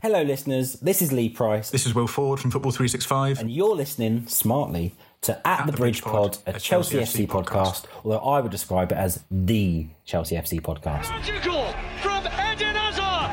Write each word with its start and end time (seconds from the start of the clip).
Hello, 0.00 0.22
listeners. 0.22 0.74
This 0.74 1.02
is 1.02 1.10
Lee 1.12 1.28
Price, 1.28 1.70
This 1.70 1.84
is 1.84 1.92
Will 1.92 2.06
Ford 2.06 2.38
from 2.38 2.52
Football 2.52 2.70
365. 2.70 3.40
and 3.40 3.50
you're 3.50 3.74
listening 3.74 4.28
smartly 4.28 4.94
to 5.22 5.44
At, 5.44 5.66
the, 5.66 5.72
Bridge 5.72 6.02
Pod, 6.02 6.38
a 6.46 6.52
Chelsea, 6.60 6.98
FC 6.98 7.26
podcast, 7.26 7.84
although 8.04 8.20
I 8.20 8.40
would 8.40 8.52
describe 8.52 8.92
it 8.92 8.94
as 8.98 9.24
the 9.28 9.88
Chelsea 10.04 10.36
FC 10.36 10.60
podcast. 10.60 11.10
Magical 11.10 11.72
from 12.00 12.22
Eden 12.26 12.76
Hazard. 12.78 13.30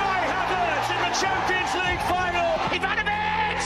Kai 0.00 0.24
Havertz 0.32 0.88
in 0.96 1.00
the 1.04 1.12
Champions 1.20 1.74
League 1.76 2.00
final. 2.08 2.56
Ivanovic. 2.72 3.60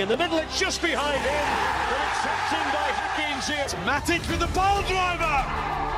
In 0.00 0.08
the 0.08 0.16
middle, 0.16 0.38
it's 0.38 0.60
just 0.60 0.80
behind 0.80 1.18
him. 1.18 1.44
But 1.90 1.98
it's 2.06 2.22
tapped 2.22 2.52
in 2.54 2.66
by 2.70 2.88
Hakim 2.94 3.38
Ziyech. 3.42 3.74
Matic 3.84 4.22
with 4.30 4.38
the 4.38 4.46
ball 4.54 4.80
driver. 4.82 5.42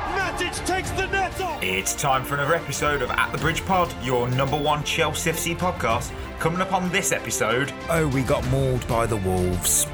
Matic 0.07 0.65
takes 0.65 0.91
the 0.91 1.05
net 1.07 1.39
off. 1.41 1.61
It's 1.63 1.93
time 1.95 2.23
for 2.23 2.35
another 2.35 2.55
episode 2.55 3.01
of 3.01 3.09
At 3.11 3.31
the 3.31 3.37
Bridge 3.37 3.65
Pod, 3.65 3.93
your 4.03 4.29
number 4.29 4.57
one 4.57 4.83
Chelsea 4.83 5.31
FC 5.31 5.57
podcast. 5.57 6.11
Coming 6.39 6.61
up 6.61 6.73
on 6.73 6.89
this 6.91 7.11
episode, 7.11 7.73
Oh, 7.89 8.07
we 8.07 8.21
got 8.23 8.45
mauled 8.47 8.87
by 8.87 9.05
the 9.05 9.17
Wolves. 9.17 9.87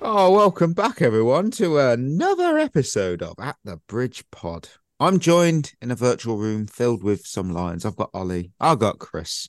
Oh, 0.00 0.30
welcome 0.30 0.72
back, 0.72 1.02
everyone, 1.02 1.50
to 1.52 1.78
another 1.78 2.56
episode 2.58 3.22
of 3.22 3.34
At 3.38 3.56
the 3.64 3.78
Bridge 3.88 4.24
Pod. 4.30 4.68
I'm 5.00 5.18
joined 5.18 5.72
in 5.82 5.90
a 5.90 5.96
virtual 5.96 6.38
room 6.38 6.66
filled 6.66 7.02
with 7.02 7.26
some 7.26 7.50
lions. 7.52 7.84
I've 7.84 7.96
got 7.96 8.10
Ollie, 8.14 8.52
I've 8.60 8.78
got 8.78 8.98
Chris, 8.98 9.48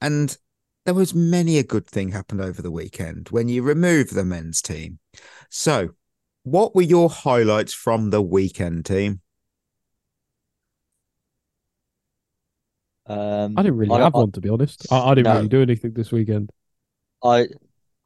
and 0.00 0.36
there 0.84 0.94
was 0.94 1.14
many 1.14 1.58
a 1.58 1.62
good 1.62 1.86
thing 1.86 2.10
happened 2.10 2.40
over 2.40 2.60
the 2.62 2.70
weekend 2.70 3.28
when 3.30 3.48
you 3.48 3.62
remove 3.62 4.10
the 4.10 4.24
men's 4.24 4.60
team. 4.60 4.98
So, 5.50 5.90
what 6.42 6.74
were 6.74 6.82
your 6.82 7.08
highlights 7.08 7.72
from 7.72 8.10
the 8.10 8.20
weekend, 8.22 8.84
team? 8.86 9.20
Um, 13.06 13.58
I 13.58 13.62
didn't 13.62 13.78
really 13.78 13.94
I- 13.94 14.04
have 14.04 14.14
I- 14.14 14.18
one 14.18 14.32
to 14.32 14.40
be 14.40 14.48
honest. 14.48 14.90
I, 14.92 15.10
I 15.10 15.14
didn't 15.14 15.24
No. 15.32 15.36
really 15.36 15.48
do 15.48 15.62
anything 15.62 15.92
this 15.92 16.12
weekend. 16.12 16.50
I 17.22 17.48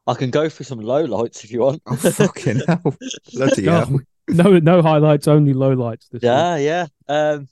I 0.05 0.13
can 0.13 0.29
go 0.31 0.47
through 0.47 0.63
some 0.65 0.79
low 0.79 1.03
lights 1.03 1.43
if 1.43 1.51
you 1.51 1.59
want. 1.61 1.81
Oh, 1.85 1.95
fucking 1.95 2.61
hell. 2.67 2.95
Bloody 3.33 3.65
hell. 3.65 3.99
No, 4.29 4.43
no, 4.51 4.59
no 4.59 4.81
highlights, 4.81 5.27
only 5.27 5.53
low 5.53 5.73
lights 5.73 6.07
this 6.09 6.21
week. 6.21 6.27
yeah, 6.27 6.55
yeah. 6.57 6.87
Um, 7.07 7.47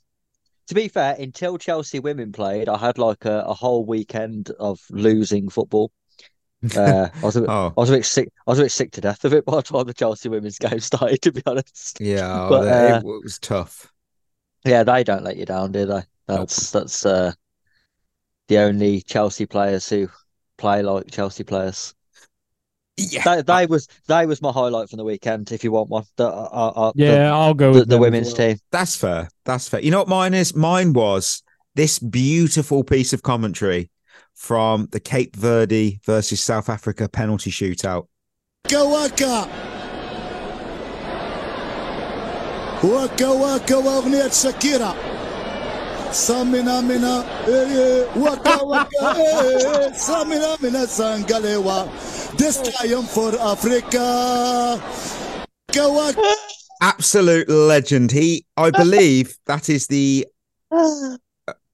to 0.68 0.74
be 0.74 0.88
fair, 0.88 1.14
until 1.18 1.58
Chelsea 1.58 2.00
women 2.00 2.32
played, 2.32 2.68
I 2.68 2.78
had 2.78 2.98
like 2.98 3.24
a, 3.24 3.40
a 3.46 3.54
whole 3.54 3.84
weekend 3.84 4.50
of 4.58 4.80
losing 4.90 5.48
football. 5.48 5.92
Uh, 6.74 7.08
I 7.22 7.26
was 7.26 7.36
a 7.36 7.42
bit, 7.42 7.50
Oh, 7.50 7.76
I 7.76 7.80
was 7.80 7.90
a 7.90 7.94
bit 7.94 8.06
sick. 8.06 8.28
I 8.46 8.50
was 8.52 8.58
a 8.60 8.64
bit 8.64 8.72
sick 8.72 8.92
to 8.92 9.00
death 9.02 9.24
of 9.24 9.34
it 9.34 9.44
by 9.46 9.56
the 9.56 9.62
time 9.62 9.86
the 9.86 9.94
Chelsea 9.94 10.28
women's 10.28 10.58
game 10.58 10.80
started. 10.80 11.22
To 11.22 11.32
be 11.32 11.42
honest, 11.46 12.00
yeah, 12.00 12.46
But, 12.48 12.68
it, 12.68 12.72
uh, 12.72 13.02
it 13.02 13.04
was 13.04 13.38
tough. 13.38 13.92
yeah, 14.64 14.82
they 14.82 15.04
don't 15.04 15.24
let 15.24 15.36
you 15.36 15.46
down, 15.46 15.72
do 15.72 15.86
they? 15.86 16.02
That's 16.26 16.70
that's 16.70 17.06
uh, 17.06 17.32
the 18.48 18.58
only 18.58 19.02
Chelsea 19.02 19.46
players 19.46 19.88
who 19.88 20.08
play 20.56 20.82
like 20.82 21.10
Chelsea 21.10 21.44
players. 21.44 21.94
Yeah, 22.98 23.22
They, 23.24 23.42
they 23.42 23.66
was 23.66 23.88
they 24.08 24.24
was 24.24 24.40
my 24.40 24.50
highlight 24.52 24.88
from 24.88 24.96
the 24.96 25.04
weekend. 25.04 25.52
If 25.52 25.62
you 25.62 25.70
want 25.72 25.90
one, 25.90 26.04
the, 26.16 26.28
uh, 26.28 26.30
uh, 26.30 26.92
the- 26.94 27.04
Yeah, 27.04 27.34
I'll 27.34 27.52
go 27.52 27.72
the, 27.72 27.80
with 27.80 27.88
the 27.88 27.98
women's 27.98 28.28
well. 28.28 28.36
team. 28.48 28.58
that's 28.72 28.96
fair. 28.96 29.28
That's 29.44 29.68
fair. 29.68 29.80
You 29.80 29.90
know 29.90 29.98
what 29.98 30.08
mine 30.08 30.32
is? 30.32 30.54
Mine 30.56 30.94
was 30.94 31.42
this 31.74 31.98
beautiful 31.98 32.82
piece 32.84 33.12
of 33.12 33.22
commentary 33.22 33.90
from 34.34 34.88
the 34.92 35.00
Cape 35.00 35.36
Verde 35.36 36.00
versus 36.06 36.42
South 36.42 36.70
Africa 36.70 37.06
penalty 37.08 37.50
shootout. 37.50 38.06
Go 38.68 38.88
waka 38.88 39.46
waka 42.82 43.34
waka 43.34 43.80
wa 43.80 44.00
Samina 46.16 46.82
mina, 46.82 47.24
eh, 47.46 47.76
eh, 47.76 48.18
waka 48.18 48.64
waka, 48.64 49.14
eh, 49.20 49.86
eh 49.86 49.92
samina 49.92 50.58
mina 50.62 50.86
sangalewa. 50.86 51.86
This 52.38 52.56
triumph 52.62 53.10
for 53.10 53.38
Africa. 53.38 54.80
Waka 55.76 56.34
Absolute 56.80 57.50
legend. 57.50 58.10
He, 58.10 58.46
I 58.56 58.70
believe, 58.70 59.36
that 59.44 59.68
is 59.68 59.88
the 59.88 60.26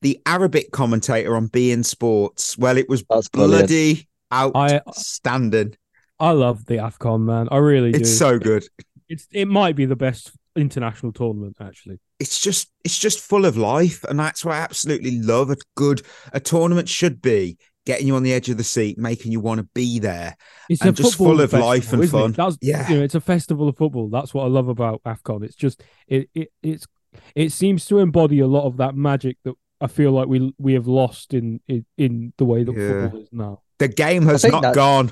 the 0.00 0.20
Arabic 0.26 0.72
commentator 0.72 1.36
on 1.36 1.48
beIN 1.48 1.84
Sports. 1.84 2.58
Well, 2.58 2.76
it 2.78 2.88
was 2.88 3.04
That's 3.08 3.28
bloody 3.28 4.08
brilliant. 4.32 4.56
outstanding. 4.88 5.76
I, 6.18 6.30
I, 6.30 6.32
love 6.32 6.66
the 6.66 6.78
Afcon, 6.78 7.22
man. 7.22 7.48
I 7.52 7.58
really 7.58 7.92
do. 7.92 8.00
It's 8.00 8.18
so 8.18 8.40
good. 8.40 8.64
It's 9.08 9.28
it 9.30 9.46
might 9.46 9.76
be 9.76 9.84
the 9.84 9.96
best 9.96 10.32
international 10.56 11.12
tournament 11.12 11.58
actually 11.60 12.00
it's 12.22 12.38
just 12.40 12.70
it's 12.84 12.98
just 12.98 13.18
full 13.20 13.44
of 13.44 13.56
life 13.56 14.02
and 14.08 14.18
that's 14.18 14.44
what 14.44 14.54
i 14.54 14.58
absolutely 14.58 15.14
love 15.20 15.50
a 15.50 15.56
good 15.76 16.02
a 16.32 16.40
tournament 16.40 16.88
should 16.88 17.20
be 17.20 17.56
getting 17.84 18.06
you 18.06 18.14
on 18.14 18.22
the 18.22 18.32
edge 18.32 18.48
of 18.48 18.56
the 18.56 18.64
seat 18.64 18.96
making 18.98 19.32
you 19.32 19.40
want 19.40 19.58
to 19.58 19.68
be 19.74 19.98
there 19.98 20.36
It's 20.68 20.80
And 20.82 20.90
a 20.98 21.02
just 21.02 21.16
full 21.16 21.40
of 21.40 21.52
life 21.52 21.92
and 21.92 22.02
isn't 22.02 22.16
it? 22.18 22.22
fun. 22.22 22.32
That's 22.32 22.56
Yeah. 22.62 22.88
you 22.88 22.96
know, 22.98 23.02
it's 23.02 23.16
a 23.16 23.20
festival 23.20 23.68
of 23.68 23.76
football. 23.76 24.08
That's 24.08 24.32
what 24.32 24.44
I 24.44 24.48
love 24.48 24.68
about 24.68 25.02
Afcon. 25.04 25.42
It's 25.44 25.56
just 25.56 25.82
it, 26.06 26.30
it 26.34 26.48
it's 26.62 26.86
it 27.34 27.50
seems 27.50 27.84
to 27.86 27.98
embody 27.98 28.38
a 28.38 28.46
lot 28.46 28.66
of 28.66 28.76
that 28.76 28.94
magic 28.94 29.36
that 29.44 29.54
I 29.80 29.88
feel 29.88 30.12
like 30.12 30.28
we 30.28 30.54
we 30.58 30.74
have 30.74 30.86
lost 30.86 31.34
in 31.34 31.60
in, 31.66 31.84
in 31.98 32.32
the 32.38 32.44
way 32.44 32.62
that 32.62 32.72
Yeah. 32.76 32.88
football 33.02 33.20
is 33.20 33.28
now. 33.32 33.62
the 33.80 33.88
game 33.88 34.24
has 34.26 34.44
not 34.44 34.74
gone 34.74 35.10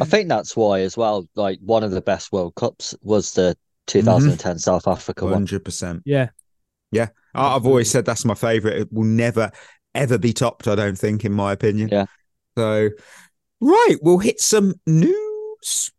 I 0.00 0.04
think 0.04 0.28
that's 0.28 0.54
why 0.56 0.80
as 0.82 0.96
well. 0.96 1.26
Like 1.34 1.58
one 1.60 1.82
of 1.82 1.90
the 1.90 2.02
best 2.12 2.30
World 2.30 2.54
Cups 2.54 2.94
was 3.02 3.34
the 3.34 3.56
2010 3.90 4.58
South 4.58 4.86
Africa 4.88 5.24
one. 5.26 5.46
100% 5.46 6.02
Yeah, 6.04 6.28
I- 7.34 7.54
i've 7.56 7.66
always 7.66 7.90
said 7.90 8.04
that's 8.04 8.24
my 8.24 8.34
favorite 8.34 8.78
it 8.80 8.92
will 8.92 9.04
never 9.04 9.50
ever 9.94 10.18
be 10.18 10.32
topped 10.32 10.66
i 10.68 10.74
don't 10.74 10.98
think 10.98 11.24
in 11.24 11.32
my 11.32 11.52
opinion 11.52 11.88
Yeah. 11.90 12.06
so 12.56 12.88
right 13.60 13.96
we'll 14.02 14.18
hit 14.18 14.40
some 14.40 14.74
news 14.86 15.90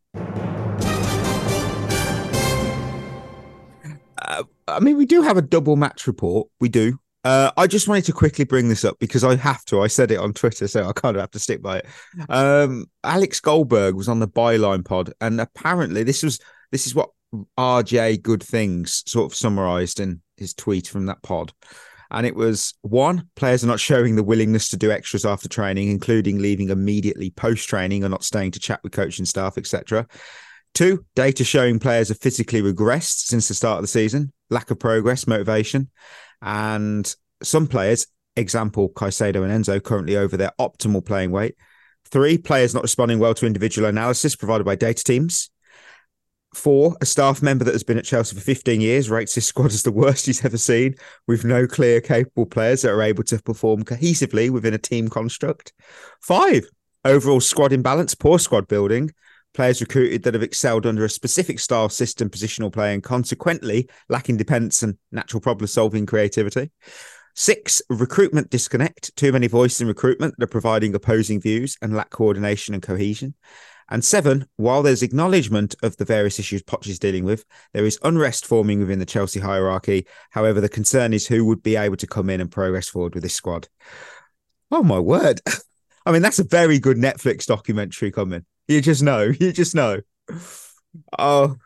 Uh, 4.24 4.44
I 4.68 4.80
mean, 4.80 4.98
we 4.98 5.06
do 5.06 5.22
have 5.24 5.38
a 5.38 5.42
double 5.42 5.76
match 5.76 6.06
report. 6.08 6.48
We 6.60 6.70
do. 6.70 7.00
Uh, 7.24 7.52
I 7.58 7.68
just 7.68 7.88
wanted 7.88 8.06
to 8.06 8.14
quickly 8.14 8.46
bring 8.46 8.70
this 8.70 8.86
up 8.86 8.98
because 9.00 9.24
I 9.24 9.36
have 9.36 9.66
to. 9.66 9.82
I 9.82 9.88
said 9.88 10.12
it 10.12 10.20
on 10.20 10.34
Twitter, 10.34 10.68
so 10.68 10.88
I 10.88 10.94
kind 10.94 11.16
of 11.16 11.22
have 11.22 11.32
to 11.32 11.40
stick 11.40 11.62
by 11.62 11.80
it. 11.80 11.86
Um, 12.30 12.86
Alex 13.04 13.40
Goldberg 13.40 13.96
was 13.96 14.08
on 14.08 14.20
the 14.20 14.28
byline 14.28 14.86
pod, 14.86 15.12
and 15.22 15.42
apparently 15.42 16.04
this 16.04 16.24
was 16.24 16.40
this 16.72 16.86
is 16.88 16.96
what 16.96 17.10
RJ 17.58 18.22
Good 18.22 18.44
Things 18.44 19.04
sort 19.06 19.32
of 19.32 19.36
summarized 19.36 20.00
in 20.00 20.22
his 20.38 20.54
tweet 20.54 20.88
from 20.88 21.06
that 21.06 21.22
pod. 21.22 21.54
And 22.12 22.26
it 22.26 22.36
was 22.36 22.74
one, 22.82 23.30
players 23.36 23.64
are 23.64 23.68
not 23.68 23.80
showing 23.80 24.16
the 24.16 24.24
willingness 24.24 24.68
to 24.70 24.78
do 24.78 24.92
extras 24.92 25.26
after 25.26 25.48
training, 25.48 25.90
including 25.90 26.40
leaving 26.40 26.70
immediately 26.70 27.30
post 27.30 27.70
training 27.70 28.04
or 28.04 28.10
not 28.10 28.26
staying 28.26 28.52
to 28.52 28.60
chat 28.60 28.82
with 28.84 28.92
coaching 28.92 29.24
staff, 29.24 29.58
etc. 29.58 30.06
Two, 30.74 31.06
data 31.16 31.44
showing 31.44 31.80
players 31.80 32.10
have 32.10 32.20
physically 32.20 32.62
regressed 32.62 33.28
since 33.28 33.48
the 33.48 33.54
start 33.54 33.78
of 33.78 33.84
the 33.84 33.88
season, 33.88 34.34
lack 34.50 34.72
of 34.72 34.80
progress, 34.80 35.28
motivation. 35.28 35.90
And 36.42 37.14
some 37.44 37.68
players, 37.68 38.08
example 38.36 38.90
Caicedo 38.90 39.44
and 39.44 39.64
Enzo, 39.64 39.82
currently 39.82 40.18
over 40.18 40.36
their 40.36 40.52
optimal 40.60 41.06
playing 41.06 41.32
weight. 41.32 41.56
Three, 42.10 42.38
players 42.38 42.74
not 42.74 42.84
responding 42.84 43.20
well 43.20 43.34
to 43.36 43.46
individual 43.46 43.88
analysis 43.88 44.36
provided 44.36 44.66
by 44.66 44.76
data 44.76 45.04
teams. 45.04 45.51
Four, 46.54 46.98
a 47.00 47.06
staff 47.06 47.42
member 47.42 47.64
that 47.64 47.74
has 47.74 47.84
been 47.84 47.98
at 47.98 48.04
Chelsea 48.04 48.36
for 48.36 48.42
15 48.42 48.82
years 48.82 49.10
rates 49.10 49.36
his 49.36 49.46
squad 49.46 49.68
as 49.68 49.84
the 49.84 49.92
worst 49.92 50.26
he's 50.26 50.44
ever 50.44 50.58
seen, 50.58 50.96
with 51.28 51.46
no 51.46 51.66
clear, 51.66 52.02
capable 52.02 52.46
players 52.46 52.82
that 52.82 52.92
are 52.92 53.02
able 53.02 53.24
to 53.24 53.42
perform 53.42 53.84
cohesively 53.84 54.50
within 54.50 54.74
a 54.74 54.78
team 54.78 55.08
construct. 55.08 55.72
Five, 56.22 56.66
overall 57.06 57.40
squad 57.40 57.72
imbalance, 57.72 58.16
poor 58.16 58.38
squad 58.38 58.68
building, 58.68 59.12
players 59.54 59.82
recruited 59.82 60.24
that 60.24 60.34
have 60.34 60.44
excelled 60.44 60.86
under 60.86 61.06
a 61.06 61.10
specific 61.10 61.60
style, 61.60 61.90
system, 61.90 62.30
positional 62.30 62.72
play, 62.72 62.94
and 62.94 63.04
consequently 63.04 63.90
lack 64.10 64.30
independence 64.30 64.84
and 64.84 64.98
natural 65.12 65.42
problem 65.42 65.68
solving 65.68 66.06
creativity. 66.06 66.72
Six, 67.34 67.82
recruitment 67.90 68.50
disconnect, 68.50 69.16
too 69.16 69.32
many 69.32 69.48
voices 69.48 69.82
in 69.82 69.88
recruitment 69.88 70.36
that 70.38 70.44
are 70.44 70.48
providing 70.48 70.94
opposing 70.96 71.40
views 71.40 71.78
and 71.82 71.96
lack 71.96 72.10
coordination 72.10 72.74
and 72.74 72.84
cohesion. 72.84 73.36
And 73.92 74.04
seven, 74.06 74.48
while 74.56 74.82
there's 74.82 75.04
acknowledgement 75.04 75.76
of 75.84 75.98
the 75.98 76.06
various 76.06 76.40
issues 76.40 76.64
Poch 76.64 76.88
is 76.88 76.98
dealing 76.98 77.26
with, 77.26 77.44
there 77.74 77.86
is 77.86 78.00
unrest 78.04 78.46
forming 78.46 78.80
within 78.80 79.00
the 79.00 79.06
Chelsea 79.06 79.42
hierarchy. 79.42 80.08
However, 80.30 80.62
the 80.62 80.70
concern 80.70 81.14
is 81.14 81.28
who 81.28 81.44
would 81.46 81.62
be 81.62 81.76
able 81.76 81.98
to 81.98 82.08
come 82.08 82.30
in 82.30 82.40
and 82.40 82.50
progress 82.50 82.88
forward 82.88 83.14
with 83.14 83.24
this 83.24 83.36
squad. 83.36 83.68
Oh 84.72 84.82
my 84.82 84.98
word. 84.98 85.42
I 86.06 86.12
mean, 86.14 86.22
that's 86.22 86.40
a 86.40 86.46
very 86.46 86.80
good 86.80 86.98
Netflix 86.98 87.46
documentary 87.46 88.12
coming. 88.12 88.46
You 88.70 88.82
just 88.82 89.04
know. 89.04 89.32
You 89.40 89.52
just 89.52 89.76
know. 89.76 90.00
Oh, 91.20 91.58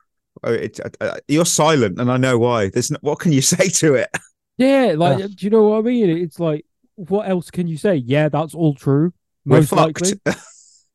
oh, 0.43 0.51
it, 0.51 0.79
uh, 0.99 1.17
you're 1.27 1.45
silent, 1.45 1.99
and 1.99 2.11
I 2.11 2.17
know 2.17 2.39
why. 2.39 2.69
There's 2.69 2.89
no, 2.89 2.97
what 3.01 3.19
can 3.19 3.31
you 3.33 3.41
say 3.43 3.69
to 3.69 3.93
it? 3.93 4.09
yeah. 4.57 4.95
Like, 4.97 5.19
do 5.19 5.45
you 5.45 5.51
know 5.51 5.63
what 5.69 5.77
I 5.77 5.81
mean? 5.81 6.09
It's 6.09 6.39
like, 6.39 6.65
what 6.95 7.29
else 7.29 7.51
can 7.51 7.67
you 7.67 7.77
say? 7.77 7.95
Yeah, 7.95 8.29
that's 8.29 8.55
all 8.55 8.73
true. 8.73 9.13
We're 9.45 9.57
Most 9.57 9.69
fucked. 9.69 10.01
likely, 10.01 10.19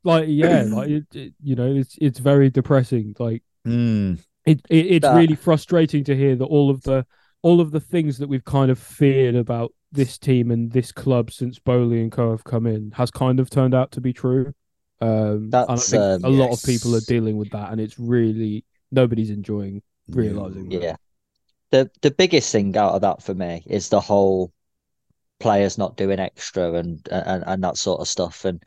like, 0.05 0.27
yeah, 0.29 0.63
like 0.63 0.89
it, 0.99 1.05
it- 1.15 1.35
you 1.43 1.55
know, 1.57 1.75
it's 1.75 1.97
it's 2.01 2.19
very 2.19 2.51
depressing. 2.51 3.15
Like, 3.19 3.43
Mm, 3.67 4.19
It, 4.47 4.63
it 4.71 4.87
it's 4.87 5.03
That- 5.03 5.17
really 5.17 5.35
frustrating 5.37 6.03
to 6.05 6.17
hear 6.17 6.35
that 6.37 6.45
all 6.47 6.71
of 6.71 6.83
the 6.83 7.05
all 7.43 7.61
of 7.61 7.71
the 7.73 7.81
things 7.81 8.19
that 8.19 8.29
we've 8.29 8.45
kind 8.45 8.71
of 8.71 8.79
feared 8.79 9.35
about 9.35 9.73
this 9.93 10.17
team 10.19 10.51
and 10.51 10.71
this 10.73 10.93
club 10.93 11.31
since 11.31 11.59
Boehly 11.59 12.01
and 12.01 12.13
Co 12.13 12.31
have 12.31 12.45
come 12.45 12.67
in 12.67 12.93
has 12.93 13.11
kind 13.11 13.41
of 13.41 13.51
turned 13.51 13.75
out 13.75 13.93
to 13.93 14.01
be 14.01 14.13
true. 14.13 14.55
Um, 15.03 15.45
and 15.45 15.55
I 15.55 15.65
That's, 15.67 15.91
think 15.91 16.03
um, 16.03 16.25
a 16.25 16.29
lot 16.29 16.53
of 16.53 16.63
people 16.63 16.95
are 16.95 17.01
dealing 17.01 17.37
with 17.39 17.51
that, 17.51 17.73
and 17.73 17.81
it's 17.81 17.99
really 17.99 18.65
nobody's 18.93 19.31
enjoying 19.31 19.83
realizing. 20.09 20.69
that. 20.71 20.83
Yeah. 20.83 20.97
The 21.71 21.91
the 22.03 22.11
biggest 22.11 22.51
thing 22.53 22.77
out 22.77 22.95
of 22.95 23.01
that 23.03 23.23
for 23.23 23.35
me 23.35 23.63
is 23.67 23.89
the 23.91 24.01
whole 24.01 24.53
players 25.39 25.79
not 25.79 25.97
doing 25.97 26.19
extra 26.19 26.73
and 26.75 27.07
and, 27.11 27.45
and 27.47 27.65
that 27.65 27.77
sort 27.77 28.01
of 28.01 28.09
stuff. 28.09 28.45
And 28.45 28.63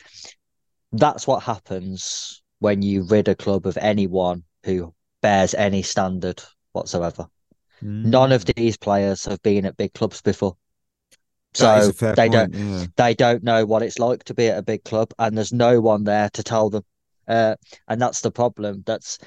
that's 0.93 1.27
what 1.27 1.43
happens 1.43 2.41
when 2.59 2.81
you 2.81 3.03
rid 3.03 3.27
a 3.27 3.35
club 3.35 3.65
of 3.65 3.77
anyone 3.77 4.43
who 4.63 4.93
bears 5.21 5.53
any 5.53 5.81
standard 5.81 6.41
whatsoever. 6.71 7.27
None 7.81 8.31
of 8.31 8.45
these 8.45 8.77
players 8.77 9.25
have 9.25 9.41
been 9.41 9.65
at 9.65 9.75
big 9.75 9.93
clubs 9.93 10.21
before. 10.21 10.55
So 11.53 11.91
they 11.91 12.29
point, 12.29 12.31
don't 12.31 12.53
yeah. 12.53 12.85
they 12.95 13.13
don't 13.13 13.43
know 13.43 13.65
what 13.65 13.83
it's 13.83 13.99
like 13.99 14.23
to 14.25 14.33
be 14.33 14.47
at 14.47 14.57
a 14.57 14.63
big 14.63 14.83
club 14.83 15.13
and 15.19 15.37
there's 15.37 15.53
no 15.53 15.79
one 15.81 16.03
there 16.03 16.29
to 16.33 16.41
tell 16.41 16.71
them 16.71 16.83
uh, 17.27 17.55
and 17.87 18.01
that's 18.01 18.21
the 18.21 18.31
problem 18.31 18.83
that's 18.87 19.19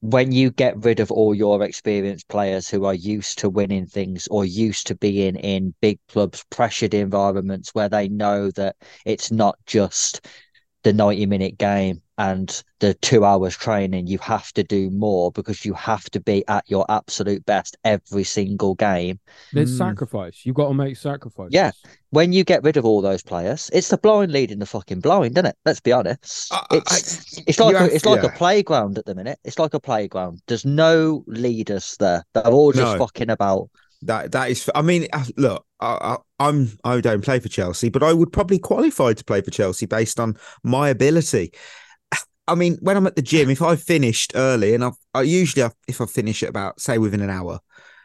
when 0.00 0.32
you 0.32 0.50
get 0.50 0.84
rid 0.84 1.00
of 1.00 1.10
all 1.10 1.34
your 1.34 1.62
experienced 1.62 2.28
players 2.28 2.68
who 2.68 2.84
are 2.84 2.94
used 2.94 3.38
to 3.38 3.48
winning 3.48 3.86
things 3.86 4.28
or 4.30 4.44
used 4.44 4.86
to 4.88 4.94
being 4.94 5.36
in 5.36 5.74
big 5.80 5.98
clubs 6.10 6.44
pressured 6.50 6.92
environments 6.92 7.74
where 7.74 7.88
they 7.88 8.06
know 8.06 8.50
that 8.50 8.76
it's 9.06 9.32
not 9.32 9.56
just 9.64 10.28
the 10.84 10.92
90 10.92 11.26
minute 11.26 11.58
game 11.58 12.00
and 12.18 12.62
the 12.78 12.94
two 12.94 13.24
hours 13.24 13.56
training 13.56 14.06
you 14.06 14.18
have 14.18 14.52
to 14.52 14.62
do 14.62 14.88
more 14.90 15.32
because 15.32 15.64
you 15.64 15.74
have 15.74 16.04
to 16.10 16.20
be 16.20 16.44
at 16.46 16.62
your 16.68 16.86
absolute 16.88 17.44
best 17.44 17.76
every 17.84 18.22
single 18.22 18.76
game 18.76 19.18
There's 19.52 19.74
Mm. 19.74 19.78
sacrifice. 19.78 20.42
You've 20.44 20.54
got 20.54 20.68
to 20.68 20.74
make 20.74 20.96
sacrifices. 20.96 21.52
Yeah. 21.52 21.72
when 22.10 22.32
you 22.32 22.44
get 22.44 22.62
rid 22.62 22.76
of 22.76 22.84
all 22.84 23.00
those 23.02 23.24
players, 23.24 23.68
it's 23.72 23.88
the 23.88 23.98
blind 23.98 24.30
leading 24.30 24.60
the 24.60 24.66
fucking 24.66 25.00
blind, 25.00 25.36
isn't 25.36 25.46
it? 25.46 25.56
Let's 25.64 25.80
be 25.80 25.90
honest. 25.90 26.52
I- 26.52 26.64
I- 26.70 26.76
It's 26.76 27.38
it's 27.48 27.58
like 27.58 27.70
you 27.72 27.76
a, 27.76 27.80
have- 27.80 27.90
it's 27.90 28.04
like 28.04 28.22
yeah. 28.22 28.28
a 28.28 28.36
playground 28.36 28.98
at 28.98 29.04
the 29.06 29.16
minute. 29.16 29.40
It's 29.42 29.58
like 29.58 29.74
a 29.74 29.80
playground. 29.80 30.40
There's 30.46 30.64
no 30.64 31.24
leaders 31.26 31.96
there. 31.98 32.22
They're 32.32 32.44
all 32.46 32.70
just 32.70 32.92
No. 32.92 32.98
fucking 32.98 33.30
about. 33.30 33.68
That 34.02 34.32
that 34.32 34.50
is. 34.50 34.70
I 34.74 34.82
mean, 34.82 35.06
uh, 35.12 35.24
look, 35.36 35.64
I, 35.80 36.16
I, 36.40 36.46
I'm 36.48 36.78
I 36.84 37.00
don't 37.00 37.24
play 37.24 37.40
for 37.40 37.48
Chelsea, 37.48 37.88
but 37.88 38.02
I 38.02 38.12
would 38.12 38.32
probably 38.32 38.58
qualify 38.58 39.12
to 39.12 39.24
play 39.24 39.40
for 39.40 39.50
Chelsea 39.50 39.86
based 39.86 40.20
on 40.20 40.36
my 40.62 40.88
ability. 40.88 41.52
I 42.48 42.54
mean, 42.54 42.76
when 42.82 42.96
I'm 42.96 43.06
at 43.06 43.16
the 43.16 43.22
gym, 43.22 43.48
if 43.48 43.62
I've 43.62 43.82
finished 43.82 44.32
early, 44.34 44.74
and 44.74 44.84
I've 44.84 44.96
I 45.14 45.22
usually 45.22 45.68
if 45.88 46.00
I 46.00 46.06
finish 46.06 46.42
at 46.42 46.50
about 46.50 46.80
say 46.80 46.98
within 46.98 47.22
an 47.22 47.30
hour, 47.30 47.60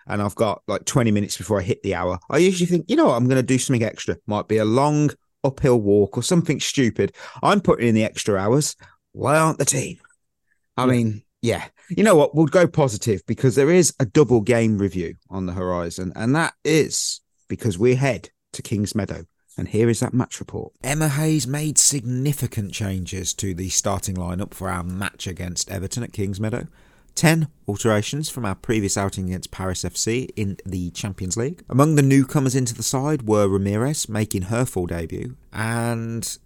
and 0.09 0.21
I've 0.21 0.35
got 0.35 0.63
like 0.67 0.85
20 0.85 1.11
minutes 1.11 1.37
before 1.37 1.59
I 1.59 1.63
hit 1.63 1.83
the 1.83 1.95
hour, 1.95 2.19
I 2.29 2.37
usually 2.37 2.65
think, 2.65 2.89
you 2.89 2.95
know 2.95 3.05
what, 3.05 3.15
I'm 3.15 3.27
going 3.27 3.41
to 3.41 3.43
do 3.43 3.59
something 3.59 3.83
extra. 3.83 4.17
Might 4.25 4.47
be 4.47 4.57
a 4.57 4.65
long 4.65 5.11
uphill 5.43 5.79
walk 5.79 6.17
or 6.17 6.23
something 6.23 6.59
stupid. 6.59 7.13
I'm 7.43 7.61
putting 7.61 7.87
in 7.87 7.95
the 7.95 8.03
extra 8.03 8.35
hours. 8.35 8.75
Why 9.11 9.37
aren't 9.37 9.59
the 9.59 9.65
team? 9.65 9.99
I 10.75 10.85
mean, 10.85 11.23
yeah. 11.41 11.65
You 11.89 12.03
know 12.03 12.15
what? 12.15 12.35
We'll 12.35 12.47
go 12.47 12.67
positive 12.67 13.21
because 13.25 13.55
there 13.55 13.69
is 13.69 13.93
a 13.99 14.05
double 14.05 14.41
game 14.41 14.77
review 14.77 15.15
on 15.29 15.45
the 15.45 15.53
horizon, 15.53 16.11
and 16.15 16.35
that 16.35 16.53
is 16.63 17.21
because 17.47 17.77
we 17.77 17.95
head 17.95 18.29
to 18.53 18.61
Kings 18.61 18.95
Meadow. 18.95 19.25
And 19.57 19.67
here 19.67 19.89
is 19.89 19.99
that 19.99 20.13
match 20.13 20.39
report. 20.39 20.71
Emma 20.83 21.09
Hayes 21.09 21.45
made 21.45 21.77
significant 21.77 22.71
changes 22.71 23.33
to 23.33 23.53
the 23.53 23.67
starting 23.67 24.15
lineup 24.15 24.53
for 24.53 24.69
our 24.69 24.83
match 24.83 25.27
against 25.27 25.69
Everton 25.69 26.03
at 26.03 26.13
Kings 26.13 26.39
Meadow. 26.39 26.67
10 27.15 27.49
alterations 27.67 28.29
from 28.29 28.45
our 28.45 28.55
previous 28.55 28.95
outing 28.95 29.27
against 29.27 29.51
Paris 29.51 29.83
FC 29.83 30.29
in 30.37 30.55
the 30.65 30.91
Champions 30.91 31.35
League. 31.35 31.63
Among 31.69 31.95
the 31.95 32.01
newcomers 32.01 32.55
into 32.55 32.73
the 32.73 32.83
side 32.83 33.27
were 33.27 33.49
Ramirez 33.49 34.07
making 34.07 34.43
her 34.43 34.63
full 34.63 34.85
debut 34.85 35.35
and 35.51 36.37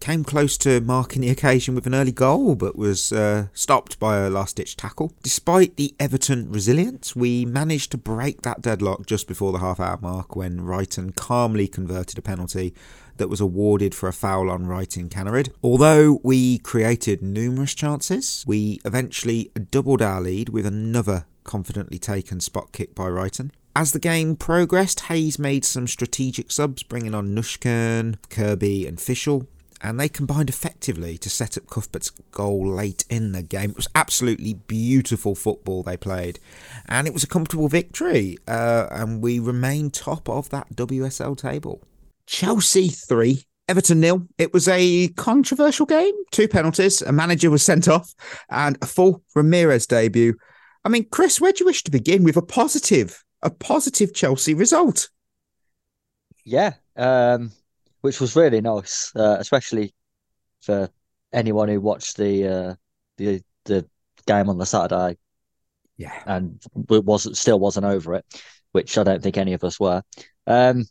came 0.00 0.24
close 0.24 0.56
to 0.58 0.80
marking 0.80 1.22
the 1.22 1.30
occasion 1.30 1.74
with 1.74 1.86
an 1.86 1.94
early 1.94 2.12
goal, 2.12 2.54
but 2.54 2.76
was 2.76 3.12
uh, 3.12 3.46
stopped 3.52 3.98
by 3.98 4.18
a 4.18 4.30
last 4.30 4.56
ditch 4.56 4.76
tackle. 4.76 5.12
Despite 5.22 5.76
the 5.76 5.94
Everton 6.00 6.50
resilience, 6.50 7.14
we 7.14 7.44
managed 7.44 7.90
to 7.92 7.98
break 7.98 8.42
that 8.42 8.62
deadlock 8.62 9.06
just 9.06 9.28
before 9.28 9.52
the 9.52 9.58
half 9.58 9.78
hour 9.78 9.98
mark 10.00 10.34
when 10.34 10.60
Reiten 10.60 11.14
calmly 11.14 11.68
converted 11.68 12.18
a 12.18 12.22
penalty 12.22 12.74
that 13.18 13.28
was 13.28 13.40
awarded 13.40 13.94
for 13.94 14.08
a 14.08 14.12
foul 14.14 14.50
on 14.50 14.64
Rytting 14.64 15.10
Kaneryd. 15.10 15.50
Although 15.62 16.20
we 16.22 16.58
created 16.58 17.20
numerous 17.20 17.74
chances, 17.74 18.44
we 18.46 18.80
eventually 18.86 19.50
doubled 19.70 20.00
our 20.00 20.22
lead 20.22 20.48
with 20.48 20.64
another 20.64 21.26
confidently 21.44 21.98
taken 21.98 22.40
spot 22.40 22.72
kick 22.72 22.94
by 22.94 23.04
Reiten. 23.04 23.50
As 23.76 23.92
the 23.92 23.98
game 23.98 24.36
progressed, 24.36 25.00
Hayes 25.02 25.38
made 25.38 25.64
some 25.64 25.86
strategic 25.86 26.50
subs, 26.50 26.82
bringing 26.82 27.14
on 27.14 27.34
Nüsken, 27.34 28.16
Kirby, 28.28 28.86
and 28.86 28.98
Fischel 28.98 29.46
and 29.82 29.98
they 29.98 30.08
combined 30.08 30.48
effectively 30.48 31.16
to 31.18 31.30
set 31.30 31.56
up 31.56 31.66
Cuthbert's 31.68 32.10
goal 32.30 32.66
late 32.66 33.04
in 33.08 33.32
the 33.32 33.42
game. 33.42 33.70
It 33.70 33.76
was 33.76 33.88
absolutely 33.94 34.54
beautiful 34.54 35.34
football 35.34 35.82
they 35.82 35.96
played, 35.96 36.38
and 36.86 37.06
it 37.06 37.14
was 37.14 37.24
a 37.24 37.28
comfortable 37.28 37.68
victory, 37.68 38.38
uh, 38.46 38.86
and 38.90 39.22
we 39.22 39.38
remain 39.38 39.90
top 39.90 40.28
of 40.28 40.50
that 40.50 40.74
WSL 40.74 41.36
table. 41.36 41.82
Chelsea 42.26 42.88
3. 42.88 43.44
Everton 43.68 44.00
nil. 44.00 44.26
It 44.36 44.52
was 44.52 44.66
a 44.66 45.08
controversial 45.10 45.86
game. 45.86 46.14
Two 46.32 46.48
penalties, 46.48 47.02
a 47.02 47.12
manager 47.12 47.50
was 47.50 47.62
sent 47.62 47.86
off, 47.86 48.12
and 48.50 48.76
a 48.82 48.86
full 48.86 49.22
Ramirez 49.34 49.86
debut. 49.86 50.34
I 50.84 50.88
mean, 50.88 51.06
Chris, 51.10 51.40
where 51.40 51.52
do 51.52 51.58
you 51.60 51.66
wish 51.66 51.84
to 51.84 51.90
begin 51.90 52.24
with 52.24 52.36
a 52.36 52.42
positive, 52.42 53.22
a 53.42 53.50
positive 53.50 54.12
Chelsea 54.12 54.54
result? 54.54 55.08
Yeah, 56.44 56.74
um, 56.96 57.52
which 58.02 58.20
was 58.20 58.36
really 58.36 58.60
nice, 58.60 59.12
uh, 59.16 59.36
especially 59.40 59.94
for 60.62 60.90
anyone 61.32 61.68
who 61.68 61.80
watched 61.80 62.16
the 62.16 62.48
uh, 62.48 62.74
the 63.18 63.42
the 63.64 63.88
game 64.26 64.48
on 64.48 64.58
the 64.58 64.66
Saturday 64.66 65.18
Yeah. 65.96 66.22
and 66.26 66.60
w- 66.86 67.02
wasn't 67.02 67.36
still 67.36 67.60
wasn't 67.60 67.86
over 67.86 68.14
it, 68.14 68.24
which 68.72 68.98
I 68.98 69.04
don't 69.04 69.22
think 69.22 69.38
any 69.38 69.54
of 69.54 69.64
us 69.64 69.80
were. 69.80 70.02
Um, 70.46 70.86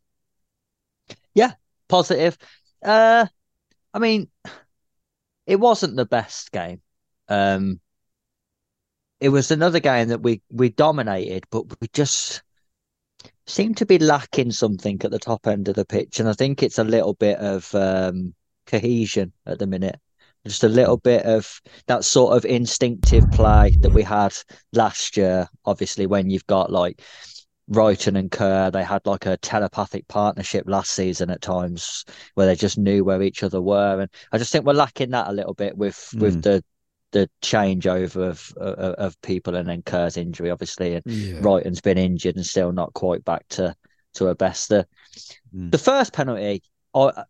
yeah, 1.33 1.53
positive. 1.87 2.37
Uh, 2.83 3.25
I 3.93 3.99
mean, 3.99 4.29
it 5.45 5.57
wasn't 5.57 5.95
the 5.95 6.05
best 6.05 6.51
game. 6.51 6.81
Um, 7.27 7.79
it 9.19 9.29
was 9.29 9.51
another 9.51 9.79
game 9.79 10.09
that 10.09 10.21
we 10.21 10.41
we 10.49 10.69
dominated, 10.69 11.45
but 11.51 11.65
we 11.81 11.87
just 11.93 12.41
seemed 13.49 13.77
to 13.77 13.85
be 13.85 13.99
lacking 13.99 14.51
something 14.51 14.99
at 15.03 15.11
the 15.11 15.19
top 15.19 15.47
end 15.47 15.67
of 15.67 15.75
the 15.75 15.85
pitch, 15.85 16.19
and 16.19 16.29
I 16.29 16.33
think 16.33 16.63
it's 16.63 16.77
a 16.79 16.83
little 16.83 17.13
bit 17.15 17.37
of 17.39 17.73
um, 17.75 18.33
cohesion 18.67 19.33
at 19.45 19.59
the 19.59 19.67
minute. 19.67 19.99
Just 20.47 20.63
a 20.63 20.69
little 20.69 20.97
bit 20.97 21.25
of 21.25 21.61
that 21.87 22.05
sort 22.05 22.35
of 22.37 22.45
instinctive 22.45 23.29
play 23.29 23.77
that 23.81 23.91
we 23.93 24.03
had 24.03 24.33
last 24.73 25.17
year. 25.17 25.47
Obviously, 25.65 26.05
when 26.07 26.29
you've 26.29 26.47
got 26.47 26.71
like 26.71 27.01
Reiten 27.69 28.17
and 28.17 28.31
Kerr, 28.31 28.71
they 28.71 28.83
had 28.83 29.05
like 29.05 29.25
a 29.25 29.37
telepathic 29.37 30.07
partnership 30.07 30.63
last 30.67 30.91
season 30.91 31.29
at 31.29 31.41
times 31.41 32.05
where 32.35 32.47
they 32.47 32.55
just 32.55 32.77
knew 32.77 33.03
where 33.03 33.21
each 33.21 33.43
other 33.43 33.61
were, 33.61 33.99
and 34.01 34.09
I 34.31 34.37
just 34.37 34.51
think 34.51 34.65
we're 34.65 34.73
lacking 34.73 35.11
that 35.11 35.27
a 35.27 35.33
little 35.33 35.53
bit 35.53 35.77
with 35.77 36.13
with 36.17 36.37
Mm. 36.37 36.41
the 36.43 36.63
the 37.11 37.29
changeover 37.41 38.27
of, 38.29 38.53
of 38.57 38.93
of 38.95 39.21
people 39.21 39.55
and 39.55 39.67
then 39.67 39.81
Kerr's 39.81 40.17
injury, 40.17 40.49
obviously, 40.51 40.95
and 40.95 41.03
Yeah. 41.05 41.39
Reiten's 41.41 41.81
been 41.81 41.97
injured 41.97 42.35
and 42.35 42.45
still 42.45 42.71
not 42.71 42.93
quite 42.93 43.23
back 43.25 43.47
to 43.49 43.75
to 44.15 44.25
her 44.25 44.35
best. 44.35 44.69
The, 44.69 44.85
Mm. 45.55 45.71
the 45.71 45.77
first 45.79 46.13
penalty, 46.13 46.61
I, 46.93 47.23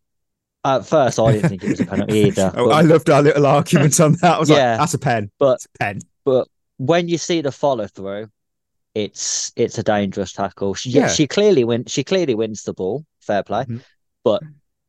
at 0.66 0.86
first 0.86 1.18
I 1.20 1.32
didn't 1.32 1.50
think 1.50 1.64
it 1.64 1.70
was 1.70 1.80
a 1.80 1.86
penalty 1.86 2.20
either. 2.28 2.52
Oh, 2.56 2.68
but, 2.68 2.74
I 2.76 2.82
loved 2.82 3.10
our 3.10 3.22
little 3.22 3.46
argument 3.48 3.98
on 4.02 4.14
that. 4.22 4.36
I 4.36 4.40
was 4.40 4.50
Yeah. 4.50 4.72
like, 4.72 4.80
that's 4.80 4.94
a 4.94 5.00
pen. 5.00 5.32
but 5.40 5.54
It's 5.56 5.66
a 5.66 5.78
pen. 5.80 6.00
but 6.26 6.48
when 6.78 7.08
you 7.08 7.18
see 7.18 7.40
the 7.42 7.52
follow 7.54 7.88
through, 7.88 8.30
it's 8.96 9.52
it's 9.56 9.78
a 9.78 9.84
dangerous 9.84 10.34
tackle. 10.34 10.74
She 10.74 10.90
Yeah. 10.90 11.08
she 11.08 11.28
clearly 11.28 11.64
win 11.64 11.86
she 11.86 12.04
clearly 12.04 12.36
wins 12.36 12.64
the 12.64 12.74
ball, 12.74 13.06
fair 13.22 13.44
play, 13.44 13.64
Mhm. 13.64 13.82
but 14.24 14.44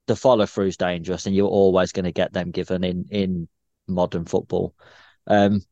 the 0.07 0.17
follow 0.17 0.47
through 0.47 0.67
is 0.67 0.77
dangerous, 0.77 1.27
and 1.27 1.37
you're 1.37 1.49
always 1.49 1.93
going 1.93 2.05
to 2.07 2.13
get 2.13 2.33
them 2.33 2.51
given 2.51 2.83
in 2.83 3.05
in 3.11 3.49
modern 3.91 4.25
football. 4.25 4.75
Um, 5.27 5.63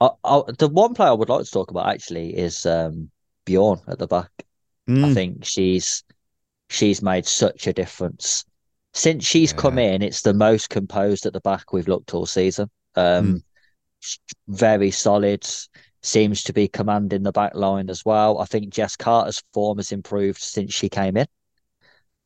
I, 0.00 0.10
I, 0.24 0.42
the 0.58 0.68
one 0.68 0.94
player 0.94 1.10
I 1.10 1.12
would 1.14 1.28
like 1.28 1.44
to 1.44 1.50
talk 1.50 1.70
about 1.70 1.86
actually 1.88 2.36
is 2.36 2.66
um 2.66 3.10
Bjorn 3.44 3.80
at 3.88 3.98
the 3.98 4.06
back. 4.06 4.30
I 5.02 5.08
Mm. 5.08 5.14
think 5.14 5.44
she's 5.44 6.04
she's 6.70 7.02
made 7.02 7.26
such 7.26 7.66
a 7.66 7.72
difference 7.72 8.44
since 8.94 9.24
she's 9.26 9.52
come 9.52 9.78
in. 9.78 10.02
It's 10.02 10.22
the 10.22 10.34
most 10.34 10.70
composed 10.70 11.26
at 11.26 11.32
the 11.32 11.40
back 11.40 11.72
we've 11.72 11.88
looked 11.88 12.14
all 12.14 12.26
season. 12.26 12.70
Um, 12.96 13.42
s- 14.02 14.18
very 14.48 14.90
solid. 14.90 15.46
Seems 16.02 16.42
to 16.44 16.52
be 16.52 16.68
commanding 16.68 17.22
the 17.24 17.32
back 17.32 17.54
line 17.54 17.90
as 17.90 18.04
well. 18.04 18.38
I 18.38 18.46
think 18.46 18.70
Jess 18.74 18.96
Carter's 18.96 19.42
form 19.54 19.78
has 19.78 19.92
improved 19.92 20.40
since 20.40 20.74
she 20.74 20.88
came 20.88 21.16
in, 21.16 21.26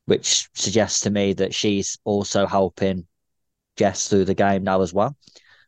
which 0.05 0.49
suggests 0.55 1.01
to 1.01 1.09
me 1.09 1.33
that 1.33 1.53
she's 1.53 1.97
also 2.03 2.47
helping 2.47 3.07
Jess 3.77 4.09
through 4.09 4.25
the 4.25 4.33
game 4.33 4.63
now 4.63 4.81
as 4.81 4.93
well. 4.93 5.15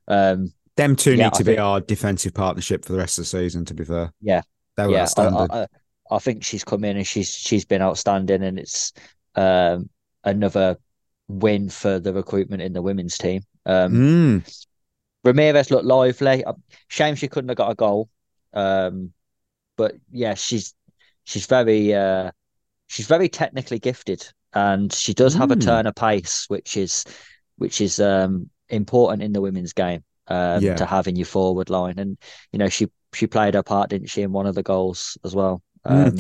Um, 0.07 0.51
Them 0.75 0.95
two 0.95 1.11
Yeah, 1.11 1.25
need 1.25 1.33
I 1.33 1.37
to 1.37 1.43
be 1.43 1.51
think- 1.51 1.59
our 1.59 1.79
defensive 1.81 2.33
partnership 2.33 2.83
for 2.85 2.91
the 2.93 2.97
rest 2.97 3.17
of 3.17 3.23
the 3.23 3.27
season. 3.29 3.65
To 3.65 3.73
be 3.73 3.85
fair, 3.85 4.11
Yeah. 4.21 4.41
they 4.77 4.85
were 4.85 4.91
yeah, 4.93 4.97
I, 4.99 5.01
outstanding. 5.03 5.47
I, 5.51 5.61
I- 5.63 5.67
I 6.11 6.17
think 6.17 6.43
she's 6.43 6.63
come 6.63 6.83
in 6.83 6.97
and 6.97 7.05
she's 7.05 7.29
she's 7.29 7.65
been 7.65 7.83
outstanding, 7.83 8.41
and 8.41 8.57
it's 8.57 8.93
um, 9.35 9.89
another 10.23 10.77
win 11.27 11.69
for 11.69 11.99
the 11.99 12.11
recruitment 12.11 12.63
in 12.63 12.73
the 12.73 12.81
women's 12.81 13.15
team. 13.15 13.43
Um, 13.67 13.93
Mm, 13.93 14.63
Ramirez 15.23 15.69
looked 15.69 15.85
lively. 15.85 16.43
Uh, 16.43 16.53
Shame 16.87 17.13
she 17.15 17.27
couldn't 17.27 17.49
have 17.49 17.57
got 17.57 17.71
a 17.71 17.75
goal. 17.75 18.09
Um, 18.55 19.13
but 19.77 19.93
yeah, 20.11 20.33
she's 20.33 20.73
she's 21.25 21.45
very 21.45 21.93
uh, 21.93 22.31
she's 22.87 23.05
very 23.05 23.29
technically 23.29 23.77
gifted, 23.77 24.27
and 24.53 24.91
she 24.91 25.13
does 25.13 25.35
have 25.35 25.51
a 25.51 25.55
Mm. 25.55 25.63
turn 25.63 25.85
of 25.85 25.93
pace, 25.93 26.45
which 26.47 26.75
is 26.75 27.05
which 27.59 27.81
is 27.81 27.99
um, 27.99 28.49
important 28.69 29.21
in 29.23 29.33
the 29.33 29.41
women's 29.41 29.73
game 29.73 30.03
um, 30.27 30.63
Yeah. 30.63 30.75
to 30.75 30.85
have 30.85 31.07
in 31.07 31.15
your 31.15 31.25
forward 31.27 31.69
line. 31.69 31.99
And 31.99 32.17
you 32.51 32.59
know, 32.59 32.69
she 32.69 32.87
she 33.13 33.27
played 33.27 33.53
her 33.53 33.63
part, 33.63 33.89
didn't 33.91 34.09
she, 34.09 34.21
in 34.23 34.31
one 34.31 34.47
of 34.47 34.55
the 34.55 34.63
goals 34.63 35.17
as 35.23 35.35
well. 35.35 35.61
Mm. 35.87 36.07
Um, 36.07 36.17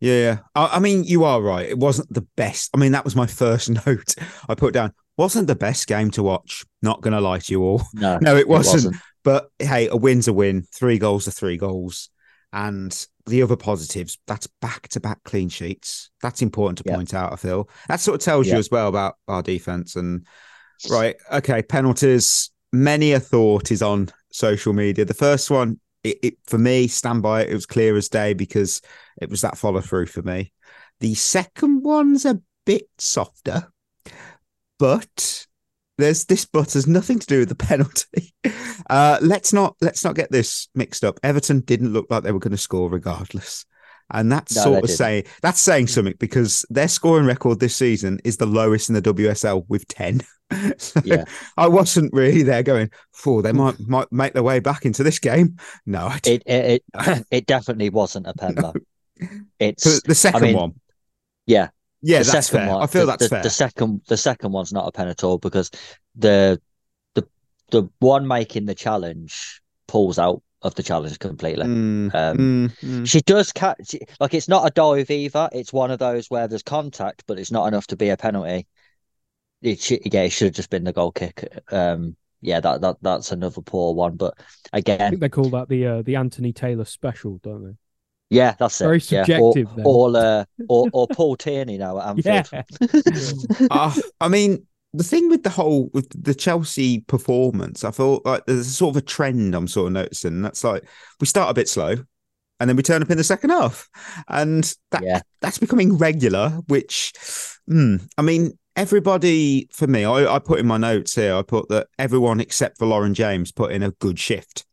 Yeah, 0.00 0.14
yeah. 0.14 0.38
I, 0.54 0.76
I 0.76 0.78
mean, 0.78 1.04
you 1.04 1.24
are 1.24 1.42
right. 1.42 1.68
It 1.68 1.78
wasn't 1.78 2.12
the 2.12 2.26
best. 2.36 2.70
I 2.74 2.78
mean, 2.78 2.92
that 2.92 3.04
was 3.04 3.14
my 3.16 3.26
first 3.26 3.68
note 3.86 4.14
I 4.48 4.54
put 4.54 4.72
down. 4.74 4.92
Wasn't 5.18 5.46
the 5.46 5.54
best 5.56 5.86
game 5.86 6.10
to 6.12 6.22
watch. 6.22 6.64
Not 6.80 7.02
going 7.02 7.12
to 7.12 7.20
lie 7.20 7.40
to 7.40 7.52
you 7.52 7.62
all. 7.62 7.82
No, 7.92 8.18
No, 8.22 8.36
it 8.36 8.40
it 8.40 8.48
wasn't. 8.48 8.74
wasn't. 8.76 8.96
But 9.22 9.50
hey, 9.58 9.88
a 9.88 9.96
win's 9.96 10.28
a 10.28 10.32
win. 10.32 10.62
Three 10.74 10.98
goals 10.98 11.28
are 11.28 11.32
three 11.32 11.58
goals. 11.58 12.08
And 12.54 13.06
the 13.26 13.42
other 13.42 13.56
positives, 13.56 14.18
that's 14.26 14.48
back 14.62 14.88
to 14.88 15.00
back 15.00 15.22
clean 15.24 15.50
sheets. 15.50 16.10
That's 16.22 16.40
important 16.40 16.78
to 16.78 16.84
Yeah. 16.86 16.96
point 16.96 17.12
out, 17.12 17.34
I 17.34 17.36
feel. 17.36 17.68
That 17.88 18.00
sort 18.00 18.14
of 18.14 18.24
tells 18.24 18.46
you 18.46 18.56
as 18.56 18.70
well 18.70 18.88
about 18.88 19.16
our 19.28 19.42
defense. 19.42 19.94
And 19.96 20.26
right, 20.88 21.16
okay, 21.32 21.62
penalties. 21.62 22.50
Many 22.72 23.12
a 23.12 23.20
thought 23.20 23.72
is 23.72 23.82
on 23.82 24.10
social 24.32 24.72
media. 24.72 25.04
The 25.04 25.14
first 25.14 25.50
one, 25.50 25.80
it, 26.04 26.18
it 26.22 26.34
for 26.46 26.58
me, 26.58 26.86
stand 26.86 27.22
by 27.22 27.42
it. 27.42 27.50
It 27.50 27.54
was 27.54 27.66
clear 27.66 27.96
as 27.96 28.08
day 28.08 28.32
because 28.32 28.80
it 29.20 29.28
was 29.28 29.40
that 29.40 29.58
follow 29.58 29.80
through 29.80 30.06
for 30.06 30.22
me. 30.22 30.52
The 31.00 31.14
second 31.14 31.82
one's 31.82 32.24
a 32.24 32.40
bit 32.64 32.88
softer, 32.98 33.68
but 34.78 35.46
there's 35.98 36.24
this 36.24 36.44
but 36.44 36.72
has 36.72 36.86
nothing 36.86 37.18
to 37.18 37.26
do 37.26 37.40
with 37.40 37.48
the 37.48 37.54
penalty. 37.66 38.34
Uh, 38.88 39.18
let's 39.20 39.52
not 39.52 39.76
let's 39.80 40.04
not 40.04 40.14
get 40.14 40.30
this 40.30 40.68
mixed 40.74 41.04
up. 41.04 41.20
Everton 41.22 41.60
didn't 41.60 41.92
look 41.92 42.06
like 42.10 42.22
they 42.22 42.32
were 42.32 42.38
going 42.38 42.52
to 42.52 42.58
score 42.58 42.90
regardless. 42.90 43.64
And 44.12 44.30
that's 44.30 44.56
No, 44.56 44.62
sort 44.62 44.84
of 44.84 44.90
saying 44.90 45.24
that's 45.42 45.60
saying 45.60 45.86
mm. 45.86 45.90
something 45.90 46.14
because 46.18 46.64
their 46.70 46.88
scoring 46.88 47.26
record 47.26 47.60
this 47.60 47.76
season 47.76 48.20
is 48.24 48.36
the 48.36 48.46
lowest 48.46 48.88
in 48.88 48.94
the 48.94 49.02
WSL 49.02 49.64
with 49.68 49.86
10. 49.88 50.22
So 50.78 51.00
Yeah. 51.04 51.26
I 51.56 51.68
wasn't 51.68 52.12
really 52.12 52.42
there 52.42 52.64
going, 52.64 52.90
oh, 53.24 53.40
they 53.40 53.52
might 53.52 53.78
might 53.78 54.10
make 54.10 54.32
their 54.32 54.42
way 54.42 54.58
back 54.58 54.84
into 54.84 55.04
this 55.04 55.20
game. 55.20 55.58
No, 55.86 56.08
I 56.08 56.18
didn't. 56.18 56.42
It 56.44 56.64
it 56.64 56.82
it, 57.06 57.26
it 57.30 57.46
definitely 57.46 57.90
wasn't 57.90 58.26
a 58.26 58.34
pen 58.34 58.56
though. 58.56 58.74
It's 59.60 60.02
the 60.02 60.14
second 60.14 60.42
mean, 60.42 60.56
one. 60.56 60.80
yeah. 61.46 61.68
Yeah, 62.02 62.20
the 62.22 62.32
that's 62.32 62.48
second 62.48 62.66
fair. 62.66 62.74
one, 62.74 62.82
I 62.82 62.86
feel 62.86 63.02
the, 63.02 63.06
that's 63.12 63.22
the, 63.24 63.28
fair. 63.28 63.42
The 63.42 63.50
second, 63.50 64.00
the 64.08 64.16
second 64.16 64.52
one's 64.52 64.72
not 64.72 64.88
a 64.88 64.92
pen 64.92 65.08
at 65.08 65.22
all 65.22 65.38
because 65.38 65.70
the 66.16 66.60
the 67.14 67.28
the 67.70 67.88
one 67.98 68.26
making 68.26 68.64
the 68.64 68.74
challenge 68.74 69.60
pulls 69.86 70.18
out 70.18 70.42
of 70.62 70.74
the 70.74 70.82
challenge 70.82 71.18
completely. 71.18 71.64
Mm, 71.66 72.14
Um, 72.14 72.36
mm, 72.38 72.76
mm. 72.82 73.08
She 73.08 73.20
does 73.20 73.52
catch 73.52 73.94
like 74.18 74.34
it's 74.34 74.48
not 74.48 74.66
a 74.66 74.70
dive 74.70 75.10
either. 75.10 75.48
It's 75.52 75.72
one 75.72 75.90
of 75.90 75.98
those 75.98 76.30
where 76.30 76.48
there's 76.48 76.62
contact, 76.62 77.24
but 77.26 77.38
it's 77.38 77.50
not 77.50 77.66
enough 77.66 77.86
to 77.88 77.96
be 77.96 78.10
a 78.10 78.16
penalty. 78.16 78.66
It 79.62 79.80
should, 79.80 80.00
yeah, 80.12 80.22
it 80.22 80.30
should 80.30 80.46
have 80.46 80.54
just 80.54 80.70
been 80.70 80.84
the 80.84 80.92
goal 80.92 81.12
kick. 81.12 81.46
Um, 81.70 82.16
yeah, 82.40 82.60
that 82.60 82.80
that 82.80 82.96
that's 83.02 83.32
another 83.32 83.60
poor 83.60 83.94
one. 83.94 84.16
But 84.16 84.34
again 84.72 85.00
I 85.00 85.10
think 85.10 85.20
they 85.20 85.28
call 85.28 85.50
that 85.50 85.68
the 85.68 85.86
uh, 85.86 86.02
the 86.02 86.16
Anthony 86.16 86.52
Taylor 86.52 86.84
special, 86.84 87.38
don't 87.42 87.64
they? 87.64 87.74
yeah, 88.30 88.54
that's 88.58 88.80
it. 88.80 88.84
Very 88.84 88.98
yeah. 89.08 89.24
subjective 89.24 89.74
then. 89.76 89.84
Or 89.86 90.10
or, 90.10 90.16
uh, 90.16 90.44
or 90.68 90.88
or 90.92 91.08
Paul 91.08 91.36
Tierney 91.36 91.78
now 91.78 91.98
at 91.98 92.24
Yeah. 92.24 92.44
Anfield. 92.52 93.46
Uh, 93.70 93.94
I 94.20 94.28
mean, 94.28 94.66
the 94.92 95.04
thing 95.04 95.28
with 95.28 95.42
the 95.42 95.50
whole 95.50 95.90
with 95.92 96.08
the 96.22 96.34
Chelsea 96.34 97.00
performance, 97.00 97.84
I 97.84 97.90
feel 97.90 98.20
like 98.24 98.44
there's 98.46 98.66
a 98.66 98.70
sort 98.70 98.96
of 98.96 99.02
a 99.02 99.06
trend 99.06 99.54
I'm 99.54 99.68
sort 99.68 99.88
of 99.88 99.92
noticing. 99.92 100.42
That's 100.42 100.64
like 100.64 100.84
we 101.20 101.26
start 101.26 101.50
a 101.50 101.54
bit 101.54 101.68
slow, 101.68 101.96
and 102.58 102.68
then 102.68 102.76
we 102.76 102.82
turn 102.82 103.02
up 103.02 103.10
in 103.10 103.16
the 103.18 103.24
second 103.24 103.50
half, 103.50 103.88
and 104.28 104.64
that 104.90 105.02
Yeah. 105.04 105.20
that's 105.40 105.58
becoming 105.58 105.96
regular. 105.96 106.50
Which, 106.66 107.12
hmm, 107.68 107.96
I 108.18 108.22
mean, 108.22 108.58
everybody 108.74 109.68
for 109.72 109.86
me, 109.86 110.04
I, 110.04 110.34
I 110.34 110.38
put 110.38 110.58
in 110.60 110.66
my 110.66 110.76
notes 110.78 111.14
here. 111.14 111.34
I 111.36 111.42
put 111.42 111.68
that 111.68 111.86
everyone 111.98 112.40
except 112.40 112.78
for 112.78 112.86
Lauren 112.86 113.14
James 113.14 113.52
put 113.52 113.72
in 113.72 113.82
a 113.82 113.92
good 113.92 114.18
shift, 114.18 114.64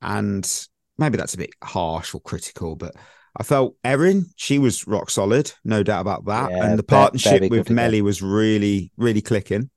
and 0.00 0.50
maybe 0.96 1.18
that's 1.18 1.34
a 1.34 1.38
bit 1.38 1.50
harsh 1.62 2.14
or 2.14 2.20
critical, 2.20 2.74
but. 2.76 2.94
I 3.38 3.44
felt 3.44 3.76
Erin, 3.84 4.26
she 4.36 4.58
was 4.58 4.86
rock 4.86 5.10
solid, 5.10 5.52
no 5.64 5.82
doubt 5.82 6.00
about 6.00 6.24
that. 6.26 6.50
Yeah, 6.50 6.64
and 6.64 6.78
the 6.78 6.82
partnership 6.82 7.40
very 7.40 7.48
with. 7.48 7.70
Melly 7.70 8.02
was 8.02 8.20
really, 8.20 8.90
really 8.96 9.22
clicking. 9.22 9.70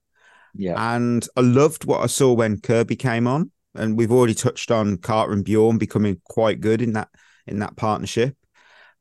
yeah. 0.55 0.95
And 0.95 1.27
I 1.37 1.41
loved 1.41 1.85
what 1.85 2.01
I 2.01 2.07
saw 2.07 2.33
when 2.33 2.59
Kirby 2.59 2.95
came 2.95 3.27
on. 3.27 3.51
And 3.73 3.97
we've 3.97 4.11
already 4.11 4.33
touched 4.33 4.69
on 4.69 4.97
Carter 4.97 5.31
and 5.31 5.45
Bjorn 5.45 5.77
becoming 5.77 6.19
quite 6.25 6.59
good 6.59 6.81
in 6.81 6.91
that 6.93 7.07
in 7.47 7.59
that 7.59 7.77
partnership. 7.77 8.35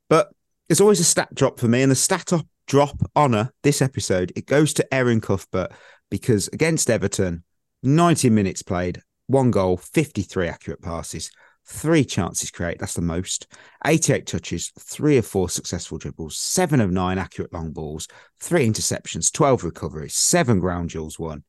But 0.09 0.31
there's 0.69 0.81
always 0.81 1.01
a 1.01 1.05
stat 1.05 1.35
drop 1.35 1.59
for 1.59 1.67
me, 1.67 1.83
and 1.83 1.91
the 1.91 1.97
stat 1.97 2.33
op- 2.33 2.47
drop 2.69 2.97
honor 3.17 3.53
this 3.65 3.83
episode 3.83 4.33
it 4.37 4.47
goes 4.47 4.73
to 4.75 4.95
Erin 4.95 5.21
Cuthbert 5.21 5.73
because 6.09 6.49
against 6.53 6.89
Everton, 6.89 7.43
90 7.83 8.31
minutes 8.31 8.63
played, 8.63 9.03
one 9.27 9.51
goal, 9.51 9.77
53 9.77 10.47
accurate 10.47 10.83
passes, 10.83 11.33
three 11.67 12.05
chances 12.05 12.51
created. 12.51 12.81
That's 12.81 12.95
the 12.95 13.03
most. 13.03 13.47
88 13.87 14.27
touches, 14.27 14.73
three 14.79 15.17
of 15.17 15.27
four 15.27 15.49
successful 15.49 15.99
dribbles, 15.99 16.37
seven 16.37 16.81
of 16.81 16.91
nine 16.91 17.19
accurate 17.19 17.53
long 17.53 17.73
balls, 17.73 18.09
three 18.41 18.67
interceptions, 18.67 19.33
12 19.33 19.65
recoveries, 19.65 20.15
seven 20.15 20.61
ground 20.61 20.91
duels 20.91 21.19
won. 21.19 21.45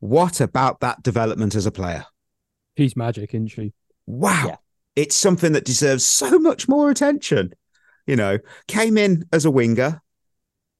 What 0.00 0.40
about 0.40 0.80
that 0.80 1.02
development 1.02 1.54
as 1.54 1.66
a 1.66 1.70
player? 1.70 2.04
She's 2.76 2.96
magic, 2.96 3.34
isn't 3.34 3.48
she? 3.48 3.72
Wow. 4.06 4.46
Yeah. 4.46 4.56
It's 4.96 5.16
something 5.16 5.52
that 5.52 5.64
deserves 5.64 6.04
so 6.04 6.38
much 6.38 6.68
more 6.68 6.90
attention. 6.90 7.52
You 8.06 8.16
know, 8.16 8.38
came 8.66 8.98
in 8.98 9.26
as 9.32 9.44
a 9.44 9.50
winger. 9.50 10.02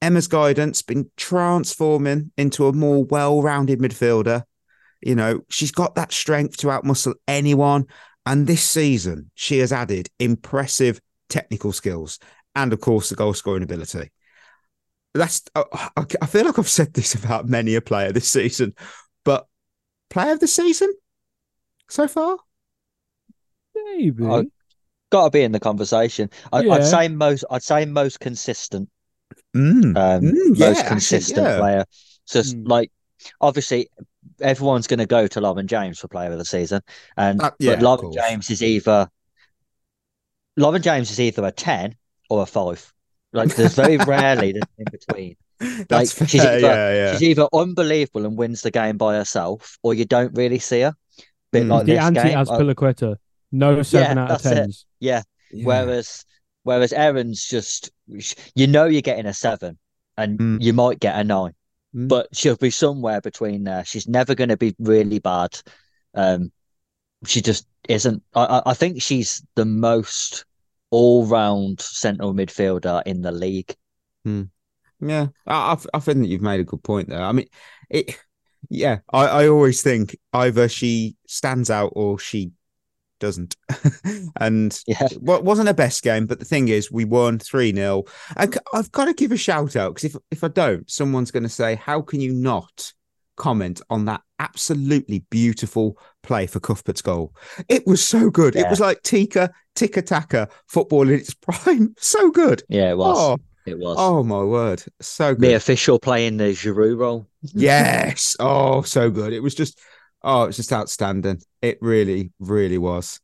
Emma's 0.00 0.26
guidance 0.26 0.82
been 0.82 1.08
transforming 1.16 2.32
into 2.36 2.66
a 2.66 2.72
more 2.72 3.04
well-rounded 3.04 3.78
midfielder. 3.78 4.42
You 5.00 5.14
know, 5.14 5.42
she's 5.48 5.70
got 5.70 5.94
that 5.94 6.12
strength 6.12 6.56
to 6.58 6.66
outmuscle 6.68 7.14
anyone. 7.28 7.86
And 8.24 8.46
this 8.46 8.62
season, 8.62 9.30
she 9.34 9.58
has 9.58 9.72
added 9.72 10.08
impressive 10.18 11.00
technical 11.28 11.72
skills 11.72 12.18
and, 12.54 12.72
of 12.72 12.80
course, 12.80 13.08
the 13.08 13.16
goal 13.16 13.34
scoring 13.34 13.62
ability. 13.62 14.10
That's 15.14 15.42
I, 15.54 15.64
I 15.96 16.04
I 16.22 16.26
feel 16.26 16.46
like 16.46 16.58
I've 16.58 16.68
said 16.68 16.94
this 16.94 17.14
about 17.22 17.48
many 17.48 17.74
a 17.74 17.80
player 17.80 18.12
this 18.12 18.30
season, 18.30 18.74
but 19.24 19.46
player 20.08 20.32
of 20.32 20.40
the 20.40 20.46
season 20.48 20.92
so 21.88 22.08
far? 22.08 22.38
Maybe. 23.74 24.24
I- 24.26 24.44
Got 25.10 25.24
to 25.24 25.30
be 25.30 25.42
in 25.42 25.52
the 25.52 25.60
conversation. 25.60 26.30
I, 26.54 26.62
Yeah. 26.62 26.72
I'd 26.72 26.86
say 26.86 27.08
most. 27.08 27.44
I'd 27.50 27.62
say 27.62 27.84
most 27.84 28.18
consistent. 28.18 28.88
Mm. 29.54 29.94
Um, 29.94 30.22
Mm, 30.22 30.56
yeah, 30.56 30.68
most 30.70 30.78
actually, 30.78 30.88
consistent 30.88 31.46
yeah. 31.46 31.58
player. 31.58 31.84
So 32.24 32.38
it's 32.38 32.54
Mm. 32.54 32.66
like, 32.66 32.90
obviously, 33.38 33.90
everyone's 34.42 34.86
going 34.86 34.98
to 34.98 35.06
go 35.06 35.26
to 35.26 35.40
Lauren 35.40 35.66
James 35.66 35.98
for 35.98 36.08
player 36.08 36.32
of 36.32 36.38
the 36.38 36.44
season, 36.44 36.82
and 37.16 37.40
Uh, 37.40 37.50
yeah, 37.58 37.70
but 37.72 37.76
of 37.78 37.82
Lauren 37.82 38.00
course. 38.00 38.16
James 38.16 38.50
is 38.50 38.62
either 38.62 39.08
Lauren 40.56 40.82
James 40.82 41.10
is 41.10 41.20
either 41.20 41.44
a 41.44 41.52
ten 41.52 41.96
or 42.28 42.42
a 42.42 42.46
five. 42.46 42.92
Like 43.32 43.54
there's 43.54 43.74
very 43.74 43.96
rarely 44.06 44.52
there's 44.52 44.64
in 44.78 44.84
between. 44.90 45.36
That's 45.88 46.20
like, 46.20 46.28
she's 46.28 46.44
either- 46.44 46.60
yeah, 46.60 46.94
yeah. 46.94 47.12
She's 47.12 47.22
either 47.22 47.46
unbelievable 47.52 48.26
and 48.26 48.36
wins 48.36 48.62
the 48.62 48.70
game 48.70 48.96
by 48.98 49.14
herself, 49.14 49.78
or 49.82 49.94
you 49.94 50.04
don't 50.04 50.36
really 50.36 50.58
see 50.58 50.80
her. 50.82 50.94
Bit 51.52 51.64
Mm. 51.64 51.68
like 51.70 51.86
the 51.86 51.98
anti 51.98 52.22
game. 52.22 52.38
uh, 52.38 53.14
No 53.52 53.82
seven 53.82 54.18
out 54.18 54.30
of 54.30 54.42
that's 54.42 54.54
tens. 54.54 54.86
yeah, 55.00 55.22
Yeah. 55.52 55.66
Whereas, 55.66 56.24
whereas 56.64 56.92
Erin's 56.92 57.44
just, 57.46 57.90
you 58.54 58.66
know, 58.66 58.86
you're 58.86 59.02
getting 59.02 59.26
a 59.26 59.34
seven, 59.34 59.78
and 60.16 60.38
Mm. 60.38 60.62
you 60.62 60.72
might 60.72 60.98
get 61.00 61.14
a 61.18 61.24
nine, 61.24 61.52
Mm. 61.94 62.08
but 62.08 62.28
she'll 62.34 62.56
be 62.56 62.70
somewhere 62.70 63.20
between 63.20 63.64
there. 63.64 63.84
She's 63.84 64.08
never 64.08 64.34
going 64.34 64.48
to 64.48 64.56
be 64.56 64.74
really 64.78 65.18
bad. 65.18 65.60
Um, 66.14 66.50
she 67.26 67.40
just 67.42 67.66
isn't. 67.88 68.22
I, 68.34 68.44
I- 68.44 68.70
I 68.70 68.74
think 68.74 69.02
she's 69.02 69.44
the 69.54 69.64
most 69.64 70.44
all-round 70.90 71.80
central 71.80 72.34
midfielder 72.34 73.02
in 73.06 73.22
the 73.22 73.32
league. 73.32 73.74
Yeah, 74.24 75.26
I, 75.46 75.72
I 75.72 75.76
I 75.94 75.98
think 76.00 76.18
that 76.20 76.28
you've 76.28 76.42
made 76.42 76.60
a 76.60 76.64
good 76.64 76.82
point 76.82 77.08
there. 77.08 77.22
I 77.22 77.32
mean, 77.32 77.48
it. 77.90 78.18
Yeah, 78.70 78.98
I, 79.12 79.26
I 79.26 79.48
always 79.48 79.82
think 79.82 80.16
either 80.32 80.68
she 80.68 81.16
stands 81.26 81.68
out 81.70 81.92
or 81.96 82.18
she 82.18 82.52
doesn't. 83.22 83.56
and 84.40 84.78
Yeah, 84.86 85.08
what 85.20 85.44
wasn't 85.44 85.68
her 85.68 85.74
best 85.74 86.02
game, 86.02 86.26
but 86.26 86.38
the 86.40 86.44
thing 86.44 86.68
is, 86.68 86.92
we 86.92 87.04
won 87.06 87.38
three 87.38 87.72
0 87.72 88.04
And 88.36 88.52
c- 88.52 88.60
I've 88.74 88.92
got 88.92 89.06
to 89.06 89.14
give 89.14 89.32
a 89.32 89.36
shout 89.36 89.76
out 89.76 89.94
because 89.94 90.14
if 90.14 90.16
if 90.30 90.44
I 90.44 90.48
don't, 90.48 90.90
someone's 90.90 91.30
going 91.30 91.44
to 91.44 91.48
say, 91.48 91.76
"How 91.76 92.02
can 92.02 92.20
you 92.20 92.34
not 92.34 92.92
comment 93.36 93.80
on 93.88 94.04
that 94.04 94.20
absolutely 94.38 95.20
beautiful 95.30 95.96
play 96.22 96.46
for 96.46 96.60
Cuthbert's 96.60 97.00
goal. 97.02 97.32
It 97.68 97.86
was 97.86 98.04
so 98.04 98.28
good. 98.30 98.54
It 98.56 98.68
was 98.68 98.78
like 98.80 99.02
Tika, 99.02 99.50
Tika 99.74 100.02
Taka 100.02 100.48
football 100.68 101.08
in 101.08 101.14
its 101.14 101.32
prime. 101.46 101.94
So 101.98 102.30
good. 102.30 102.62
Yeah, 102.68 102.90
it 102.90 102.98
was. 102.98 103.16
Oh, 103.18 103.38
It 103.66 103.78
was. 103.78 103.96
oh 103.98 104.22
my 104.22 104.42
word. 104.42 104.82
So 105.00 105.34
good. 105.34 105.40
the 105.42 105.54
official 105.54 105.98
playing 105.98 106.36
the 106.36 106.52
Giroud 106.52 106.98
role. 106.98 107.26
Yes. 107.40 108.36
Oh, 108.38 108.82
so 108.82 109.10
good. 109.10 109.32
It 109.32 109.40
was 109.40 109.54
just, 109.54 109.80
oh, 110.24 110.44
it's 110.44 110.56
just 110.56 110.72
outstanding. 110.72 111.40
It 111.60 111.78
really, 111.80 112.32
really 112.38 112.78
was. 112.78 113.20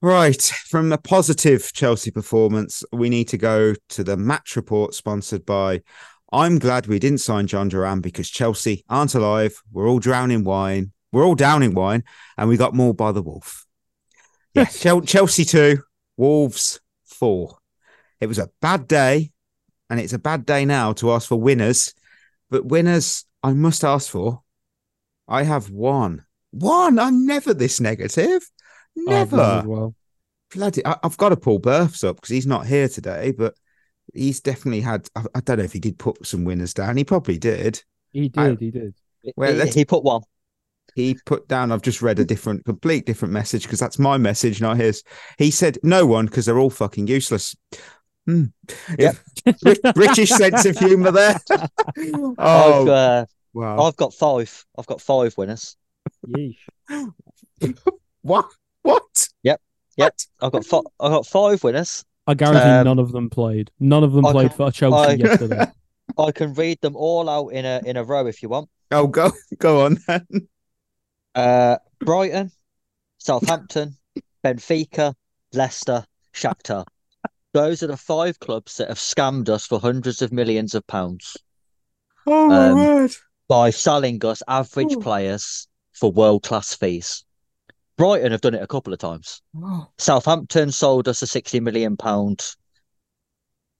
Right. 0.00 0.42
From 0.42 0.92
a 0.92 0.98
positive 0.98 1.72
Chelsea 1.72 2.10
performance, 2.10 2.84
we 2.92 3.08
need 3.08 3.28
to 3.28 3.38
go 3.38 3.74
to 3.90 4.04
the 4.04 4.16
match 4.16 4.56
report 4.56 4.94
sponsored 4.94 5.46
by 5.46 5.82
I'm 6.32 6.58
glad 6.58 6.88
we 6.88 6.98
didn't 6.98 7.20
sign 7.20 7.46
Jhon 7.46 7.70
Duran 7.70 8.00
because 8.00 8.28
Chelsea 8.28 8.84
aren't 8.90 9.14
alive. 9.14 9.62
We're 9.70 9.88
all 9.88 10.00
drowning 10.00 10.42
wine. 10.42 10.90
We're 11.12 11.24
all 11.24 11.36
down 11.36 11.62
in 11.62 11.74
wine, 11.74 12.02
and 12.36 12.48
we 12.48 12.56
got 12.56 12.74
mauled 12.74 12.96
by 12.96 13.12
the 13.12 13.22
wolf. 13.22 13.66
Yeah, 14.54 14.66
Chel- 14.66 15.00
Chelsea 15.00 15.44
two, 15.44 15.82
Wolves 16.16 16.78
four. 17.04 17.58
It 18.20 18.28
was 18.28 18.38
a 18.38 18.50
bad 18.62 18.86
day, 18.86 19.32
and 19.90 19.98
it's 19.98 20.12
a 20.12 20.18
bad 20.18 20.46
day 20.46 20.64
now 20.64 20.92
to 20.92 21.10
ask 21.10 21.28
for 21.28 21.40
winners. 21.40 21.92
But 22.50 22.64
winners, 22.64 23.24
I 23.42 23.52
must 23.52 23.82
ask 23.82 24.08
for. 24.10 24.43
I 25.28 25.42
have 25.42 25.70
one. 25.70 26.24
One. 26.50 26.98
I'm 26.98 27.26
never 27.26 27.54
this 27.54 27.80
negative. 27.80 28.48
Oh, 28.98 29.02
Never. 29.06 29.40
as 29.40 29.64
well. 29.64 29.94
Bloody, 30.54 30.86
I, 30.86 30.96
I've 31.02 31.16
got 31.16 31.30
to 31.30 31.36
pull 31.36 31.58
Births 31.58 32.04
up 32.04 32.16
because 32.16 32.30
he's 32.30 32.46
not 32.46 32.66
here 32.66 32.88
today, 32.88 33.32
but 33.32 33.54
he's 34.12 34.40
definitely 34.40 34.82
had. 34.82 35.08
I, 35.16 35.24
I 35.34 35.40
don't 35.40 35.58
know 35.58 35.64
if 35.64 35.72
he 35.72 35.80
did 35.80 35.98
put 35.98 36.24
some 36.26 36.44
winners 36.44 36.74
down. 36.74 36.96
He 36.96 37.04
probably 37.04 37.38
did. 37.38 37.82
He 38.12 38.30
I- 38.36 38.48
did. 38.50 38.60
he 38.60 38.70
did. 38.70 38.94
Well, 39.36 39.64
he, 39.64 39.70
he 39.70 39.84
put 39.84 40.04
one. 40.04 40.22
He 40.94 41.16
put 41.26 41.48
down. 41.48 41.72
I've 41.72 41.82
just 41.82 42.02
read 42.02 42.20
a 42.20 42.24
different, 42.24 42.64
complete 42.64 43.06
different 43.06 43.32
message 43.32 43.64
because 43.64 43.80
that's 43.80 43.98
my 43.98 44.16
message, 44.16 44.60
not 44.60 44.76
his. 44.76 45.02
He 45.38 45.50
said 45.50 45.78
no 45.82 46.06
one 46.06 46.26
because 46.26 46.46
they're 46.46 46.58
all 46.58 46.70
fucking 46.70 47.06
useless. 47.08 47.56
Hmm. 48.26 48.44
Yep. 48.98 49.16
British 49.94 50.30
sense 50.30 50.64
of 50.66 50.78
humour 50.78 51.10
there. 51.10 51.40
I've, 51.50 51.68
oh 52.38 52.88
uh, 52.88 53.24
wow! 53.54 53.78
I've 53.84 53.96
got 53.96 54.12
five. 54.12 54.64
I've 54.76 54.86
got 54.86 55.00
five 55.00 55.36
winners. 55.38 55.76
Yeesh. 56.28 56.58
What? 58.22 58.46
What? 58.82 59.28
Yep. 59.42 59.60
What? 59.96 60.26
I've 60.40 60.52
got 60.52 60.64
fi- 60.64 60.80
I've 61.00 61.12
got 61.12 61.26
five 61.26 61.62
winners. 61.62 62.04
I 62.26 62.32
guarantee 62.34 62.60
Um, 62.68 62.84
none 62.84 62.98
of 62.98 63.12
them 63.12 63.28
played. 63.28 63.70
None 63.80 64.02
of 64.02 64.12
them 64.14 64.24
I 64.26 64.32
played 64.32 64.48
can- 64.50 64.56
for 64.56 64.70
Chelsea 64.70 64.96
I- 65.22 65.26
yesterday. 65.28 65.66
I 66.18 66.32
can 66.32 66.54
read 66.54 66.80
them 66.80 66.96
all 66.96 67.28
out 67.28 67.48
in 67.48 67.64
a 67.66 67.80
in 67.84 67.96
a 67.96 68.04
row 68.04 68.26
if 68.26 68.42
you 68.42 68.48
want. 68.48 68.68
Oh, 68.90 69.06
go 69.06 69.30
go 69.58 69.84
on 69.84 69.98
then. 70.06 70.26
Uh, 71.34 71.76
Brighton, 72.00 72.50
Southampton, 73.18 73.96
Benfica, 74.44 75.14
Leicester, 75.52 76.04
Shakhtar. 76.34 76.84
Those 77.52 77.82
are 77.82 77.88
the 77.88 77.96
five 77.96 78.38
clubs 78.40 78.76
that 78.78 78.88
have 78.88 78.98
scammed 78.98 79.48
us 79.48 79.66
for 79.66 79.78
hundreds 79.80 80.22
of 80.22 80.32
millions 80.32 80.74
of 80.74 80.86
pounds 80.86 81.36
Oh 82.26 82.48
my 82.48 82.68
Um, 82.70 82.78
word! 82.78 83.10
By 83.48 83.70
selling 83.70 84.24
us 84.24 84.42
average 84.48 84.94
Ooh. 84.94 85.00
players 85.00 85.68
for 85.92 86.10
world 86.10 86.42
class 86.42 86.74
fees. 86.74 87.24
Brighton 87.96 88.32
have 88.32 88.40
done 88.40 88.54
it 88.54 88.62
a 88.62 88.66
couple 88.66 88.92
of 88.92 88.98
times. 88.98 89.40
Oh. 89.56 89.86
Southampton 89.98 90.72
sold 90.72 91.06
us 91.08 91.22
a 91.22 91.26
sixty 91.26 91.60
million 91.60 91.96
pound 91.96 92.44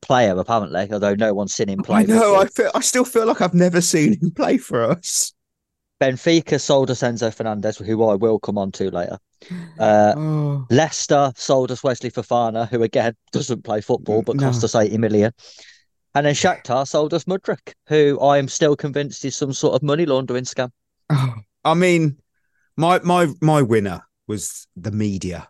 player, 0.02 0.36
apparently, 0.38 0.88
although 0.92 1.14
no 1.14 1.34
one's 1.34 1.54
seen 1.54 1.68
him 1.68 1.82
play. 1.82 2.00
I 2.00 2.02
know. 2.04 2.36
I 2.36 2.46
feel. 2.46 2.70
I 2.74 2.80
still 2.80 3.04
feel 3.04 3.26
like 3.26 3.40
I've 3.40 3.54
never 3.54 3.80
seen 3.80 4.18
him 4.20 4.30
play 4.36 4.58
for 4.58 4.82
us. 4.84 5.32
Benfica 6.00 6.60
sold 6.60 6.90
us 6.90 7.02
Enzo 7.02 7.32
Fernandez, 7.32 7.78
who 7.78 8.04
I 8.04 8.14
will 8.14 8.38
come 8.38 8.58
on 8.58 8.72
to 8.72 8.90
later. 8.90 9.18
Uh, 9.78 10.14
Oh, 10.16 10.66
Leicester 10.70 11.32
sold 11.36 11.70
us 11.70 11.82
Wesley 11.82 12.10
Fofana, 12.10 12.66
who 12.68 12.82
again 12.82 13.14
doesn't 13.32 13.62
play 13.64 13.80
football 13.80 14.22
but 14.22 14.36
No. 14.36 14.44
cost 14.44 14.62
us 14.64 14.74
80 14.74 14.96
million. 14.98 15.32
And 16.14 16.26
then 16.26 16.34
Shakhtar 16.34 16.86
sold 16.86 17.12
us 17.12 17.24
Mudrik, 17.24 17.74
who 17.88 18.20
I 18.20 18.38
am 18.38 18.48
still 18.48 18.76
convinced 18.76 19.24
is 19.24 19.36
some 19.36 19.52
sort 19.52 19.74
of 19.74 19.82
money 19.82 20.06
laundering 20.06 20.44
scam. 20.44 20.70
oh. 21.10 21.34
I 21.64 21.72
mean, 21.74 22.18
my 22.76 23.00
my 23.00 23.28
my 23.40 23.62
winner 23.62 24.02
was 24.26 24.66
the 24.76 24.90
media, 24.90 25.48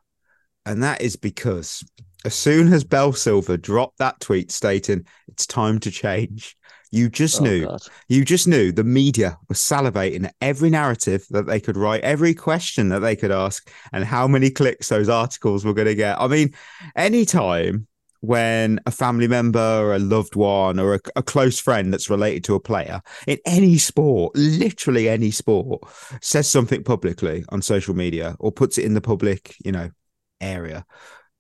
and 0.65 0.83
that 0.83 1.01
is 1.01 1.17
because 1.17 1.83
as 2.25 2.35
soon 2.35 2.73
as 2.73 2.85
Belle 2.85 3.13
Silva 3.13 3.59
dropped 3.59 3.99
that 3.99 4.21
tweet 4.21 4.51
stating 4.53 5.07
it's 5.27 5.45
time 5.45 5.81
to 5.81 5.91
change, 5.91 6.57
you 6.93 7.11
just 7.11 7.41
Oh, 7.41 7.45
knew 7.45 7.67
God. 7.67 7.81
You 8.09 8.25
just 8.25 8.47
knew 8.47 8.71
the 8.71 8.85
media 8.85 9.37
was 9.49 9.59
salivating 9.59 10.27
at 10.27 10.35
every 10.41 10.71
narrative 10.71 11.27
that 11.31 11.47
they 11.47 11.59
could 11.59 11.77
write, 11.77 12.03
every 12.03 12.33
question 12.33 12.89
that 12.91 13.01
they 13.01 13.17
could 13.17 13.33
ask, 13.33 13.69
and 13.93 14.05
how 14.05 14.29
many 14.29 14.51
clicks 14.51 14.89
those 14.89 15.09
articles 15.09 15.65
were 15.65 15.75
going 15.75 15.89
to 15.89 15.97
get. 15.97 16.21
I 16.21 16.29
mean, 16.29 16.55
anytime 16.95 17.89
when 18.27 18.81
a 18.87 18.91
family 18.91 19.29
member, 19.29 19.59
or 19.59 19.95
a 19.95 19.99
loved 19.99 20.37
one, 20.37 20.79
or 20.79 20.95
a, 20.95 21.01
a 21.17 21.23
close 21.23 21.59
friend 21.59 21.93
that's 21.93 22.11
related 22.11 22.45
to 22.45 22.55
a 22.55 22.61
player 22.61 23.01
in 23.27 23.39
any 23.47 23.79
sport, 23.79 24.35
literally 24.35 25.09
any 25.09 25.31
sport, 25.31 25.83
says 26.23 26.49
something 26.49 26.83
publicly 26.85 27.45
on 27.51 27.63
social 27.63 27.95
media 27.95 28.37
or 28.41 28.51
puts 28.53 28.79
it 28.79 28.85
in 28.85 28.95
the 28.95 29.01
public, 29.01 29.55
you 29.65 29.73
know, 29.73 29.91
area, 30.41 30.85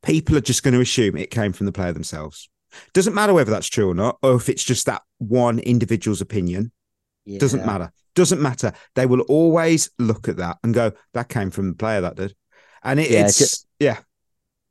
people 0.02 0.36
are 0.36 0.40
just 0.42 0.62
going 0.62 0.74
to 0.74 0.80
assume 0.80 1.16
it 1.16 1.30
came 1.30 1.52
from 1.52 1.66
the 1.66 1.72
player 1.72 1.92
themselves. 1.92 2.48
Doesn't 2.92 3.14
matter 3.14 3.32
whether 3.32 3.50
that's 3.50 3.68
true 3.68 3.90
or 3.90 3.94
not, 3.94 4.18
or 4.22 4.34
if 4.34 4.48
it's 4.48 4.64
just 4.64 4.86
that 4.86 5.02
one 5.18 5.58
individual's 5.60 6.20
opinion. 6.20 6.72
Doesn't 7.38 7.60
Yeah. 7.60 7.66
matter. 7.66 7.92
Doesn't 8.14 8.40
matter. 8.42 8.72
They 8.94 9.06
will 9.06 9.22
always 9.22 9.90
look 9.98 10.28
at 10.28 10.36
that 10.36 10.58
and 10.62 10.74
go, 10.74 10.92
"That 11.14 11.28
came 11.28 11.50
from 11.50 11.68
the 11.70 11.74
player 11.76 12.00
that 12.02 12.16
did," 12.16 12.34
and 12.82 13.00
it, 13.00 13.10
Yeah, 13.10 13.26
it's 13.26 13.38
ju- 13.38 13.66
yeah, 13.80 13.98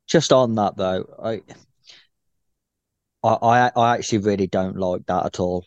Just 0.05 0.31
on 0.31 0.55
that 0.55 0.75
though, 0.77 1.05
I, 1.21 1.41
I, 3.23 3.37
I, 3.41 3.71
I 3.75 3.97
actually 3.97 4.19
really 4.19 4.47
don't 4.47 4.77
like 4.77 5.05
that 5.07 5.25
at 5.25 5.39
all. 5.39 5.65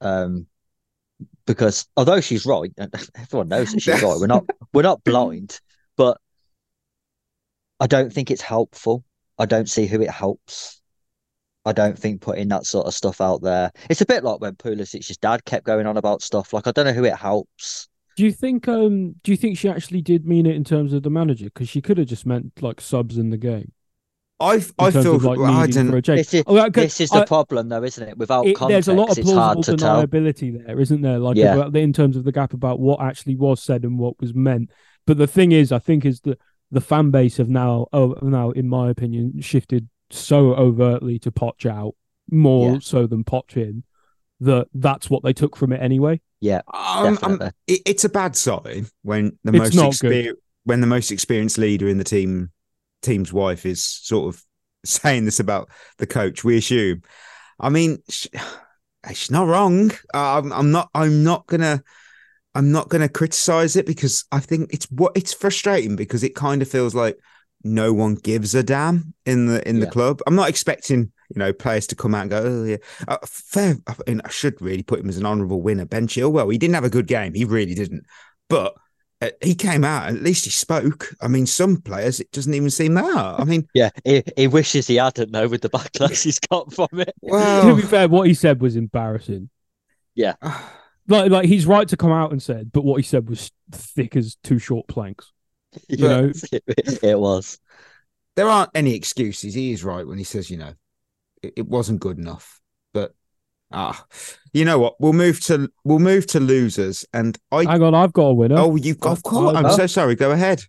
Um, 0.00 0.46
because 1.46 1.86
although 1.96 2.20
she's 2.20 2.46
right, 2.46 2.72
and 2.78 2.92
everyone 3.16 3.48
knows 3.48 3.72
that 3.72 3.82
she's 3.82 4.02
right. 4.02 4.18
We're 4.18 4.26
not, 4.26 4.44
we're 4.72 4.82
not 4.82 5.04
blind, 5.04 5.60
but 5.96 6.18
I 7.80 7.86
don't 7.86 8.12
think 8.12 8.30
it's 8.30 8.42
helpful. 8.42 9.04
I 9.38 9.46
don't 9.46 9.68
see 9.68 9.86
who 9.86 10.00
it 10.00 10.10
helps. 10.10 10.80
I 11.64 11.72
don't 11.72 11.98
think 11.98 12.20
putting 12.20 12.48
that 12.48 12.66
sort 12.66 12.86
of 12.86 12.94
stuff 12.94 13.20
out 13.20 13.42
there. 13.42 13.72
It's 13.88 14.02
a 14.02 14.06
bit 14.06 14.22
like 14.22 14.40
when 14.40 14.54
Pulisic's 14.54 15.16
dad 15.16 15.44
kept 15.44 15.64
going 15.64 15.86
on 15.86 15.96
about 15.96 16.22
stuff. 16.22 16.52
Like 16.52 16.66
I 16.66 16.72
don't 16.72 16.86
know 16.86 16.92
who 16.92 17.04
it 17.04 17.16
helps. 17.16 17.88
Do 18.16 18.24
you 18.24 18.32
think? 18.32 18.68
Um, 18.68 19.14
do 19.22 19.32
you 19.32 19.36
think 19.36 19.58
she 19.58 19.68
actually 19.68 20.02
did 20.02 20.26
mean 20.26 20.46
it 20.46 20.54
in 20.54 20.62
terms 20.62 20.92
of 20.92 21.02
the 21.02 21.10
manager? 21.10 21.46
Because 21.46 21.68
she 21.68 21.80
could 21.80 21.98
have 21.98 22.06
just 22.06 22.26
meant 22.26 22.62
like 22.62 22.80
subs 22.80 23.18
in 23.18 23.30
the 23.30 23.38
game. 23.38 23.72
I 24.40 24.62
I 24.78 24.90
feel 24.90 25.18
like 25.18 25.38
well, 25.38 25.44
I 25.52 25.66
needing 25.66 25.86
for 25.86 25.90
don't. 25.92 25.98
a 25.98 26.02
change. 26.02 26.18
This 26.18 26.34
is 26.34 26.44
Oh, 26.46 26.58
okay, 26.66 26.82
this 26.82 27.00
is 27.00 27.10
the 27.10 27.18
I- 27.20 27.24
problem, 27.24 27.68
though, 27.68 27.82
isn't 27.84 28.08
it? 28.08 28.18
Without 28.18 28.46
it- 28.46 28.56
context, 28.56 28.86
there's 28.86 28.96
a 28.96 29.00
lot 29.00 29.16
of 29.16 29.24
plausible 29.24 29.62
to 29.62 29.76
tell. 29.76 30.06
deniability 30.06 30.64
there, 30.66 30.80
isn't 30.80 31.02
there? 31.02 31.18
Like 31.18 31.36
Yeah. 31.36 31.54
about, 31.54 31.76
in 31.76 31.92
terms 31.92 32.16
of 32.16 32.24
the 32.24 32.32
gap 32.32 32.52
about 32.52 32.80
what 32.80 33.00
actually 33.00 33.36
was 33.36 33.62
said 33.62 33.84
and 33.84 33.98
what 33.98 34.20
was 34.20 34.34
meant. 34.34 34.70
But 35.06 35.18
the 35.18 35.26
thing 35.28 35.52
is, 35.52 35.70
I 35.70 35.78
think 35.78 36.04
is 36.04 36.20
that 36.22 36.38
the 36.70 36.80
fan 36.80 37.10
base 37.10 37.36
have 37.36 37.48
now, 37.48 37.86
oh, 37.92 38.16
now 38.22 38.50
in 38.50 38.68
my 38.68 38.90
opinion, 38.90 39.40
shifted 39.40 39.88
so 40.10 40.54
overtly 40.54 41.18
to 41.20 41.30
Poch 41.30 41.64
out 41.70 41.94
more 42.30 42.72
Yeah. 42.72 42.78
so 42.80 43.06
than 43.06 43.22
Poch 43.24 43.56
in 43.56 43.84
that 44.40 44.66
that's 44.74 45.08
what 45.08 45.22
they 45.22 45.32
took 45.32 45.56
from 45.56 45.72
it 45.72 45.80
anyway. 45.80 46.20
Yeah, 46.40 46.60
Um, 46.74 47.18
um, 47.22 47.40
it, 47.66 47.80
it's 47.86 48.04
a 48.04 48.08
bad 48.08 48.34
sign 48.36 48.86
when 49.02 49.38
the 49.44 49.52
It's 49.54 49.74
most 49.74 49.74
not 49.76 49.98
good. 50.00 50.12
exper- 50.26 50.32
when 50.64 50.80
the 50.80 50.86
most 50.86 51.10
experienced 51.12 51.56
leader 51.58 51.86
in 51.88 51.98
the 51.98 52.04
team 52.04 52.50
team's 53.04 53.32
wife 53.32 53.66
is 53.66 53.82
sort 53.82 54.34
of 54.34 54.42
saying 54.84 55.24
this 55.24 55.40
about 55.40 55.68
the 55.98 56.06
coach. 56.06 56.44
We 56.44 56.56
assume. 56.58 57.02
I 57.60 57.68
mean, 57.68 57.98
sh 58.08 58.26
she's 59.12 59.30
not 59.30 59.46
wrong. 59.46 59.90
Uh, 60.12 60.38
I'm, 60.38 60.52
I'm 60.52 60.70
not. 60.70 60.90
I'm 60.94 61.22
not 61.22 61.46
gonna. 61.46 61.82
I'm 62.56 62.70
not 62.70 62.88
gonna 62.88 63.08
criticize 63.08 63.76
it 63.76 63.86
because 63.86 64.24
I 64.30 64.40
think 64.40 64.72
it's 64.72 64.86
what 64.90 65.12
it's 65.16 65.32
frustrating 65.32 65.96
because 65.96 66.22
it 66.22 66.34
kind 66.36 66.62
of 66.62 66.68
feels 66.68 66.94
like 66.94 67.18
no 67.64 67.92
one 67.92 68.14
gives 68.14 68.54
a 68.54 68.62
damn 68.62 69.14
in 69.26 69.46
the 69.46 69.66
in 69.68 69.80
the 69.80 69.86
Yeah. 69.86 69.90
club. 69.92 70.20
I'm 70.26 70.36
not 70.36 70.48
expecting 70.48 71.10
you 71.30 71.38
know 71.38 71.52
players 71.52 71.86
to 71.88 71.96
come 71.96 72.14
out 72.14 72.22
and 72.22 72.30
go, 72.30 72.42
oh 72.44 72.64
yeah, 72.64 72.76
uh, 73.08 73.18
fair. 73.24 73.76
I, 73.86 73.94
mean, 74.06 74.20
I 74.24 74.30
should 74.30 74.60
really 74.60 74.82
put 74.82 75.00
him 75.00 75.08
as 75.08 75.16
an 75.16 75.26
honourable 75.26 75.62
winner. 75.62 75.84
Ben 75.86 76.06
Chilwell, 76.06 76.52
he 76.52 76.58
didn't 76.58 76.74
have 76.74 76.84
a 76.84 76.90
good 76.90 77.06
game. 77.06 77.34
He 77.34 77.44
really 77.44 77.74
didn't. 77.74 78.04
But 78.48 78.74
Uh, 79.24 79.30
he 79.40 79.54
came 79.54 79.84
out. 79.84 80.08
At 80.08 80.22
least 80.22 80.44
he 80.44 80.50
spoke. 80.50 81.14
I 81.20 81.28
mean, 81.28 81.46
some 81.46 81.80
players 81.80 82.20
it 82.20 82.30
doesn't 82.32 82.52
even 82.52 82.70
seem 82.70 82.94
that. 82.94 83.40
I 83.40 83.44
mean, 83.44 83.66
Yeah, 83.74 83.90
he, 84.04 84.22
he 84.36 84.46
wishes 84.48 84.86
he 84.86 84.96
hadn't 84.96 85.32
though 85.32 85.48
with 85.48 85.62
the 85.62 85.70
backlash 85.70 86.24
he's 86.24 86.38
got 86.38 86.72
from 86.72 86.88
it. 86.92 87.14
to 87.26 87.76
be 87.76 87.82
fair, 87.82 88.08
what 88.08 88.26
he 88.26 88.34
said 88.34 88.60
was 88.60 88.76
embarrassing. 88.76 89.48
Yeah, 90.14 90.34
ah. 90.42 90.72
like, 91.08 91.30
like 91.30 91.46
he's 91.46 91.66
right 91.66 91.88
to 91.88 91.96
come 91.96 92.12
out 92.12 92.32
and 92.32 92.42
said, 92.42 92.70
but 92.72 92.84
what 92.84 92.96
he 92.96 93.02
said 93.02 93.28
was 93.28 93.50
thick 93.72 94.16
as 94.16 94.36
two 94.44 94.58
short 94.58 94.86
planks. 94.86 95.32
You 95.88 95.96
know? 95.96 96.32
it, 96.52 97.02
it 97.02 97.18
was. 97.18 97.58
there 98.36 98.48
aren't 98.48 98.70
any 98.74 98.94
excuses. 98.94 99.54
He 99.54 99.72
is 99.72 99.84
right 99.84 100.06
when 100.06 100.18
he 100.18 100.24
says, 100.24 100.50
you 100.50 100.58
know, 100.58 100.74
it, 101.42 101.54
it 101.56 101.66
wasn't 101.66 102.00
good 102.00 102.18
enough. 102.18 102.60
But 102.92 103.14
Ah, 103.74 104.04
you 104.52 104.64
know 104.64 104.78
what? 104.78 104.94
We'll 105.00 105.12
move 105.12 105.40
to 105.44 105.70
we'll 105.84 105.98
move 105.98 106.26
to 106.28 106.40
losers, 106.40 107.04
and 107.12 107.36
I. 107.50 107.64
Hang 107.64 107.82
on, 107.82 107.94
I've 107.94 108.12
got 108.12 108.26
a 108.28 108.34
winner. 108.34 108.56
Oh, 108.58 108.76
you've 108.76 109.00
got. 109.00 109.12
Of 109.12 109.22
course, 109.24 109.56
I'm 109.56 109.66
Oh. 109.66 109.76
so 109.76 109.86
sorry. 109.86 110.14
Go 110.14 110.30
ahead. 110.30 110.62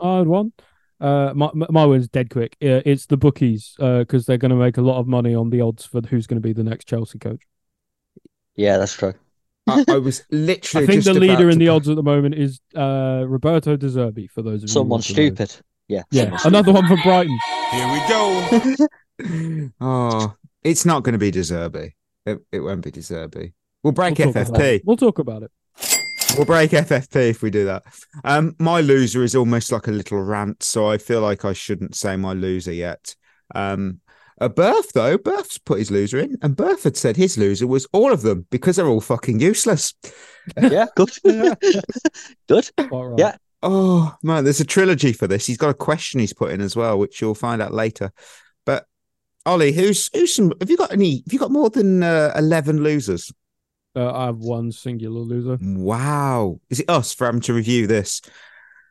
I 0.00 0.18
had 0.18 0.26
one. 0.28 0.52
Uh, 1.00 1.32
my 1.34 1.50
my 1.54 1.66
my 1.70 1.84
win's 1.84 2.08
dead 2.08 2.30
quick. 2.30 2.56
Uh, 2.62 2.80
it's 2.86 3.06
the 3.06 3.16
bookies 3.16 3.74
because 3.78 4.24
they're 4.26 4.38
going 4.38 4.50
to 4.50 4.56
make 4.56 4.76
a 4.76 4.82
lot 4.82 4.98
of 5.00 5.06
money 5.08 5.34
on 5.34 5.50
the 5.50 5.60
odds 5.60 5.84
for 5.84 6.00
who's 6.08 6.26
going 6.28 6.40
to 6.40 6.46
be 6.46 6.52
the 6.52 6.62
next 6.62 6.86
Chelsea 6.86 7.18
coach. 7.18 7.42
Yeah, 8.54 8.78
that's 8.78 8.94
true. 8.94 9.14
I, 9.66 9.84
I 9.88 9.98
was 9.98 10.22
literally. 10.30 10.84
I 10.84 10.86
think 10.86 11.02
just 11.02 11.14
the 11.14 11.20
leader 11.20 11.50
in 11.50 11.58
the 11.58 11.66
put- 11.66 11.72
odds 11.74 11.88
at 11.88 11.96
the 11.96 12.02
moment 12.02 12.36
is 12.36 12.60
uh, 12.76 13.24
Roberto 13.26 13.76
De 13.76 13.88
Zerbi. 13.88 14.30
For 14.30 14.42
those 14.42 14.62
of 14.62 14.68
you, 14.68 14.72
Someone 14.72 14.90
want 14.90 15.04
to 15.04 15.12
know. 15.12 15.14
stupid. 15.34 15.56
Yeah. 15.88 16.02
Yeah, 16.12 16.36
someone 16.36 16.64
another 16.64 16.72
one 16.72 16.86
for 16.88 17.02
Brighton. 17.02 17.38
Here 17.72 17.92
we 17.92 18.08
go. 18.08 18.86
Oh, 19.80 20.34
it's 20.64 20.84
not 20.84 21.02
going 21.04 21.12
to 21.12 21.18
be 21.18 21.30
De 21.30 21.40
Zerbi. 21.40 21.92
It, 22.26 22.40
it 22.52 22.60
won't 22.60 22.82
be 22.82 22.90
De 22.90 23.00
Zerbi. 23.00 23.52
We'll 23.82 23.92
break 23.92 24.18
We'll 24.18 24.32
FFP. 24.32 24.82
we'll 24.84 24.96
talk 24.96 25.18
about 25.18 25.42
it. 25.42 25.50
We'll 26.36 26.46
break 26.46 26.70
FFP 26.70 27.30
if 27.30 27.42
we 27.42 27.50
do 27.50 27.64
that. 27.66 27.82
Um, 28.24 28.54
my 28.58 28.80
loser 28.80 29.22
is 29.22 29.34
almost 29.34 29.70
like 29.72 29.86
a 29.88 29.92
little 29.92 30.22
rant, 30.22 30.62
so 30.62 30.88
I 30.88 30.98
feel 30.98 31.20
like 31.20 31.44
I 31.44 31.52
shouldn't 31.52 31.94
say 31.94 32.16
my 32.16 32.32
loser 32.32 32.72
yet. 32.72 33.14
Um, 33.54 34.00
a 34.38 34.48
Berth 34.48 34.92
though, 34.92 35.18
Berth's 35.18 35.58
put 35.58 35.78
his 35.78 35.90
loser 35.90 36.18
in, 36.18 36.38
and 36.42 36.56
Berth 36.56 36.84
had 36.84 36.96
said 36.96 37.16
his 37.16 37.36
loser 37.36 37.66
was 37.66 37.86
all 37.92 38.12
of 38.12 38.22
them 38.22 38.46
because 38.50 38.76
they're 38.76 38.86
all 38.86 39.00
fucking 39.00 39.40
useless. 39.40 39.94
Yeah, 40.60 40.86
good. 40.96 41.10
good. 42.48 42.70
Right. 42.78 43.18
Yeah. 43.18 43.36
Oh 43.62 44.16
man, 44.22 44.42
there's 44.44 44.60
a 44.60 44.64
trilogy 44.64 45.12
for 45.12 45.26
this. 45.28 45.46
He's 45.46 45.58
got 45.58 45.70
a 45.70 45.74
question 45.74 46.18
he's 46.18 46.32
put 46.32 46.50
in 46.50 46.60
as 46.60 46.74
well, 46.74 46.98
which 46.98 47.20
you'll 47.20 47.34
find 47.34 47.60
out 47.62 47.72
later. 47.74 48.10
Ollie, 49.44 49.72
who's 49.72 50.08
who's 50.12 50.34
some? 50.34 50.52
Have 50.60 50.70
you 50.70 50.76
got 50.76 50.92
any? 50.92 51.22
Have 51.24 51.32
you 51.32 51.38
got 51.38 51.50
more 51.50 51.70
than 51.70 52.02
uh, 52.02 52.32
eleven 52.36 52.82
losers? 52.82 53.32
Uh, 53.94 54.10
I 54.12 54.26
have 54.26 54.38
one 54.38 54.72
singular 54.72 55.20
loser. 55.20 55.58
Wow, 55.60 56.60
is 56.70 56.80
it 56.80 56.88
us 56.88 57.12
for 57.12 57.26
having 57.26 57.40
to 57.42 57.52
review 57.52 57.86
this? 57.86 58.22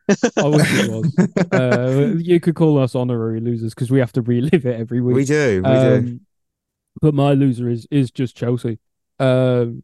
I 0.08 0.46
wish 0.46 0.68
it 0.70 0.90
was. 0.90 1.52
uh, 1.52 2.14
you 2.18 2.38
could 2.40 2.54
call 2.54 2.78
us 2.78 2.94
honorary 2.94 3.40
losers 3.40 3.74
because 3.74 3.90
we 3.90 3.98
have 4.00 4.12
to 4.12 4.22
relive 4.22 4.66
it 4.66 4.78
every 4.78 5.00
week. 5.00 5.16
We 5.16 5.24
do, 5.24 5.62
we 5.64 5.70
do. 5.70 5.94
Um, 5.94 6.20
But 7.00 7.14
my 7.14 7.32
loser 7.32 7.68
is 7.68 7.86
is 7.90 8.10
just 8.10 8.36
Chelsea. 8.36 8.78
Um, 9.18 9.82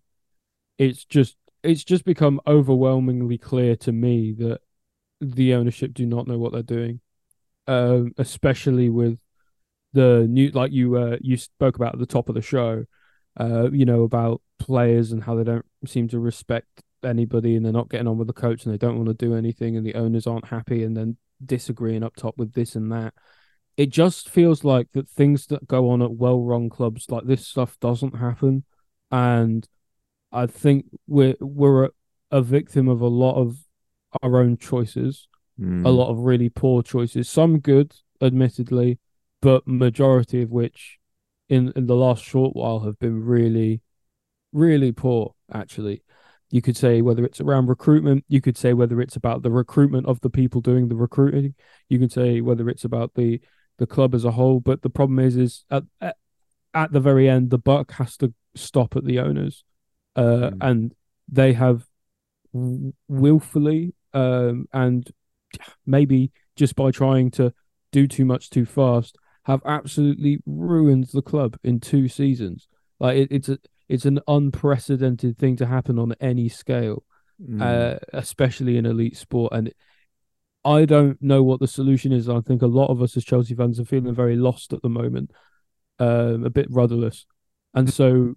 it's 0.76 1.04
just 1.04 1.36
it's 1.62 1.84
just 1.84 2.04
become 2.04 2.40
overwhelmingly 2.46 3.38
clear 3.38 3.74
to 3.76 3.92
me 3.92 4.32
that 4.32 4.60
the 5.20 5.54
ownership 5.54 5.94
do 5.94 6.06
not 6.06 6.28
know 6.28 6.38
what 6.38 6.52
they're 6.52 6.62
doing, 6.62 7.00
um, 7.66 8.12
especially 8.18 8.88
with 8.90 9.18
the 9.92 10.26
new 10.28 10.50
like 10.50 10.72
you 10.72 10.96
uh, 10.96 11.16
you 11.20 11.36
spoke 11.36 11.76
about 11.76 11.94
at 11.94 11.98
the 11.98 12.06
top 12.06 12.28
of 12.28 12.34
the 12.34 12.42
show, 12.42 12.84
uh, 13.38 13.70
you 13.70 13.84
know 13.84 14.02
about 14.02 14.42
players 14.58 15.12
and 15.12 15.22
how 15.22 15.34
they 15.34 15.44
don't 15.44 15.64
seem 15.86 16.08
to 16.08 16.18
respect 16.18 16.82
anybody 17.04 17.54
and 17.54 17.64
they're 17.64 17.72
not 17.72 17.88
getting 17.88 18.08
on 18.08 18.18
with 18.18 18.26
the 18.26 18.32
coach 18.32 18.64
and 18.64 18.74
they 18.74 18.78
don't 18.78 18.96
want 18.96 19.08
to 19.08 19.14
do 19.14 19.34
anything 19.34 19.76
and 19.76 19.86
the 19.86 19.94
owners 19.94 20.26
aren't 20.26 20.48
happy 20.48 20.82
and 20.82 20.96
then 20.96 21.16
disagreeing 21.44 22.02
up 22.02 22.16
top 22.16 22.36
with 22.36 22.52
this 22.54 22.74
and 22.74 22.90
that. 22.90 23.14
It 23.76 23.90
just 23.90 24.28
feels 24.28 24.64
like 24.64 24.88
that 24.92 25.08
things 25.08 25.46
that 25.46 25.68
go 25.68 25.90
on 25.90 26.02
at 26.02 26.10
well-run 26.10 26.68
clubs 26.68 27.06
like 27.08 27.24
this 27.26 27.46
stuff 27.46 27.78
doesn't 27.80 28.16
happen, 28.16 28.64
and 29.10 29.66
I 30.32 30.46
think 30.46 30.86
we're 31.06 31.36
we're 31.40 31.84
a, 31.84 31.90
a 32.32 32.42
victim 32.42 32.88
of 32.88 33.00
a 33.00 33.06
lot 33.06 33.36
of 33.36 33.56
our 34.22 34.38
own 34.38 34.56
choices, 34.58 35.28
Hmm. 35.58 35.84
a 35.84 35.90
lot 35.90 36.08
of 36.08 36.18
really 36.18 36.48
poor 36.48 36.82
choices, 36.84 37.28
some 37.28 37.58
good, 37.58 37.92
admittedly, 38.22 38.98
but 39.40 39.66
majority 39.66 40.42
of 40.42 40.50
which, 40.50 40.98
in 41.48 41.72
in 41.76 41.86
the 41.86 41.96
last 41.96 42.24
short 42.24 42.54
while, 42.56 42.80
have 42.80 42.98
been 42.98 43.24
really, 43.24 43.80
really 44.52 44.92
poor. 44.92 45.34
Actually, 45.52 46.02
you 46.50 46.60
could 46.62 46.76
say 46.76 47.02
whether 47.02 47.24
it's 47.24 47.40
around 47.40 47.66
recruitment, 47.66 48.24
you 48.28 48.40
could 48.40 48.56
say 48.56 48.72
whether 48.72 49.00
it's 49.00 49.16
about 49.16 49.42
the 49.42 49.50
recruitment 49.50 50.06
of 50.06 50.20
the 50.20 50.30
people 50.30 50.60
doing 50.60 50.88
the 50.88 50.96
recruiting, 50.96 51.54
you 51.88 51.98
could 51.98 52.12
say 52.12 52.40
whether 52.40 52.68
it's 52.68 52.84
about 52.84 53.14
the 53.14 53.40
the 53.78 53.86
club 53.86 54.14
as 54.14 54.24
a 54.24 54.32
whole. 54.32 54.60
But 54.60 54.82
the 54.82 54.90
problem 54.90 55.18
is, 55.18 55.36
is 55.36 55.64
at 55.70 55.84
at, 56.00 56.16
at 56.74 56.92
the 56.92 57.00
very 57.00 57.28
end, 57.28 57.50
the 57.50 57.58
buck 57.58 57.92
has 57.92 58.16
to 58.18 58.32
stop 58.54 58.96
at 58.96 59.04
the 59.04 59.20
owners, 59.20 59.64
uh, 60.16 60.50
Mm. 60.50 60.56
and 60.60 60.94
they 61.30 61.52
have 61.52 61.84
willfully 63.08 63.94
um, 64.14 64.66
and 64.72 65.10
maybe 65.86 66.30
just 66.56 66.74
by 66.74 66.90
trying 66.90 67.30
to 67.32 67.52
do 67.92 68.06
too 68.06 68.24
much 68.24 68.50
too 68.50 68.64
fast, 68.64 69.16
have 69.48 69.62
absolutely 69.64 70.38
ruined 70.46 71.08
the 71.12 71.22
club 71.22 71.56
in 71.64 71.80
two 71.80 72.08
seasons. 72.08 72.68
Like 73.00 73.16
it, 73.16 73.28
it's 73.32 73.48
a 73.48 73.58
it's 73.88 74.04
an 74.04 74.20
unprecedented 74.28 75.38
thing 75.38 75.56
to 75.56 75.66
happen 75.66 75.98
on 75.98 76.14
any 76.20 76.48
scale 76.48 77.04
Hmm. 77.44 77.62
uh, 77.62 77.94
especially 78.12 78.76
in 78.76 78.84
elite 78.84 79.16
sport. 79.16 79.52
And 79.52 79.72
I 80.64 80.84
don't 80.84 81.22
know 81.22 81.42
what 81.42 81.60
the 81.60 81.68
solution 81.68 82.12
is. 82.12 82.28
I 82.28 82.40
think 82.40 82.62
a 82.62 82.66
lot 82.66 82.90
of 82.90 83.00
us 83.00 83.16
as 83.16 83.24
Chelsea 83.24 83.54
fans 83.54 83.78
are 83.78 83.84
feeling 83.84 84.14
very 84.14 84.36
lost 84.36 84.72
at 84.72 84.82
the 84.82 84.88
moment, 84.88 85.30
um, 86.00 86.44
a 86.44 86.50
bit 86.50 86.66
rudderless, 86.68 87.26
and 87.74 87.92
so 87.92 88.34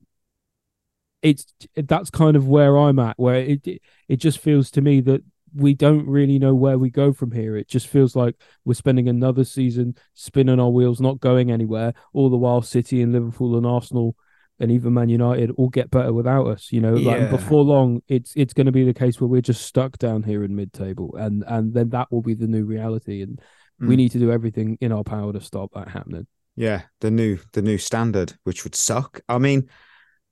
it's 1.22 1.46
that's 1.76 2.10
kind 2.10 2.36
of 2.36 2.48
where 2.48 2.78
I'm 2.78 3.00
at. 3.00 3.18
Where 3.18 3.36
it, 3.36 3.68
it 4.08 4.18
just 4.18 4.38
feels 4.40 4.70
to 4.72 4.82
me 4.82 5.02
that 5.02 5.24
we 5.54 5.74
don't 5.74 6.08
really 6.08 6.40
know 6.40 6.56
where 6.56 6.78
we 6.78 6.90
go 6.90 7.14
from 7.14 7.32
here. 7.32 7.58
It 7.58 7.68
just 7.68 7.88
feels 7.88 8.16
like 8.16 8.36
we're 8.66 8.74
spending 8.74 9.10
another 9.10 9.44
season 9.44 9.96
spinning 10.14 10.60
our 10.60 10.70
wheels, 10.70 11.02
not 11.02 11.20
going 11.20 11.52
anywhere. 11.52 11.94
All 12.14 12.30
the 12.30 12.38
while, 12.38 12.62
City 12.62 13.02
and 13.02 13.12
Liverpool 13.12 13.58
and 13.58 13.66
Arsenal 13.66 14.16
and 14.60 14.72
even 14.72 14.94
Man 14.94 15.10
United 15.10 15.52
all 15.58 15.70
get 15.70 15.90
better 15.90 16.14
without 16.14 16.48
us. 16.48 16.72
You 16.72 16.82
know, 16.82 16.94
like 16.94 17.30
before 17.32 17.64
long, 17.64 18.02
it's 18.08 18.34
it's 18.36 18.54
going 18.54 18.68
to 18.68 18.72
be 18.72 18.86
the 18.86 18.94
case 18.94 19.20
where 19.20 19.28
we're 19.28 19.42
just 19.42 19.66
stuck 19.66 19.98
down 19.98 20.24
here 20.24 20.44
in 20.44 20.56
mid-table, 20.56 21.16
and 21.18 21.44
and 21.48 21.74
then 21.74 21.90
that 21.90 22.12
will 22.12 22.22
be 22.22 22.36
the 22.36 22.48
new 22.48 22.66
reality, 22.66 23.22
and 23.22 23.42
we 23.80 23.96
Mm. 23.96 23.98
need 23.98 24.12
to 24.12 24.20
do 24.20 24.32
everything 24.32 24.78
in 24.80 24.92
our 24.92 25.04
power 25.04 25.34
to 25.34 25.42
stop 25.42 25.72
that 25.74 25.88
happening. 25.88 26.28
Yeah, 26.56 26.84
the 27.00 27.10
new 27.10 27.40
the 27.54 27.64
new 27.64 27.80
standard, 27.80 28.34
which 28.44 28.64
would 28.64 28.76
suck. 28.76 29.22
I 29.28 29.40
mean, 29.40 29.68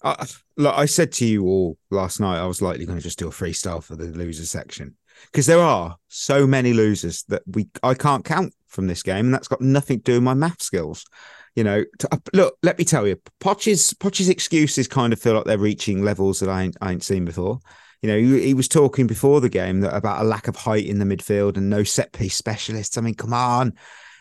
I, 0.04 0.28
look, 0.56 0.78
I 0.78 0.86
said 0.86 1.12
to 1.14 1.26
you 1.26 1.46
all 1.46 1.78
last 1.90 2.20
night, 2.20 2.40
I 2.40 2.46
was 2.46 2.62
likely 2.62 2.86
going 2.86 3.00
to 3.00 3.04
just 3.04 3.18
do 3.18 3.28
a 3.28 3.32
freestyle 3.32 3.84
for 3.84 3.96
the 3.96 4.06
loser 4.06 4.46
section 4.46 4.96
because 5.32 5.46
there 5.46 5.60
are 5.60 5.98
so 6.08 6.48
many 6.48 6.74
losers 6.74 7.24
that 7.24 7.44
we 7.48 7.70
I 7.84 7.94
can't 7.94 8.26
count 8.26 8.54
from 8.68 8.88
this 8.88 9.04
game, 9.04 9.26
and 9.26 9.34
that's 9.34 9.48
got 9.48 9.62
nothing 9.62 9.98
to 10.00 10.04
do 10.04 10.14
with 10.14 10.24
my 10.24 10.34
math 10.34 10.62
skills. 10.62 11.06
You 11.56 11.64
know, 11.64 11.84
to, 12.00 12.14
uh, 12.14 12.18
look, 12.34 12.58
let 12.64 12.78
me 12.78 12.86
tell 12.86 13.08
you, 13.08 13.20
Poch's 13.40 13.94
Poch's 13.94 14.30
excuses 14.30 14.88
kind 14.88 15.14
of 15.14 15.20
feel 15.20 15.34
like 15.34 15.46
they're 15.46 15.58
reaching 15.58 16.04
levels 16.04 16.40
that 16.40 16.50
I 16.50 16.64
ain't, 16.64 16.78
I 16.82 16.92
ain't 16.92 17.04
seen 17.04 17.26
before. 17.26 17.60
You 18.02 18.10
know, 18.10 18.18
he, 18.18 18.48
he 18.48 18.54
was 18.54 18.68
talking 18.68 19.08
before 19.08 19.42
the 19.42 19.50
game 19.50 19.82
that 19.82 19.96
about 19.96 20.22
a 20.22 20.28
lack 20.28 20.48
of 20.48 20.56
height 20.56 20.86
in 20.86 21.00
the 21.00 21.06
midfield 21.06 21.58
and 21.58 21.70
no 21.70 21.84
set 21.84 22.14
piece 22.14 22.36
specialists. 22.36 22.98
I 22.98 23.02
mean, 23.02 23.16
come 23.16 23.34
on, 23.34 23.74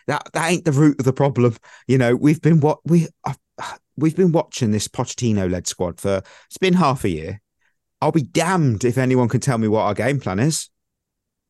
that 0.07 0.27
that 0.33 0.51
ain't 0.51 0.65
the 0.65 0.71
root 0.71 0.99
of 0.99 1.05
the 1.05 1.13
problem. 1.13 1.55
You 1.87 1.97
know, 1.97 2.15
we've 2.15 2.41
been 2.41 2.59
what 2.59 2.79
we 2.85 3.07
uh, 3.23 3.33
we've 3.95 4.15
been 4.15 4.31
watching 4.31 4.71
this 4.71 4.87
Pochettino 4.87 5.49
led 5.49 5.67
squad 5.67 5.99
for 5.99 6.21
it's 6.47 6.57
been 6.57 6.73
half 6.73 7.03
a 7.03 7.09
year. 7.09 7.41
I'll 8.01 8.11
be 8.11 8.23
damned 8.23 8.85
if 8.85 8.97
anyone 8.97 9.29
can 9.29 9.41
tell 9.41 9.57
me 9.57 9.67
what 9.67 9.83
our 9.83 9.93
game 9.93 10.19
plan 10.19 10.39
is. 10.39 10.69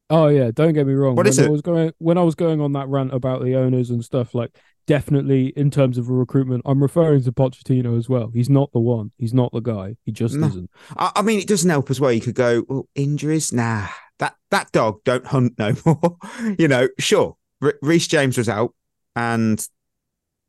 Oh 0.09 0.27
yeah, 0.27 0.51
don't 0.51 0.73
get 0.73 0.87
me 0.87 0.93
wrong. 0.93 1.15
What 1.15 1.25
when 1.25 1.27
is 1.27 1.39
I 1.39 1.45
it? 1.45 1.51
was 1.51 1.61
going 1.61 1.93
when 1.99 2.17
I 2.17 2.23
was 2.23 2.35
going 2.35 2.61
on 2.61 2.73
that 2.73 2.87
rant 2.87 3.13
about 3.13 3.43
the 3.43 3.55
owners 3.55 3.89
and 3.91 4.03
stuff, 4.03 4.33
like 4.33 4.55
definitely 4.87 5.47
in 5.55 5.69
terms 5.69 5.97
of 5.99 6.09
recruitment, 6.09 6.63
I'm 6.65 6.81
referring 6.81 7.23
to 7.23 7.31
Pochettino 7.31 7.95
as 7.97 8.09
well. 8.09 8.31
He's 8.33 8.49
not 8.49 8.71
the 8.73 8.79
one. 8.79 9.11
He's 9.17 9.33
not 9.35 9.51
the 9.51 9.59
guy. 9.59 9.97
He 10.05 10.11
just 10.11 10.35
No. 10.35 10.47
isn't. 10.47 10.71
I, 10.97 11.11
I 11.17 11.21
mean, 11.21 11.39
it 11.39 11.47
doesn't 11.47 11.69
help 11.69 11.91
as 11.91 11.99
well. 11.99 12.11
You 12.11 12.21
could 12.21 12.33
go, 12.35 12.63
well, 12.67 12.87
injuries, 12.95 13.53
nah. 13.53 13.87
That 14.17 14.35
that 14.51 14.71
dog 14.71 15.03
don't 15.05 15.25
hunt 15.27 15.53
no 15.59 15.73
more. 15.85 16.17
you 16.57 16.67
know, 16.67 16.89
sure. 16.97 17.37
R- 17.61 17.75
Reece 17.81 18.07
James 18.07 18.37
was 18.37 18.49
out, 18.49 18.73
and 19.15 19.65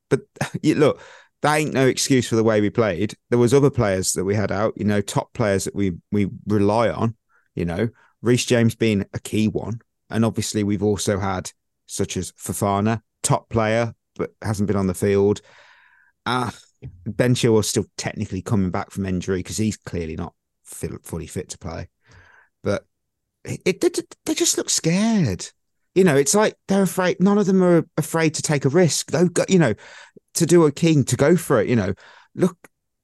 but 0.09 0.21
you, 0.63 0.75
look, 0.75 1.01
that 1.43 1.57
ain't 1.57 1.75
no 1.75 1.87
excuse 1.87 2.27
for 2.29 2.37
the 2.37 2.45
way 2.45 2.61
we 2.61 2.71
played. 2.71 3.15
There 3.29 3.39
was 3.39 3.53
other 3.55 3.71
players 3.71 4.13
that 4.15 4.25
we 4.25 4.35
had 4.35 4.51
out. 4.51 4.73
You 4.77 4.85
know, 4.85 5.01
top 5.03 5.33
players 5.35 5.65
that 5.65 5.75
we 5.75 5.93
we 6.11 6.29
rely 6.47 6.89
on. 6.89 7.15
You 7.55 7.65
know, 7.67 7.89
Reece 8.23 8.45
James 8.45 8.75
being 8.75 9.07
a 9.13 9.19
key 9.19 9.49
one, 9.49 9.81
and 10.09 10.25
obviously 10.25 10.65
we've 10.65 10.83
also 10.83 11.19
had 11.19 11.51
such 11.87 12.17
as 12.17 12.33
Fofana, 12.33 13.01
top 13.23 13.49
player, 13.49 13.95
but 14.17 14.31
hasn't 14.43 14.67
been 14.67 14.77
on 14.77 14.87
the 14.87 14.95
field. 14.95 15.41
Ah, 16.27 16.55
Ben 17.07 17.35
Chilwell's 17.35 17.69
still 17.69 17.87
technically 17.97 18.43
coming 18.43 18.71
back 18.71 18.91
from 18.91 19.07
injury 19.07 19.39
because 19.39 19.57
he's 19.57 19.77
clearly 19.77 20.17
not 20.17 20.35
fully 20.65 21.27
fit 21.27 21.49
to 21.51 21.59
play. 21.59 21.89
But 22.63 22.85
it, 23.45 23.61
it 23.65 23.81
they, 23.81 23.91
they 24.27 24.35
just 24.35 24.59
look 24.59 24.71
scared. 24.71 25.47
You 25.95 26.05
know, 26.05 26.17
it's 26.17 26.35
like 26.35 26.55
they're 26.69 26.83
afraid. 26.83 27.21
None 27.21 27.39
of 27.39 27.47
them 27.47 27.63
are 27.63 27.85
afraid 27.97 28.35
to 28.35 28.43
take 28.43 28.65
a 28.65 28.69
risk. 28.69 29.11
Though, 29.11 29.29
you 29.49 29.59
know, 29.59 29.75
to 30.35 30.47
do 30.47 30.65
a 30.67 30.73
king 30.73 31.05
to 31.05 31.17
go 31.17 31.37
for 31.37 31.61
it. 31.61 31.69
You 31.69 31.77
know, 31.77 31.95
look. 32.35 32.57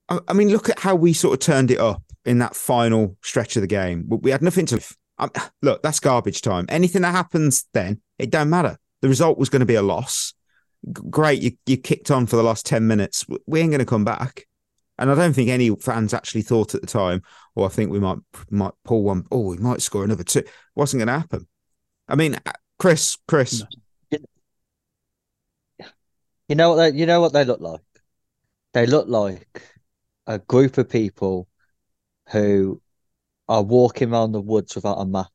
I, 0.09 0.21
I 0.29 0.33
mean, 0.35 0.51
look 0.51 0.69
at 0.69 0.79
how 0.79 0.95
we 0.95 1.13
sort 1.13 1.35
of 1.35 1.41
turned 1.41 1.71
it 1.71 1.81
up 1.81 2.03
in 2.25 2.39
that 2.39 2.55
final 2.55 3.17
stretch 3.23 3.57
of 3.57 3.63
the 3.63 3.67
game. 3.67 4.05
We 4.09 4.31
had 4.31 4.43
nothing 4.43 4.67
to. 4.67 4.97
Um, 5.19 5.31
look, 5.63 5.83
that's 5.83 6.01
garbage 6.01 6.43
time. 6.43 6.67
Anything 6.69 7.03
that 7.03 7.13
happens 7.13 7.67
then, 7.73 8.01
it 8.19 8.31
don't 8.31 8.51
matter. 8.51 8.79
The 9.03 9.09
result 9.09 9.39
was 9.39 9.49
going 9.49 9.61
to 9.61 9.67
be 9.67 9.75
a 9.75 9.83
loss. 9.83 10.35
Great, 10.93 11.43
you 11.43 11.53
you 11.67 11.77
kicked 11.77 12.11
on 12.11 12.27
for 12.27 12.37
the 12.37 12.43
last 12.43 12.67
ten 12.67 12.87
minutes. 12.87 13.25
We 13.47 13.61
ain't 13.61 13.71
going 13.71 13.81
to 13.81 13.87
come 13.87 14.05
back. 14.05 14.47
And 14.99 15.11
I 15.11 15.15
don't 15.15 15.35
think 15.35 15.51
any 15.51 15.75
fans 15.77 16.15
actually 16.15 16.43
thought 16.43 16.75
at 16.75 16.81
the 16.81 16.87
time, 16.87 17.23
"Oh, 17.57 17.65
I 17.65 17.69
think 17.69 17.91
we 17.91 18.01
might 18.01 18.19
might 18.51 18.73
pull 18.85 19.03
one. 19.03 19.25
Oh, 19.31 19.41
we 19.41 19.57
might 19.59 19.83
score 19.83 20.05
another 20.05 20.25
two. 20.25 20.45
Wasn't 20.75 21.01
going 21.01 21.09
to 21.09 21.19
happen. 21.19 21.49
I 22.09 22.15
mean, 22.15 22.37
uh, 22.47 22.53
Chris, 22.79 23.17
Chris, 23.27 23.65
You 26.49 26.55
know 26.55 26.71
what 26.71 26.77
they, 26.77 26.99
you 26.99 27.07
know 27.07 27.21
what 27.21 27.33
they 27.33 27.45
look 27.45 27.61
like? 27.61 27.81
They 28.73 28.87
look 28.87 29.09
like 29.09 29.63
a 30.27 30.39
group 30.39 30.79
of 30.79 30.89
people 30.89 31.49
who 32.31 32.81
are 33.49 33.63
walking 33.63 34.13
around 34.13 34.33
the 34.33 34.41
woods 34.41 34.75
without 34.75 35.01
a 35.01 35.07
map. 35.07 35.31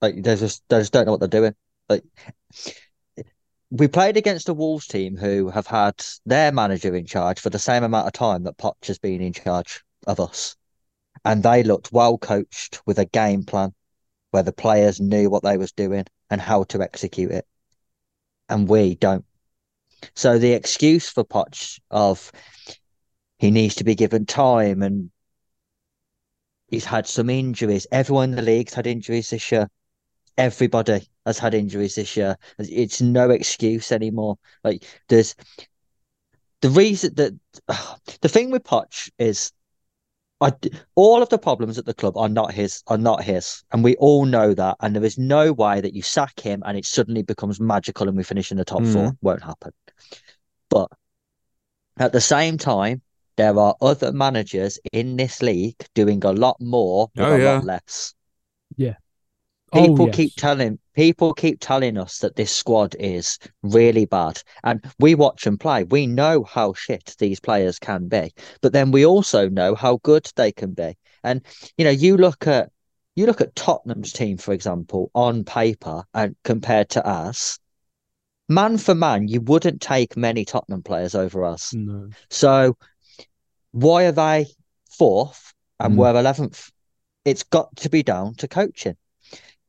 Like 0.00 0.22
they 0.22 0.36
just 0.36 0.62
they 0.68 0.78
just 0.78 0.92
don't 0.92 1.06
know 1.06 1.12
what 1.12 1.20
they're 1.20 1.28
doing. 1.28 1.54
Like 1.88 2.04
we 3.70 3.88
played 3.88 4.16
against 4.16 4.48
a 4.48 4.54
Wolves 4.54 4.86
team 4.86 5.16
who 5.16 5.50
have 5.50 5.66
had 5.66 5.94
their 6.24 6.52
manager 6.52 6.94
in 6.94 7.06
charge 7.06 7.40
for 7.40 7.50
the 7.50 7.58
same 7.58 7.84
amount 7.84 8.06
of 8.06 8.12
time 8.12 8.44
that 8.44 8.56
Poch 8.56 8.86
has 8.86 8.98
been 8.98 9.20
in 9.20 9.32
charge 9.32 9.82
of 10.06 10.20
us. 10.20 10.56
And 11.24 11.42
they 11.42 11.62
looked 11.62 11.92
well 11.92 12.16
coached 12.16 12.80
with 12.86 12.98
a 12.98 13.04
game 13.04 13.44
plan 13.44 13.74
where 14.30 14.42
the 14.42 14.52
players 14.52 15.00
knew 15.00 15.28
what 15.28 15.42
they 15.42 15.56
was 15.56 15.72
doing 15.72 16.04
and 16.30 16.40
how 16.40 16.64
to 16.64 16.80
execute 16.80 17.30
it. 17.30 17.46
And 18.48 18.68
we 18.68 18.94
don't. 18.94 19.24
So 20.14 20.38
the 20.38 20.52
excuse 20.52 21.08
for 21.08 21.24
Poch 21.24 21.80
of 21.90 22.32
he 23.38 23.50
needs 23.50 23.76
to 23.76 23.84
be 23.84 23.94
given 23.94 24.26
time 24.26 24.82
and 24.82 25.10
he's 26.68 26.84
had 26.84 27.06
some 27.06 27.30
injuries. 27.30 27.86
Everyone 27.90 28.30
in 28.30 28.36
the 28.36 28.42
league's 28.42 28.74
had 28.74 28.86
injuries 28.86 29.30
this 29.30 29.50
year. 29.50 29.68
Everybody 30.36 31.08
has 31.26 31.38
had 31.38 31.54
injuries 31.54 31.96
this 31.96 32.16
year. 32.16 32.36
It's 32.58 33.00
no 33.00 33.30
excuse 33.30 33.90
anymore. 33.90 34.36
Like 34.62 34.84
there's 35.08 35.34
the 36.60 36.70
reason 36.70 37.14
that 37.14 37.34
the 38.20 38.28
thing 38.28 38.50
with 38.50 38.64
Poch 38.64 39.10
is 39.18 39.52
I, 40.40 40.52
all 40.94 41.20
of 41.20 41.30
the 41.30 41.38
problems 41.38 41.78
at 41.78 41.84
the 41.84 41.94
club 41.94 42.16
are 42.16 42.28
not 42.28 42.52
his 42.52 42.84
are 42.86 42.98
not 42.98 43.24
his 43.24 43.64
and 43.72 43.82
we 43.82 43.96
all 43.96 44.24
know 44.24 44.54
that 44.54 44.76
and 44.80 44.94
there 44.94 45.04
is 45.04 45.18
no 45.18 45.52
way 45.52 45.80
that 45.80 45.94
you 45.94 46.02
sack 46.02 46.38
him 46.38 46.62
and 46.64 46.78
it 46.78 46.86
suddenly 46.86 47.22
becomes 47.22 47.58
magical 47.58 48.06
and 48.06 48.16
we 48.16 48.22
finish 48.22 48.52
in 48.52 48.56
the 48.56 48.64
top 48.64 48.82
Mm. 48.82 48.92
four 48.92 49.16
won't 49.20 49.42
happen 49.42 49.72
but 50.68 50.88
at 51.98 52.12
the 52.12 52.20
same 52.20 52.56
time 52.56 53.02
there 53.38 53.58
are 53.58 53.74
other 53.80 54.12
managers 54.12 54.78
in 54.92 55.16
this 55.16 55.40
league 55.40 55.82
doing 55.94 56.22
a 56.24 56.32
lot 56.32 56.56
more 56.60 57.08
with 57.16 57.24
Oh, 57.26 57.36
a 57.36 57.38
yeah. 57.38 57.54
lot 57.54 57.64
less. 57.64 58.14
Oh, 59.72 59.82
people 59.82 60.06
yes. 60.06 60.16
keep 60.16 60.32
telling 60.36 60.78
people 60.94 61.34
keep 61.34 61.58
telling 61.60 61.98
us 61.98 62.18
that 62.18 62.36
this 62.36 62.54
squad 62.54 62.96
is 62.98 63.38
really 63.62 64.06
bad. 64.06 64.42
And 64.64 64.82
we 64.98 65.14
watch 65.14 65.44
them 65.44 65.58
play. 65.58 65.84
We 65.84 66.06
know 66.06 66.42
how 66.44 66.72
shit 66.72 67.14
these 67.18 67.38
players 67.38 67.78
can 67.78 68.08
be. 68.08 68.32
But 68.62 68.72
then 68.72 68.90
we 68.90 69.04
also 69.04 69.48
know 69.48 69.74
how 69.74 69.98
good 70.02 70.26
they 70.36 70.52
can 70.52 70.72
be. 70.72 70.96
And 71.22 71.44
you 71.76 71.84
know 71.84 71.90
you 71.90 72.16
look 72.16 72.46
at 72.46 72.70
you 73.14 73.26
look 73.26 73.40
at 73.40 73.54
Tottenham's 73.56 74.12
team 74.12 74.38
for 74.38 74.52
example 74.54 75.10
on 75.14 75.44
paper 75.44 76.04
and 76.14 76.34
compared 76.44 76.88
to 76.90 77.06
us 77.06 77.58
man 78.48 78.78
for 78.78 78.94
man 78.94 79.28
you 79.28 79.40
wouldn't 79.42 79.82
take 79.82 80.16
many 80.16 80.44
Tottenham 80.44 80.82
players 80.82 81.14
over 81.14 81.44
us. 81.44 81.74
No. 81.74 82.08
so 82.30 82.76
why 83.72 84.04
are 84.06 84.12
they 84.12 84.46
fourth 84.90 85.52
and 85.80 85.94
Mm. 85.94 85.98
we're 85.98 86.14
11th? 86.14 86.70
It's 87.24 87.42
got 87.42 87.74
to 87.76 87.88
be 87.88 88.02
down 88.02 88.34
to 88.36 88.48
coaching. 88.48 88.96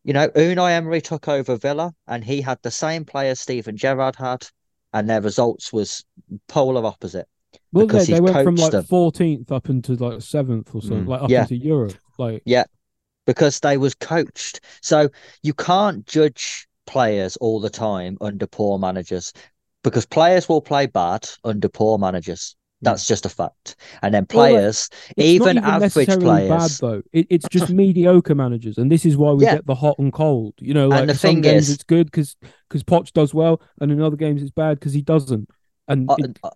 You 0.04 0.14
know, 0.14 0.30
Unai 0.30 0.72
Emery 0.72 1.02
took 1.02 1.28
over 1.28 1.58
Villa 1.58 1.94
and 2.08 2.24
he 2.24 2.42
had 2.42 2.60
the 2.62 2.72
same 2.72 3.04
players 3.06 3.40
Steven 3.40 3.76
Gerrard 3.76 4.16
had, 4.16 4.48
and 4.94 5.10
their 5.10 5.22
results 5.22 5.74
was 5.74 6.06
polar 6.48 6.86
opposite. 6.86 7.28
Well, 7.72 7.86
they, 7.86 7.94
because 7.94 8.08
they 8.08 8.22
went 8.22 8.44
from 8.44 8.56
like 8.56 8.86
fourteenth 8.86 9.52
up 9.52 9.70
into 9.70 9.94
like 9.96 10.22
seventh 10.22 10.74
or 10.74 10.82
something, 10.82 11.06
Mm. 11.06 11.10
like 11.10 11.22
up 11.22 11.30
Yeah. 11.30 11.42
into 11.42 11.58
Europe. 11.58 11.98
Like 12.18 12.42
yeah, 12.46 12.64
because 13.26 13.60
they 13.60 13.78
was 13.78 13.94
coached. 13.96 14.62
So 14.82 15.10
you 15.44 15.54
can't 15.54 16.06
judge 16.08 16.68
players 16.88 17.38
all 17.38 17.60
the 17.60 17.70
time 17.70 18.18
under 18.22 18.48
poor 18.48 18.80
managers 18.80 19.32
because 19.84 20.06
players 20.06 20.50
will 20.50 20.62
play 20.62 20.88
bad 20.88 21.28
under 21.44 21.70
poor 21.70 21.98
managers. 21.98 22.56
That's 22.82 23.06
just 23.08 23.26
a 23.26 23.30
fact. 23.30 23.76
And 24.02 24.14
then 24.14 24.26
players, 24.26 24.90
it's 25.18 25.26
even, 25.28 25.58
even 25.58 25.64
average 25.66 26.08
players, 26.08 26.50
bad 26.50 26.72
though. 26.80 27.02
It, 27.12 27.28
it's 27.30 27.48
just 27.50 27.70
mediocre 27.84 28.36
managers, 28.36 28.78
and 28.78 28.90
this 28.92 29.06
is 29.06 29.18
why 29.18 29.34
we 29.34 29.44
Yeah. 29.44 29.56
get 29.56 29.66
the 29.66 29.76
hot 29.76 30.00
and 30.00 30.14
cold. 30.14 30.54
You 30.60 30.74
know, 30.74 30.88
like 30.88 31.02
And 31.02 31.10
the 31.10 31.16
some 31.16 31.36
thing 31.36 31.42
games 31.42 31.68
is- 31.70 31.76
it's 31.76 31.84
good 31.84 32.06
because 32.08 32.36
because 32.70 32.84
Poch 32.84 33.12
does 33.12 33.34
well, 33.34 33.62
and 33.82 33.92
in 33.92 34.02
other 34.02 34.16
games 34.16 34.42
it's 34.42 34.52
bad 34.52 34.80
because 34.80 34.94
he 34.94 35.02
doesn't. 35.02 35.50
And 35.90 36.10
Uh, 36.10 36.16
it- 36.20 36.40
uh, 36.44 36.50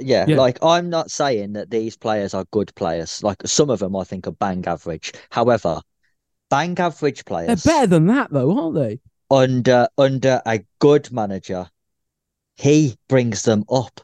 yeah, 0.00 0.26
Yeah. 0.26 0.36
like 0.36 0.58
I'm 0.62 0.90
not 0.90 1.10
saying 1.10 1.52
that 1.52 1.70
these 1.70 1.96
players 1.96 2.34
are 2.34 2.44
good 2.50 2.74
players. 2.74 3.22
Like 3.22 3.46
some 3.46 3.70
of 3.70 3.78
them, 3.78 3.94
I 3.96 4.04
think 4.04 4.26
are 4.26 4.32
bang 4.32 4.66
average. 4.66 5.12
However, 5.30 5.80
bang 6.50 6.76
average 6.78 7.24
players, 7.24 7.46
they're 7.46 7.56
players 7.56 7.78
better 7.78 7.86
than 7.86 8.06
that 8.08 8.32
though, 8.32 8.58
aren't 8.58 8.74
they? 8.74 9.00
under 9.30 9.88
under 9.98 10.40
a 10.46 10.60
good 10.80 11.10
manager, 11.12 11.68
he 12.56 12.96
brings 13.08 13.42
them 13.42 13.64
up 13.70 14.00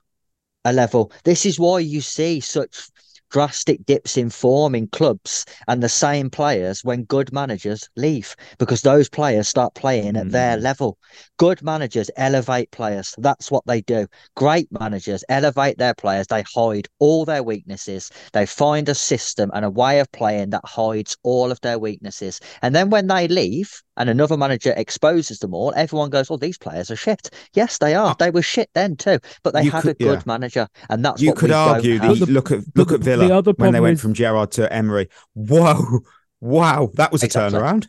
a 0.65 0.73
level. 0.73 1.13
This 1.25 1.47
is 1.47 1.59
why 1.59 1.81
you 1.81 2.01
see 2.01 2.41
such 2.41 2.89
drastic 3.31 3.85
dips 3.87 4.19
in 4.19 4.29
form 4.29 4.75
in 4.75 4.87
clubs 4.89 5.47
and 5.67 5.83
the 5.83 5.89
same 5.89 6.29
players 6.29 6.85
when 6.85 7.03
good 7.05 7.33
managers 7.33 7.89
leave 7.97 8.37
because 8.59 8.83
those 8.83 9.09
players 9.09 9.49
start 9.49 9.75
playing 9.75 10.17
at 10.19 10.31
their 10.31 10.59
Mm. 10.59 10.63
level. 10.63 10.99
Good 11.39 11.63
managers 11.63 12.11
elevate 12.17 12.71
players. 12.73 13.15
That's 13.17 13.51
what 13.51 13.65
they 13.67 13.81
do. 13.81 14.07
Great 14.37 14.69
managers 14.71 15.25
elevate 15.31 15.79
their 15.79 15.95
players. 15.95 16.27
They 16.27 16.45
hide 16.55 16.89
all 16.99 17.25
their 17.25 17.43
weaknesses. 17.43 18.11
They 18.35 18.45
find 18.45 18.87
a 18.91 18.95
system 18.95 19.51
and 19.55 19.65
a 19.65 19.71
way 19.71 19.99
of 20.01 20.13
playing 20.13 20.51
that 20.51 20.67
hides 20.67 21.17
all 21.23 21.51
of 21.51 21.61
their 21.63 21.79
weaknesses. 21.79 22.39
And 22.61 22.75
then 22.75 22.91
when 22.91 23.07
they 23.07 23.29
leave 23.29 23.83
and 23.97 24.09
another 24.09 24.37
manager 24.37 24.73
exposes 24.77 25.39
them 25.41 25.53
all, 25.55 25.73
everyone 25.77 26.11
goes, 26.11 26.31
"Oh, 26.31 26.37
these 26.37 26.59
players 26.59 26.91
are 26.91 26.97
shit." 26.97 27.31
Yes, 27.55 27.79
they 27.79 27.95
are. 27.95 28.15
They 28.19 28.31
were 28.31 28.43
shit 28.43 28.71
then 28.75 28.97
too, 28.97 29.19
but 29.43 29.53
they 29.55 29.65
You 29.65 29.71
had 29.71 29.83
could- 29.83 29.91
a 30.01 30.05
good 30.05 30.19
yeah. 30.19 30.23
manager, 30.27 30.69
and 30.91 31.05
that's 31.05 31.21
you 31.21 31.29
what 31.31 31.39
could 31.39 31.51
we 31.51 31.55
argue 31.55 31.99
the- 31.99 32.27
look 32.27 32.51
at 32.51 32.61
but 32.75 32.77
look 32.77 32.89
the- 32.89 32.95
at 32.95 33.01
the 33.03 33.17
Villa 33.17 33.39
other 33.39 33.53
when 33.57 33.73
they 33.73 33.81
went 33.81 33.95
is- 33.95 34.01
from 34.01 34.15
Gerrard 34.15 34.51
to 34.53 34.73
Emery. 34.73 35.09
Whoa, 35.35 36.01
wow, 36.41 36.91
that 36.95 37.13
was 37.13 37.23
a 37.23 37.27
Exactly. 37.27 37.59
turnaround. 37.59 37.89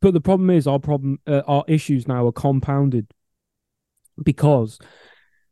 But 0.00 0.14
the 0.14 0.20
problem 0.20 0.48
is 0.50 0.66
our 0.66 0.78
problem, 0.78 1.18
uh, 1.26 1.42
our 1.46 1.64
issues 1.68 2.08
now 2.08 2.26
are 2.26 2.32
compounded 2.32 3.08
because 4.22 4.78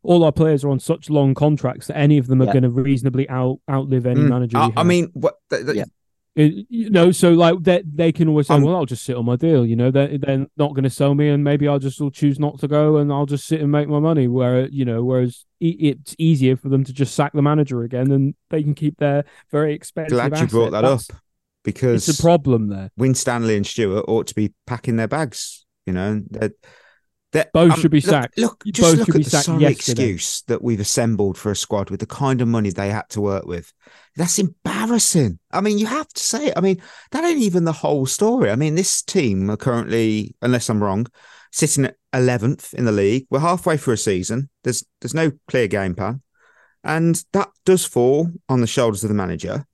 all 0.01 0.23
our 0.23 0.31
players 0.31 0.63
are 0.63 0.69
on 0.69 0.79
such 0.79 1.09
long 1.09 1.33
contracts 1.35 1.87
that 1.87 1.97
any 1.97 2.17
of 2.17 2.27
them 2.27 2.41
are 2.41 2.45
Yeah. 2.45 2.53
going 2.53 2.63
to 2.63 2.69
reasonably 2.69 3.29
out 3.29 3.59
outlive 3.69 4.05
any 4.05 4.21
Mm. 4.21 4.29
manager. 4.29 4.57
I, 4.57 4.67
we 4.67 4.73
I 4.77 4.83
mean, 4.83 5.09
what? 5.13 5.35
th- 5.49 5.65
th- 5.65 5.77
Yeah. 5.77 5.83
It- 6.35 6.67
you 6.69 6.89
know, 6.89 7.11
so 7.11 7.31
like 7.33 7.61
they 7.63 7.83
they 7.85 8.11
can 8.11 8.27
always 8.29 8.47
say, 8.47 8.53
Um, 8.53 8.63
"Well, 8.63 8.75
I'll 8.75 8.85
just 8.85 9.03
sit 9.03 9.15
on 9.17 9.25
my 9.25 9.35
deal." 9.35 9.65
You 9.65 9.75
know, 9.75 9.91
they're 9.91 10.17
they're 10.17 10.47
not 10.57 10.73
going 10.73 10.83
to 10.83 10.89
sell 10.89 11.15
me, 11.15 11.27
and 11.29 11.43
maybe 11.43 11.67
I'll 11.67 11.79
just 11.79 11.99
will 11.99 12.11
choose 12.11 12.39
not 12.39 12.59
to 12.59 12.67
go, 12.67 12.97
and 12.97 13.11
I'll 13.11 13.25
just 13.25 13.45
sit 13.47 13.61
and 13.61 13.71
make 13.71 13.87
my 13.89 13.99
money. 13.99 14.27
Where 14.27 14.67
you 14.69 14.85
know, 14.85 15.03
whereas 15.03 15.45
e- 15.59 15.75
it's 15.79 16.15
easier 16.17 16.55
for 16.55 16.69
them 16.69 16.83
to 16.85 16.93
just 16.93 17.15
sack 17.15 17.33
the 17.33 17.41
manager 17.41 17.83
again, 17.83 18.11
and 18.11 18.35
they 18.51 18.63
can 18.63 18.75
keep 18.75 18.97
their 18.97 19.25
very 19.51 19.73
expensive. 19.73 20.11
Glad 20.11 20.39
you 20.39 20.47
brought 20.47 20.71
that 20.71 20.81
That's- 20.81 21.09
up 21.09 21.17
because 21.63 22.07
It's 22.07 22.19
a 22.19 22.21
problem 22.21 22.67
there. 22.69 22.89
Winstanley 22.95 23.57
and 23.57 23.65
Stewart 23.67 24.05
ought 24.07 24.27
to 24.27 24.35
be 24.35 24.53
packing 24.65 24.95
their 24.95 25.07
bags. 25.09 25.65
You 25.85 25.93
know, 25.93 26.21
they're, 26.29 26.51
they're- 27.31 27.49
Both 27.53 27.73
um, 27.73 27.79
should 27.79 27.91
be 27.91 28.01
sacked. 28.01 28.37
Look, 28.37 28.63
Both 28.63 28.73
just 28.73 28.97
look 28.97 29.05
should 29.07 29.15
at 29.17 29.23
the 29.23 29.29
sorry 29.29 29.61
yesterday. 29.61 30.03
excuse 30.03 30.43
that 30.47 30.61
we've 30.63 30.79
assembled 30.79 31.37
for 31.37 31.51
a 31.51 31.55
squad 31.55 31.89
with 31.89 31.99
the 31.99 32.05
kind 32.05 32.41
of 32.41 32.47
money 32.47 32.69
they 32.71 32.89
had 32.89 33.07
to 33.09 33.21
work 33.21 33.45
with. 33.45 33.71
That's 34.15 34.39
embarrassing. 34.39 35.39
I 35.51 35.61
mean, 35.61 35.77
you 35.77 35.85
have 35.85 36.07
to 36.09 36.23
say 36.23 36.47
it. 36.47 36.53
I 36.57 36.61
mean, 36.61 36.81
that 37.11 37.23
ain't 37.23 37.41
even 37.41 37.63
the 37.65 37.71
whole 37.71 38.05
story. 38.05 38.49
I 38.51 38.55
mean, 38.55 38.75
this 38.75 39.01
team 39.01 39.49
are 39.49 39.57
currently, 39.57 40.35
unless 40.41 40.69
I'm 40.69 40.83
wrong, 40.83 41.07
sitting 41.51 41.85
at 41.85 41.95
eleventh 42.13 42.73
in 42.73 42.85
the 42.85 42.91
league. 42.91 43.27
We're 43.29 43.39
halfway 43.39 43.77
through 43.77 43.93
a 43.93 43.97
season. 43.97 44.49
There's 44.63 44.83
there's 45.01 45.13
no 45.13 45.31
clear 45.47 45.67
game 45.67 45.95
plan, 45.95 46.21
and 46.83 47.23
that 47.33 47.49
does 47.65 47.85
fall 47.85 48.31
on 48.49 48.61
the 48.61 48.67
shoulders 48.67 49.03
of 49.03 49.09
the 49.09 49.15
manager. 49.15 49.65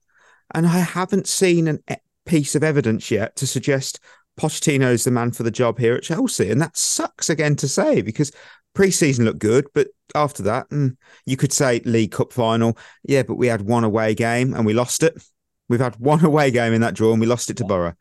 And 0.54 0.66
I 0.66 0.78
haven't 0.78 1.26
seen 1.26 1.66
an 1.68 1.80
piece 2.24 2.54
of 2.54 2.62
evidence 2.64 3.10
yet 3.10 3.36
to 3.36 3.46
suggest 3.46 4.00
Pochettino's 4.36 5.04
the 5.04 5.10
man 5.10 5.32
for 5.32 5.42
the 5.42 5.50
job 5.50 5.78
here 5.78 5.94
at 5.94 6.02
Chelsea. 6.02 6.50
And 6.50 6.60
that 6.60 6.76
sucks 6.76 7.30
again 7.30 7.56
to 7.56 7.68
say 7.68 8.02
because 8.02 8.32
pre-season 8.74 9.24
looked 9.24 9.38
good, 9.38 9.66
but 9.74 9.88
after 10.14 10.42
that, 10.44 10.68
mm, 10.70 10.96
you 11.24 11.36
could 11.36 11.52
say 11.52 11.80
League 11.84 12.12
Cup 12.12 12.32
final. 12.32 12.76
Yeah, 13.02 13.22
but 13.22 13.36
we 13.36 13.46
had 13.46 13.62
one 13.62 13.84
away 13.84 14.14
game 14.14 14.54
and 14.54 14.66
we 14.66 14.74
lost 14.74 15.02
it. 15.02 15.20
We've 15.68 15.80
had 15.80 15.96
one 15.96 16.24
away 16.24 16.50
game 16.50 16.72
in 16.72 16.82
that 16.82 16.94
draw 16.94 17.12
and 17.12 17.20
we 17.20 17.26
lost 17.26 17.50
it 17.50 17.56
to 17.58 17.64
Borough. 17.64 17.94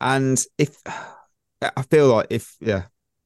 And 0.00 0.42
if 0.58 0.76
I 1.60 1.82
feel 1.90 2.08
like 2.08 2.28
if 2.30 2.54
yeah, 2.60 2.84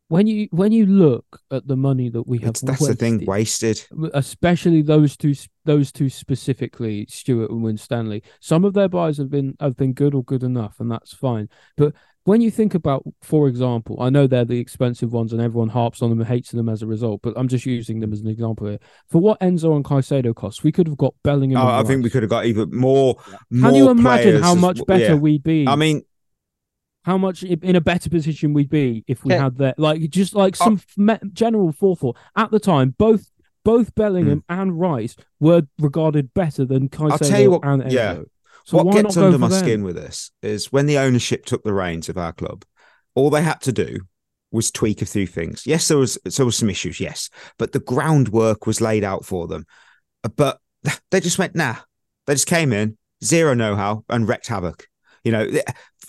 When 0.09 0.27
you 0.27 0.48
when 0.51 0.72
you 0.72 0.87
look 0.87 1.40
at 1.51 1.66
the 1.66 1.77
money 1.77 2.09
that 2.11 2.27
we 2.27 2.38
have, 2.38 2.51
it's, 2.51 2.61
that's 2.61 2.87
the 2.87 2.94
thing, 2.94 3.25
wasted, 3.27 3.85
wasted. 3.90 4.11
especially 4.14 4.81
those 4.83 5.16
two 5.16 5.35
those 5.64 5.92
two 5.92 6.09
specifically 6.09 7.07
Stewart 7.11 7.51
and 7.51 7.62
Winstanley 7.62 8.22
some 8.40 8.64
of 8.64 8.72
their 8.72 8.88
buys 8.88 9.18
have 9.18 9.31
been 9.31 9.55
have 9.61 9.77
been 9.77 9.92
good 9.92 10.14
or 10.14 10.25
good 10.25 10.42
enough 10.42 10.81
and 10.81 10.90
that's 10.90 11.12
fine 11.12 11.48
but 11.77 11.94
when 12.25 12.41
you 12.41 12.51
think 12.51 12.75
about, 12.75 13.05
for 13.21 13.49
example, 13.49 13.97
I 14.01 14.09
know 14.11 14.27
they're 14.27 14.45
the 14.45 14.61
expensive 14.61 15.13
ones 15.13 15.33
and 15.33 15.43
everyone 15.43 15.69
harps 15.71 16.03
on 16.03 16.11
them 16.11 16.21
and 16.21 16.29
hates 16.29 16.53
them 16.53 16.69
as 16.69 16.81
a 16.83 16.87
result, 16.87 17.21
but 17.23 17.35
I'm 17.37 17.49
just 17.49 17.67
using 17.67 17.99
them 18.01 18.13
as 18.13 18.21
an 18.21 18.29
example 18.29 18.69
here. 18.69 18.79
For 19.09 19.21
what 19.21 19.41
Enzo 19.41 19.75
and 19.75 19.85
Caicedo 19.85 20.35
cost, 20.35 20.63
we 20.63 20.71
could 20.71 20.87
have 20.87 20.97
got 20.97 21.15
Bellingham. 21.25 21.59
Oh, 21.59 21.63
and 21.67 21.71
I 21.71 21.83
think 21.83 22.05
we 22.05 22.11
could 22.11 22.23
have 22.23 22.31
got 22.31 22.47
even 22.47 22.71
more. 22.77 23.17
Can 23.51 23.61
more 23.61 23.73
you 23.73 23.91
imagine 23.91 24.23
players 24.23 24.43
how 24.43 24.53
as- 24.53 24.61
much 24.61 24.81
better 24.87 25.05
yeah. 25.05 25.15
we'd 25.15 25.43
be? 25.43 25.67
I 25.67 25.75
mean, 25.75 26.03
how 27.05 27.19
much 27.19 27.43
in 27.43 27.75
a 27.75 27.81
better 27.81 28.09
position 28.09 28.53
we'd 28.53 28.71
be 28.71 29.05
if 29.09 29.25
we 29.25 29.33
Yeah. 29.33 29.43
had 29.43 29.59
that, 29.59 29.79
like 29.79 30.09
just 30.11 30.37
like 30.37 30.57
Oh. 30.61 30.65
some 30.65 30.75
f- 30.75 30.97
me- 30.97 31.29
general 31.33 31.73
forethought 31.73 32.17
at 32.37 32.53
the 32.53 32.61
time. 32.61 32.95
Both 32.97 33.31
both 33.65 33.95
Bellingham 33.95 34.45
hmm. 34.49 34.61
and 34.61 34.81
Rice 34.81 35.17
were 35.41 35.63
regarded 35.79 36.35
better 36.35 36.65
than 36.65 36.89
Caicedo. 36.89 37.11
I'll 37.13 37.19
tell 37.19 37.41
you 37.41 37.51
what- 37.53 37.65
and 37.65 37.83
Enzo. 37.83 37.93
yeah. 37.93 38.19
So 38.64 38.79
what 38.79 38.94
gets 38.94 39.16
under 39.16 39.38
my 39.38 39.48
them? 39.48 39.59
skin 39.59 39.85
with 39.85 39.96
this 39.96 40.31
is 40.42 40.72
when 40.72 40.87
the 40.87 40.98
ownership 40.98 41.44
took 41.44 41.62
the 41.64 41.75
reins 41.75 42.09
of 42.09 42.16
our 42.18 42.33
club, 42.33 42.64
all 43.14 43.31
they 43.31 43.42
had 43.42 43.61
to 43.62 43.72
do 43.72 44.01
was 44.51 44.70
tweak 44.70 45.03
a 45.03 45.07
few 45.07 45.27
things. 45.27 45.66
Yes, 45.66 45.88
there 45.88 45.98
was 45.98 46.18
there 46.37 46.46
was 46.46 46.57
some 46.57 46.70
issues, 46.70 47.01
yes, 47.01 47.31
but 47.59 47.72
the 47.72 47.81
groundwork 47.81 48.66
was 48.66 48.81
laid 48.81 49.05
out 49.05 49.25
for 49.25 49.46
them. 49.46 49.64
But 50.37 50.59
they 51.11 51.20
just 51.20 51.38
went, 51.38 51.55
nah. 51.55 51.77
They 52.27 52.35
just 52.35 52.46
came 52.46 52.72
in, 52.72 52.96
zero 53.25 53.55
know-how, 53.55 54.05
and 54.09 54.29
wrecked 54.29 54.46
havoc. 54.46 54.87
You 55.25 55.33
know, 55.33 55.48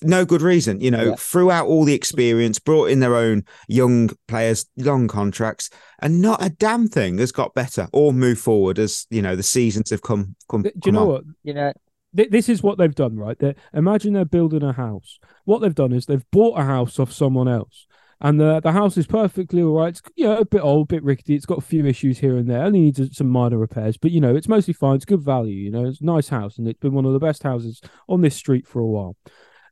no 0.04 0.26
good 0.26 0.42
reason. 0.42 0.82
You 0.82 0.92
know, 0.92 1.04
Yeah. 1.10 1.16
threw 1.18 1.50
out 1.52 1.68
all 1.68 1.86
the 1.86 1.94
experience, 1.94 2.60
brought 2.60 2.90
in 2.90 3.00
their 3.00 3.16
own 3.16 3.44
young 3.68 4.10
players, 4.28 4.66
long 4.78 5.08
contracts, 5.08 5.70
and 6.02 6.22
not 6.22 6.44
a 6.44 6.50
damn 6.50 6.88
thing 6.88 7.18
has 7.20 7.32
got 7.32 7.54
better 7.54 7.88
or 7.94 8.12
moved 8.14 8.42
forward 8.42 8.78
as 8.80 9.08
you 9.10 9.22
know 9.22 9.36
the 9.36 9.44
seasons 9.44 9.90
have 9.90 10.02
come. 10.02 10.36
come 10.50 10.64
Do 10.64 10.72
you 10.76 10.82
come 10.82 10.94
know 10.96 11.02
on. 11.02 11.08
what? 11.08 11.24
You 11.44 11.54
know, 11.54 11.74
Th- 12.16 12.30
This 12.30 12.50
is 12.50 12.62
what 12.64 12.78
they've 12.78 12.94
done, 12.94 13.18
right? 13.18 13.38
They 13.38 13.56
imagine 13.74 14.14
they're 14.14 14.26
building 14.26 14.64
a 14.64 14.74
house. 14.74 15.20
What 15.46 15.60
they've 15.60 15.74
done 15.74 15.94
is 15.94 16.06
they've 16.06 16.30
bought 16.32 16.60
a 16.60 16.64
house 16.64 17.00
off 17.00 17.12
someone 17.12 17.48
else, 17.48 17.88
and 18.22 18.40
the 18.40 18.60
the 18.62 18.72
house 18.72 18.98
is 18.98 19.08
perfectly 19.08 19.62
all 19.62 19.76
right. 19.76 19.90
It's 19.90 20.02
you 20.16 20.26
know, 20.26 20.38
a 20.38 20.46
bit 20.46 20.62
old, 20.62 20.88
a 20.88 20.96
bit 20.96 21.04
rickety. 21.04 21.36
It's 21.36 21.46
got 21.46 21.58
a 21.58 21.62
few 21.62 21.86
issues 21.86 22.20
here 22.20 22.38
and 22.38 22.50
there. 22.50 22.64
Only 22.64 22.80
needs 22.82 23.18
some 23.18 23.28
minor 23.28 23.58
repairs, 23.58 23.98
but 23.98 24.12
you 24.12 24.22
know 24.22 24.36
it's 24.36 24.48
mostly 24.48 24.74
fine. 24.74 24.96
It's 24.96 25.06
good 25.06 25.22
value. 25.22 25.56
You 25.56 25.72
know, 25.72 25.86
it's 25.86 26.02
a 26.02 26.06
nice 26.06 26.30
house, 26.30 26.58
and 26.58 26.68
it's 26.68 26.80
been 26.80 26.94
one 26.94 27.06
of 27.06 27.14
the 27.14 27.20
best 27.20 27.44
houses 27.44 27.82
on 28.08 28.22
this 28.22 28.36
street 28.36 28.68
for 28.68 28.80
a 28.80 28.88
while. 28.88 29.16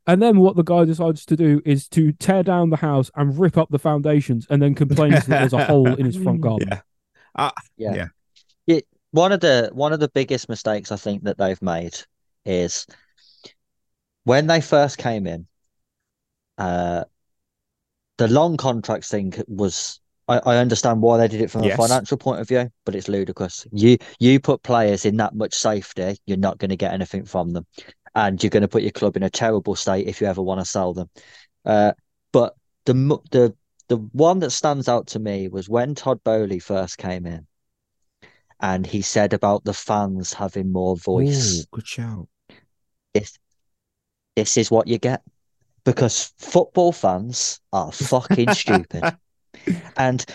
And 0.07 0.19
then 0.19 0.39
what 0.39 0.55
the 0.55 0.63
guy 0.63 0.83
decides 0.85 1.25
to 1.27 1.35
do 1.37 1.61
is 1.63 1.87
to 1.89 2.11
tear 2.13 2.41
down 2.41 2.71
the 2.71 2.77
house 2.77 3.11
and 3.15 3.37
rip 3.37 3.55
up 3.57 3.69
the 3.69 3.77
foundations, 3.79 4.47
and 4.49 4.61
then 4.61 4.73
complains 4.73 5.27
that 5.27 5.39
there's 5.39 5.53
a 5.53 5.63
hole 5.65 5.93
in 5.93 6.05
his 6.05 6.17
front 6.17 6.41
garden. 6.47 6.69
Yeah. 6.71 6.81
Uh, 7.35 7.51
yeah. 7.77 7.93
Yeah. 7.93 8.07
It, 8.67 8.87
one 9.11 9.31
of 9.31 9.39
the 9.41 9.69
one 9.73 9.93
of 9.93 9.99
the 9.99 10.09
biggest 10.09 10.49
mistakes 10.49 10.91
I 10.91 10.95
think 10.95 11.23
that 11.23 11.37
they've 11.37 11.61
made 11.61 11.95
is 12.45 12.85
when 14.23 14.47
they 14.47 14.61
first 14.61 14.97
came 14.97 15.27
in, 15.27 15.47
uh, 16.57 17.03
the 18.17 18.27
long 18.27 18.57
contracts 18.57 19.09
thing 19.09 19.33
was. 19.47 19.99
I, 20.27 20.37
I 20.45 20.57
understand 20.57 21.01
why 21.01 21.17
they 21.17 21.27
did 21.27 21.41
it 21.41 21.49
from 21.51 21.63
Yes. 21.63 21.73
a 21.73 21.87
financial 21.87 22.17
point 22.17 22.39
of 22.39 22.47
view, 22.47 22.69
but 22.85 22.95
it's 22.95 23.09
ludicrous. 23.09 23.65
You 23.71 23.97
you 24.19 24.39
put 24.39 24.61
players 24.63 25.03
in 25.03 25.17
that 25.17 25.35
much 25.35 25.53
safety, 25.55 26.17
you're 26.25 26.37
not 26.37 26.59
going 26.59 26.69
to 26.69 26.77
get 26.77 26.93
anything 26.93 27.25
from 27.25 27.51
them, 27.51 27.65
and 28.13 28.41
you're 28.41 28.51
going 28.51 28.61
to 28.61 28.67
put 28.67 28.83
your 28.83 28.91
club 28.91 29.17
in 29.17 29.23
a 29.23 29.29
terrible 29.29 29.75
state 29.75 30.07
if 30.07 30.21
you 30.21 30.27
ever 30.27 30.41
want 30.41 30.61
to 30.61 30.65
sell 30.65 30.93
them. 30.93 31.09
Uh, 31.65 31.93
but 32.31 32.55
the 32.85 32.93
the 33.31 33.55
the 33.87 33.97
one 33.97 34.39
that 34.39 34.51
stands 34.51 34.87
out 34.87 35.07
to 35.07 35.19
me 35.19 35.47
was 35.49 35.67
when 35.67 35.95
Todd 35.95 36.23
Boehly 36.23 36.59
first 36.59 36.97
came 36.97 37.25
in, 37.25 37.45
and 38.61 38.85
he 38.85 39.01
said 39.01 39.33
about 39.33 39.63
the 39.63 39.73
fans 39.73 40.33
having 40.33 40.71
more 40.71 40.95
voice. 40.95 41.61
ooh, 41.61 41.63
good 41.71 41.87
shout. 41.87 42.27
This 43.13 43.37
this 44.35 44.57
is 44.57 44.71
what 44.71 44.87
you 44.87 44.97
get 44.97 45.21
because 45.83 46.33
football 46.37 46.91
fans 46.91 47.59
are 47.73 47.91
fucking 47.91 48.53
stupid. 48.53 49.03
And 49.97 50.25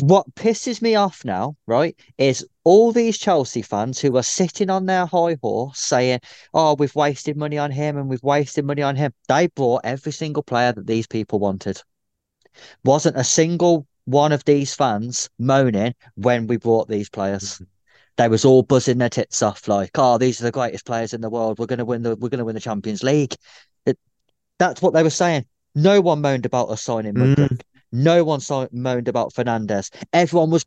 what 0.00 0.34
pisses 0.34 0.80
me 0.80 0.94
off 0.94 1.24
now, 1.24 1.56
right, 1.66 1.98
is 2.18 2.46
all 2.64 2.92
these 2.92 3.18
Chelsea 3.18 3.62
fans 3.62 4.00
who 4.00 4.16
are 4.16 4.22
sitting 4.22 4.70
on 4.70 4.86
their 4.86 5.06
high 5.06 5.36
horse 5.42 5.78
saying, 5.78 6.20
Oh, 6.54 6.74
we've 6.74 6.94
wasted 6.94 7.36
money 7.36 7.58
on 7.58 7.70
him 7.70 7.96
and 7.96 8.08
we've 8.08 8.22
wasted 8.22 8.64
money 8.64 8.82
on 8.82 8.96
him. 8.96 9.12
They 9.28 9.48
bought 9.48 9.82
every 9.84 10.12
single 10.12 10.42
player 10.42 10.72
that 10.72 10.86
these 10.86 11.06
people 11.06 11.38
wanted. 11.38 11.82
Wasn't 12.84 13.16
a 13.16 13.24
single 13.24 13.86
one 14.06 14.32
of 14.32 14.44
these 14.44 14.74
fans 14.74 15.28
moaning 15.38 15.94
when 16.14 16.46
we 16.46 16.56
brought 16.56 16.88
these 16.88 17.10
players. 17.10 17.54
Mm-hmm. 17.54 17.64
They 18.16 18.28
was 18.28 18.46
all 18.46 18.62
buzzing 18.62 18.96
their 18.96 19.10
tits 19.10 19.42
off 19.42 19.68
like, 19.68 19.90
oh, 19.96 20.16
these 20.16 20.40
are 20.40 20.44
the 20.44 20.52
greatest 20.52 20.86
players 20.86 21.12
in 21.12 21.20
the 21.20 21.28
world. 21.28 21.58
We're 21.58 21.66
gonna 21.66 21.84
win 21.84 22.02
the 22.02 22.16
we're 22.16 22.30
gonna 22.30 22.46
win 22.46 22.54
the 22.54 22.60
Champions 22.60 23.02
League. 23.02 23.34
It, 23.84 23.98
that's 24.58 24.80
what 24.80 24.94
they 24.94 25.02
were 25.02 25.10
saying. 25.10 25.44
No 25.74 26.00
one 26.00 26.22
moaned 26.22 26.46
about 26.46 26.70
us 26.70 26.82
signing 26.82 27.12
mm-hmm. 27.12 27.42
Mudryk. 27.42 27.60
No 27.92 28.24
one 28.24 28.40
so- 28.40 28.68
moaned 28.72 29.08
about 29.08 29.34
Fernandez. 29.34 29.90
Everyone 30.14 30.50
was 30.50 30.64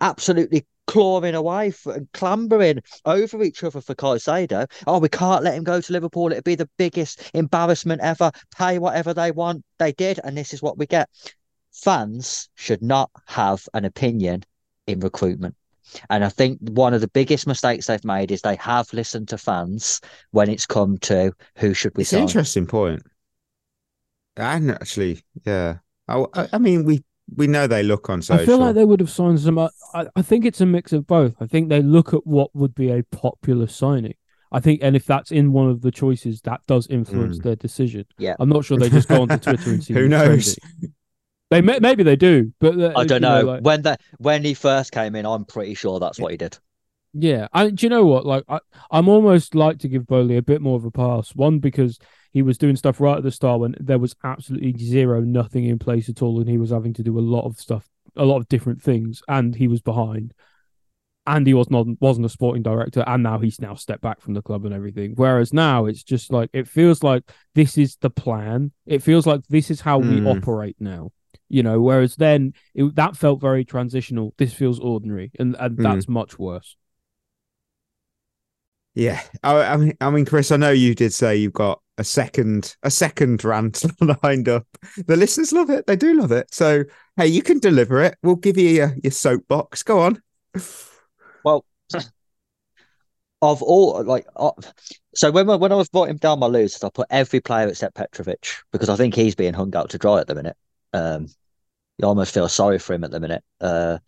absolutely 0.00 0.66
clawing 0.86 1.34
away 1.34 1.70
for, 1.70 1.94
and 1.94 2.10
clambering 2.12 2.80
over 3.04 3.42
each 3.42 3.64
other 3.64 3.80
for 3.80 3.94
Caicedo. 3.94 4.66
Oh, 4.86 4.98
we 4.98 5.08
can't 5.08 5.44
let 5.44 5.54
him 5.54 5.64
go 5.64 5.80
to 5.80 5.92
Liverpool. 5.92 6.30
It'd 6.30 6.44
be 6.44 6.54
the 6.54 6.68
biggest 6.76 7.30
embarrassment 7.32 8.02
ever. 8.02 8.30
Pay 8.56 8.78
whatever 8.78 9.14
they 9.14 9.30
want. 9.30 9.64
They 9.78 9.92
did, 9.92 10.20
and 10.22 10.36
this 10.36 10.52
is 10.52 10.60
what 10.60 10.78
we 10.78 10.86
get. 10.86 11.08
Fans 11.72 12.48
should 12.54 12.82
not 12.82 13.10
have 13.26 13.68
an 13.74 13.84
opinion 13.84 14.44
in 14.86 15.00
recruitment. 15.00 15.54
And 16.10 16.24
I 16.24 16.28
think 16.28 16.58
one 16.60 16.94
of 16.94 17.00
the 17.00 17.08
biggest 17.08 17.46
mistakes 17.46 17.86
they've 17.86 18.04
made 18.04 18.30
is 18.30 18.40
they 18.42 18.56
have 18.56 18.92
listened 18.92 19.28
to 19.28 19.38
fans 19.38 20.00
when 20.30 20.48
it's 20.48 20.66
come 20.66 20.98
to 20.98 21.32
who 21.56 21.74
should 21.74 21.96
we 21.96 22.02
It's 22.02 22.12
an 22.12 22.22
interesting 22.22 22.66
point. 22.66 23.02
And 24.36 24.70
actually, 24.70 25.22
yeah. 25.44 25.78
I, 26.08 26.24
I- 26.34 26.48
I 26.54 26.58
mean, 26.58 26.84
we 26.84 27.04
we 27.36 27.46
know 27.46 27.66
they 27.66 27.82
look 27.82 28.10
on 28.10 28.20
social. 28.20 28.42
I 28.42 28.46
feel 28.46 28.58
like 28.58 28.74
they 28.74 28.84
would 28.84 29.00
have 29.00 29.10
signed 29.10 29.40
some. 29.40 29.58
I, 29.58 29.70
I 29.94 30.22
think 30.22 30.44
it's 30.44 30.60
a 30.60 30.66
mix 30.66 30.92
of 30.92 31.06
both. 31.06 31.34
I 31.40 31.46
think 31.46 31.68
they 31.68 31.80
look 31.80 32.12
at 32.12 32.26
what 32.26 32.54
would 32.54 32.74
be 32.74 32.90
a 32.90 33.02
popular 33.04 33.66
signing. 33.66 34.14
I 34.50 34.60
think, 34.60 34.80
and 34.82 34.94
if 34.94 35.06
that's 35.06 35.30
in 35.30 35.52
one 35.52 35.70
of 35.70 35.80
the 35.80 35.90
choices, 35.90 36.42
that 36.42 36.60
does 36.66 36.86
influence 36.88 37.38
hmm. 37.38 37.42
their 37.42 37.56
decision. 37.56 38.04
Yeah. 38.18 38.36
I'm 38.38 38.50
not 38.50 38.66
sure 38.66 38.76
they 38.76 38.90
just 38.90 39.08
go 39.08 39.22
onto 39.22 39.38
Twitter 39.38 39.70
and 39.70 39.82
see 39.82 39.94
Who 39.94 40.08
knows? 40.08 40.56
trending. 40.56 40.94
They 41.52 41.60
may, 41.60 41.78
maybe 41.80 42.02
they 42.02 42.16
do, 42.16 42.52
but 42.60 42.78
uh, 42.80 42.92
I 42.96 43.04
don't 43.04 43.22
you 43.22 43.28
know. 43.28 43.42
like- 43.42 43.62
when 43.62 43.82
that 43.82 44.00
when 44.18 44.44
he 44.44 44.54
first 44.54 44.90
came 44.92 45.14
in, 45.14 45.26
I'm 45.26 45.44
pretty 45.44 45.74
sure 45.74 46.00
that's 46.00 46.18
what 46.18 46.30
he 46.32 46.36
did. 46.36 46.58
Yeah, 47.14 47.48
I 47.52 47.68
do 47.68 47.84
you 47.84 47.90
know 47.90 48.06
what? 48.06 48.24
Like, 48.24 48.44
I, 48.48 48.58
I'm 48.90 49.06
almost 49.08 49.54
like 49.54 49.78
to 49.80 49.88
give 49.88 50.06
Boehly 50.06 50.38
a 50.38 50.42
bit 50.42 50.62
more 50.62 50.76
of 50.76 50.84
a 50.86 50.90
pass. 50.90 51.34
One 51.34 51.58
because 51.58 51.98
he 52.32 52.40
was 52.40 52.56
doing 52.56 52.74
stuff 52.76 53.00
right 53.02 53.18
at 53.18 53.22
the 53.22 53.30
start 53.30 53.60
when 53.60 53.74
there 53.78 53.98
was 53.98 54.16
absolutely 54.24 54.74
zero, 54.78 55.20
nothing 55.20 55.66
in 55.66 55.78
place 55.78 56.08
at 56.08 56.22
all, 56.22 56.40
and 56.40 56.48
he 56.48 56.56
was 56.56 56.70
having 56.70 56.94
to 56.94 57.02
do 57.02 57.18
a 57.18 57.20
lot 57.20 57.44
of 57.44 57.58
stuff, 57.60 57.86
a 58.16 58.24
lot 58.24 58.38
of 58.38 58.48
different 58.48 58.82
things, 58.82 59.22
and 59.28 59.54
he 59.54 59.68
was 59.68 59.82
behind. 59.82 60.32
And 61.26 61.46
he 61.46 61.54
was 61.54 61.70
not 61.70 61.86
wasn't 62.00 62.26
a 62.26 62.30
sporting 62.30 62.62
director, 62.64 63.04
and 63.06 63.22
now 63.22 63.38
he's 63.38 63.60
now 63.60 63.74
stepped 63.74 64.00
back 64.02 64.20
from 64.20 64.32
the 64.34 64.42
club 64.42 64.64
and 64.64 64.74
everything. 64.74 65.12
Whereas 65.14 65.52
now 65.52 65.84
it's 65.86 66.02
just 66.02 66.32
like 66.32 66.48
it 66.54 66.66
feels 66.66 67.02
like 67.04 67.30
this 67.54 67.76
is 67.78 67.96
the 68.00 68.10
plan. 68.10 68.72
It 68.86 69.02
feels 69.02 69.26
like 69.26 69.42
this 69.48 69.70
is 69.70 69.82
how 69.82 69.98
we 69.98 70.18
Hmm. 70.18 70.26
operate 70.26 70.76
now. 70.80 71.12
You 71.52 71.62
know, 71.62 71.80
whereas 71.82 72.16
then 72.16 72.54
it, 72.74 72.96
that 72.96 73.14
felt 73.16 73.40
very 73.40 73.62
transitional. 73.64 74.32
This 74.38 74.54
feels 74.54 74.80
ordinary, 74.80 75.30
and 75.38 75.54
and 75.60 75.76
Hmm. 75.76 75.82
that's 75.82 76.08
much 76.08 76.38
worse. 76.38 76.76
Yeah, 78.94 79.20
I, 79.42 79.62
I 79.62 79.76
mean, 79.76 79.92
I 80.00 80.10
mean, 80.10 80.24
Chris, 80.24 80.50
I 80.50 80.56
know 80.56 80.70
you 80.70 80.94
did 80.94 81.12
say 81.12 81.36
you've 81.36 81.52
got 81.52 81.80
a 81.98 82.04
second, 82.04 82.76
a 82.82 82.90
second 82.90 83.44
rant 83.44 83.84
lined 84.22 84.48
up. 84.48 84.66
The 85.06 85.16
listeners 85.16 85.52
love 85.52 85.70
it; 85.70 85.86
they 85.86 85.96
do 85.96 86.14
love 86.18 86.32
it. 86.32 86.52
So, 86.52 86.84
hey, 87.16 87.26
you 87.26 87.42
can 87.42 87.58
deliver 87.58 88.02
it. 88.02 88.16
We'll 88.22 88.36
give 88.36 88.56
you 88.58 88.68
your, 88.68 88.94
your 89.02 89.10
soapbox. 89.12 89.82
Go 89.82 90.00
on. 90.00 90.22
Well, 91.44 91.64
of 93.42 93.62
all 93.62 94.02
like, 94.04 94.26
uh, 94.36 94.52
so 95.14 95.30
when 95.30 95.48
I- 95.50 95.56
when 95.56 95.72
I 95.72 95.76
was 95.76 95.88
writing 95.92 96.16
down 96.16 96.38
my 96.38 96.46
list, 96.46 96.84
I 96.84 96.90
put 96.90 97.08
every 97.10 97.40
player 97.40 97.68
except 97.68 97.96
Petrovic 97.96 98.46
because 98.72 98.88
I 98.88 98.96
think 98.96 99.14
he's 99.14 99.34
being 99.34 99.54
hung 99.54 99.74
out 99.74 99.90
to 99.90 99.98
dry 99.98 100.20
at 100.20 100.26
the 100.26 100.34
minute. 100.34 100.56
Um, 100.92 101.26
you 101.98 102.06
almost 102.06 102.34
feel 102.34 102.48
sorry 102.48 102.78
for 102.78 102.94
him 102.94 103.04
at 103.04 103.10
the 103.10 103.20
minute. 103.20 103.44
Uh, 103.60 103.98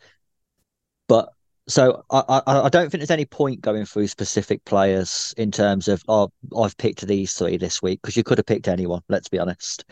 but 1.08 1.30
so 1.68 2.04
I, 2.10 2.42
I 2.46 2.60
I 2.62 2.68
don't 2.68 2.90
think 2.90 3.00
there's 3.00 3.10
any 3.10 3.24
point 3.24 3.60
going 3.60 3.84
through 3.84 4.08
specific 4.08 4.64
players 4.64 5.34
in 5.36 5.50
terms 5.50 5.88
of 5.88 6.02
oh 6.08 6.30
I've 6.56 6.76
picked 6.76 7.06
these 7.06 7.34
three 7.34 7.56
this 7.56 7.82
week 7.82 8.00
because 8.02 8.16
you 8.16 8.24
could 8.24 8.38
have 8.38 8.46
picked 8.46 8.68
anyone. 8.68 9.02
Let's 9.08 9.28
be 9.28 9.38
honest. 9.38 9.84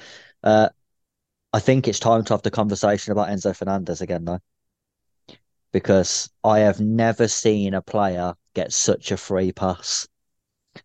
Uh, 0.43 0.69
I 1.53 1.61
think 1.61 1.87
it's 1.87 1.99
time 1.99 2.25
to 2.25 2.35
have 2.35 2.43
the 2.43 2.51
conversation 2.51 3.13
about 3.13 3.29
Enzo 3.29 3.55
Fernandez 3.55 4.01
again 4.01 4.25
though 4.25 4.41
because 5.73 6.31
I 6.45 6.61
have 6.61 6.81
never 6.81 7.27
seen 7.27 7.75
a 7.75 7.83
player 7.83 8.35
get 8.55 8.73
such 8.73 9.11
a 9.11 9.17
free 9.17 9.53
pass. 9.53 10.07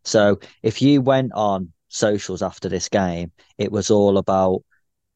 So 0.04 0.40
if 0.64 0.82
you 0.82 1.02
went 1.02 1.34
on 1.34 1.74
socials 1.90 2.42
after 2.42 2.70
this 2.70 2.90
game, 2.90 3.32
it 3.58 3.72
was 3.72 3.92
all 3.92 4.18
about 4.18 4.64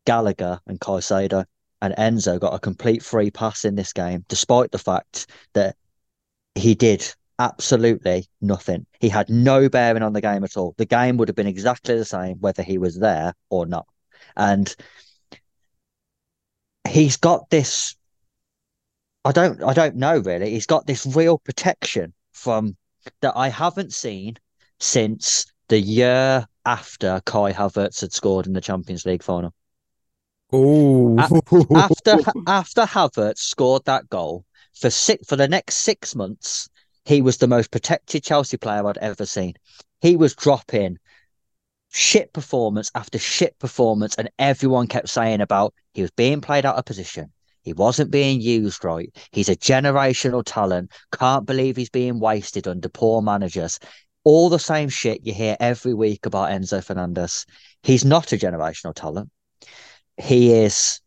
Gallagher 0.05 0.59
and 0.67 0.79
Caicedo, 0.79 1.45
and 1.81 1.95
Enzo 1.95 2.39
got 2.39 2.53
a 2.53 2.59
complete 2.59 3.03
free 3.03 3.31
pass 3.31 3.65
in 3.65 3.75
this 3.75 3.93
game, 3.93 4.25
despite 4.27 4.71
the 4.71 4.77
fact 4.77 5.27
that 5.53 5.75
he 6.55 6.75
did 6.75 7.13
absolutely 7.39 8.27
nothing. 8.41 8.85
He 8.99 9.09
had 9.09 9.29
no 9.29 9.67
bearing 9.69 10.03
on 10.03 10.13
the 10.13 10.21
game 10.21 10.43
at 10.43 10.57
all. 10.57 10.75
The 10.77 10.85
game 10.85 11.17
would 11.17 11.27
have 11.27 11.35
been 11.35 11.47
exactly 11.47 11.97
the 11.97 12.05
same 12.05 12.37
whether 12.39 12.61
he 12.63 12.77
was 12.77 12.99
there 12.99 13.33
or 13.49 13.65
not. 13.65 13.87
and 14.37 14.73
he's 16.87 17.17
got 17.17 17.49
this. 17.49 17.95
I 19.23 19.31
don't. 19.31 19.63
I 19.63 19.73
don't 19.73 19.95
know 19.95 20.17
really. 20.19 20.51
He's 20.51 20.65
got 20.65 20.87
this 20.87 21.05
real 21.05 21.37
protection 21.37 22.13
from 22.33 22.75
that 23.21 23.33
I 23.35 23.49
haven't 23.49 23.93
seen 23.93 24.35
since 24.79 25.45
the 25.69 25.79
year 25.79 26.47
after 26.65 27.21
Kai 27.25 27.53
Havertz 27.53 28.01
had 28.01 28.13
scored 28.13 28.47
in 28.47 28.53
the 28.53 28.61
Champions 28.61 29.05
League 29.05 29.23
final. 29.23 29.53
Oh, 30.53 31.17
After 31.75 32.17
after 32.47 32.81
Havertz 32.83 33.39
scored 33.39 33.85
that 33.85 34.09
goal 34.09 34.45
for 34.73 34.89
six 34.89 35.27
for 35.27 35.35
the 35.35 35.47
next 35.47 35.77
six 35.77 36.15
months, 36.15 36.69
he 37.05 37.21
was 37.21 37.37
the 37.37 37.47
most 37.47 37.71
protected 37.71 38.23
Chelsea 38.23 38.57
player 38.57 38.85
I'd 38.85 38.97
ever 38.97 39.25
seen. 39.25 39.53
He 40.01 40.15
was 40.15 40.35
dropping 40.35 40.97
shit 41.89 42.33
performance 42.33 42.91
after 42.95 43.19
shit 43.19 43.57
performance, 43.59 44.15
and 44.15 44.29
everyone 44.39 44.87
kept 44.87 45.09
saying 45.09 45.41
about 45.41 45.73
he 45.93 46.01
was 46.01 46.11
being 46.11 46.41
played 46.41 46.65
out 46.65 46.77
of 46.77 46.85
position. 46.85 47.31
He 47.63 47.73
wasn't 47.73 48.11
being 48.11 48.41
used 48.41 48.83
right. 48.83 49.15
He's 49.31 49.49
a 49.49 49.55
generational 49.55 50.43
talent. 50.43 50.91
Can't 51.11 51.45
believe 51.45 51.77
he's 51.77 51.91
being 51.91 52.19
wasted 52.19 52.67
under 52.67 52.89
poor 52.89 53.21
managers. 53.21 53.79
All 54.23 54.49
the 54.49 54.59
same 54.59 54.89
shit 54.89 55.25
you 55.25 55.33
hear 55.33 55.57
every 55.59 55.93
week 55.93 56.25
about 56.25 56.49
Enzo 56.49 56.83
Fernandez. 56.83 57.45
He's 57.83 58.03
not 58.03 58.33
a 58.33 58.37
generational 58.37 58.95
talent. 58.95 59.29
He 60.17 60.53
is 60.53 61.01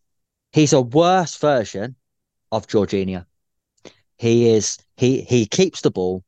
he's 0.53 0.73
a 0.73 0.81
worse 0.81 1.37
version 1.37 1.97
of 2.53 2.67
Jorginho. 2.67 3.27
He 4.17 4.49
is 4.51 4.79
he 4.97 5.23
he 5.23 5.47
keeps 5.47 5.81
the 5.81 5.91
ball. 5.91 6.25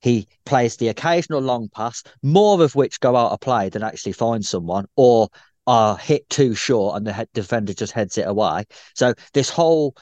He 0.00 0.28
plays 0.44 0.76
the 0.76 0.88
occasional 0.88 1.40
long 1.40 1.68
pass, 1.68 2.04
more 2.22 2.62
of 2.62 2.76
which 2.76 3.00
go 3.00 3.16
out 3.16 3.32
of 3.32 3.40
play 3.40 3.68
than 3.68 3.82
actually 3.82 4.12
find 4.12 4.44
someone 4.46 4.86
or 4.94 5.28
are 5.66 5.98
hit 5.98 6.28
too 6.30 6.54
short 6.54 6.96
and 6.96 7.06
the 7.06 7.28
defender 7.34 7.74
just 7.74 7.92
heads 7.92 8.16
it 8.16 8.26
away. 8.26 8.64
So 8.94 9.14
this 9.34 9.50
whole 9.50 9.94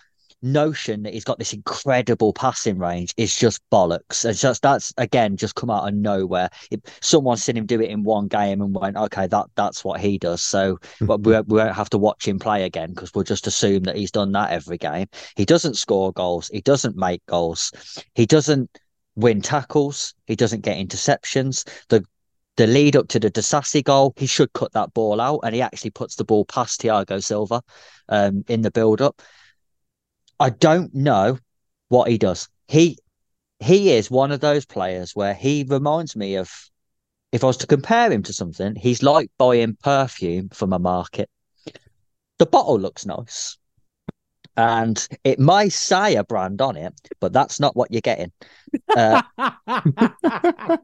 notion 0.42 1.02
that 1.02 1.14
he's 1.14 1.24
got 1.24 1.38
this 1.38 1.52
incredible 1.52 2.32
passing 2.32 2.78
range 2.78 3.12
is 3.16 3.34
just 3.34 3.60
bollocks. 3.70 4.24
It's 4.24 4.40
just 4.40 4.62
that's 4.62 4.92
again 4.98 5.36
just 5.36 5.54
come 5.54 5.70
out 5.70 5.88
of 5.88 5.94
nowhere. 5.94 6.48
It, 6.70 6.88
someone 7.00 7.36
seen 7.36 7.56
him 7.56 7.66
do 7.66 7.80
it 7.80 7.90
in 7.90 8.02
one 8.04 8.28
game 8.28 8.60
and 8.60 8.74
went, 8.74 8.96
okay, 8.96 9.26
that 9.26 9.46
that's 9.54 9.84
what 9.84 10.00
he 10.00 10.18
does. 10.18 10.42
So 10.42 10.78
but 11.00 11.22
we, 11.22 11.32
we 11.40 11.58
won't 11.58 11.74
have 11.74 11.90
to 11.90 11.98
watch 11.98 12.26
him 12.26 12.38
play 12.38 12.64
again 12.64 12.90
because 12.90 13.12
we'll 13.14 13.24
just 13.24 13.46
assume 13.46 13.84
that 13.84 13.96
he's 13.96 14.10
done 14.10 14.32
that 14.32 14.50
every 14.50 14.78
game. 14.78 15.06
He 15.36 15.44
doesn't 15.44 15.76
score 15.76 16.12
goals. 16.12 16.48
He 16.52 16.60
doesn't 16.60 16.96
make 16.96 17.24
goals. 17.26 17.72
He 18.14 18.26
doesn't 18.26 18.70
win 19.14 19.40
tackles. 19.40 20.14
He 20.26 20.36
doesn't 20.36 20.60
get 20.60 20.78
interceptions. 20.78 21.68
The 21.88 22.04
the 22.56 22.66
lead 22.66 22.96
up 22.96 23.08
to 23.08 23.20
the 23.20 23.30
Disasi 23.30 23.84
goal, 23.84 24.14
he 24.16 24.26
should 24.26 24.50
cut 24.54 24.72
that 24.72 24.94
ball 24.94 25.20
out, 25.20 25.40
and 25.44 25.54
he 25.54 25.60
actually 25.60 25.90
puts 25.90 26.16
the 26.16 26.24
ball 26.24 26.46
past 26.46 26.80
Thiago 26.80 27.22
Silva 27.22 27.62
um, 28.08 28.44
in 28.48 28.62
the 28.62 28.70
build 28.70 29.02
up. 29.02 29.20
I 30.38 30.50
don't 30.50 30.94
know 30.94 31.38
what 31.88 32.08
he 32.08 32.18
does. 32.18 32.48
He 32.68 32.98
he 33.60 33.92
is 33.92 34.10
one 34.10 34.32
of 34.32 34.40
those 34.40 34.66
players 34.66 35.12
where 35.14 35.34
he 35.34 35.64
reminds 35.66 36.14
me 36.14 36.36
of 36.36 36.50
if 37.32 37.42
I 37.42 37.46
was 37.46 37.56
to 37.58 37.66
compare 37.66 38.12
him 38.12 38.22
to 38.24 38.32
something, 38.32 38.74
he's 38.76 39.02
like 39.02 39.30
buying 39.38 39.76
perfume 39.82 40.50
from 40.50 40.72
a 40.72 40.78
market. 40.78 41.30
The 42.38 42.46
bottle 42.46 42.78
looks 42.78 43.06
nice. 43.06 43.56
And 44.56 45.06
it 45.24 45.38
my 45.38 45.68
sire 45.68 46.24
brand 46.24 46.60
on 46.62 46.76
it, 46.76 46.94
but 47.20 47.32
that's 47.32 47.60
not 47.60 47.76
what 47.76 47.90
you're 47.90 48.00
getting. 48.00 48.32
Uh, 48.96 49.22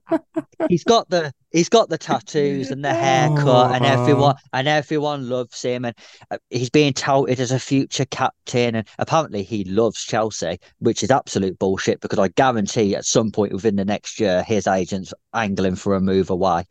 he's 0.69 0.85
got 0.85 1.09
the 1.09 1.33
he's 1.51 1.69
got 1.69 1.89
the 1.89 1.99
tattoos 1.99 2.71
and 2.71 2.85
the 2.85 2.93
haircut 2.93 3.75
and 3.75 3.85
everyone 3.85 4.35
and 4.53 4.69
everyone 4.69 5.29
loves 5.29 5.63
him. 5.63 5.85
And 5.85 5.97
uh, 6.31 6.39
he's 6.51 6.71
being 6.71 6.93
touted 6.93 7.41
as 7.41 7.51
a 7.51 7.59
future 7.59 8.05
captain. 8.07 8.75
And 8.77 8.89
apparently 8.99 9.43
he 9.43 9.65
loves 9.65 10.03
Chelsea 10.05 10.59
which 10.79 11.03
is 11.03 11.11
absolute 11.11 11.59
bullshit 11.59 12.01
because 12.01 12.19
I 12.19 12.29
guarantee 12.29 12.95
at 12.95 13.05
some 13.05 13.31
point 13.31 13.53
within 13.53 13.77
the 13.77 13.85
next 13.85 14.21
year 14.21 14.43
his 14.43 14.67
agent's 14.67 15.15
angling 15.35 15.77
for 15.77 15.95
a 15.95 16.01
move 16.01 16.31
away. 16.31 16.65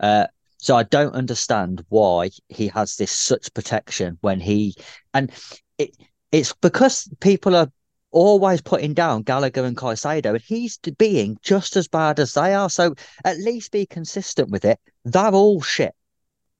Uh, 0.00 0.26
so 0.58 0.76
I 0.76 0.84
don't 0.84 1.14
understand 1.14 1.84
why 1.90 2.30
he 2.48 2.68
has 2.68 2.96
this 2.96 3.12
such 3.12 3.52
protection 3.54 4.18
when 4.20 4.40
he 4.40 4.74
and 5.14 5.30
it 5.78 5.90
it's 6.32 6.52
because 6.54 7.08
people 7.20 7.56
are 7.56 7.70
always 8.10 8.62
putting 8.62 8.94
down 8.94 9.22
Gallagher 9.22 9.64
and 9.64 9.76
Caicedo, 9.76 10.30
and 10.30 10.40
he's 10.40 10.78
being 10.98 11.38
just 11.42 11.76
as 11.76 11.88
bad 11.88 12.18
as 12.18 12.32
they 12.32 12.54
are. 12.54 12.70
So 12.70 12.94
at 13.24 13.38
least 13.38 13.72
be 13.72 13.86
consistent 13.86 14.50
with 14.50 14.64
it. 14.64 14.80
They're 15.04 15.32
all 15.32 15.60
shit. 15.60 15.94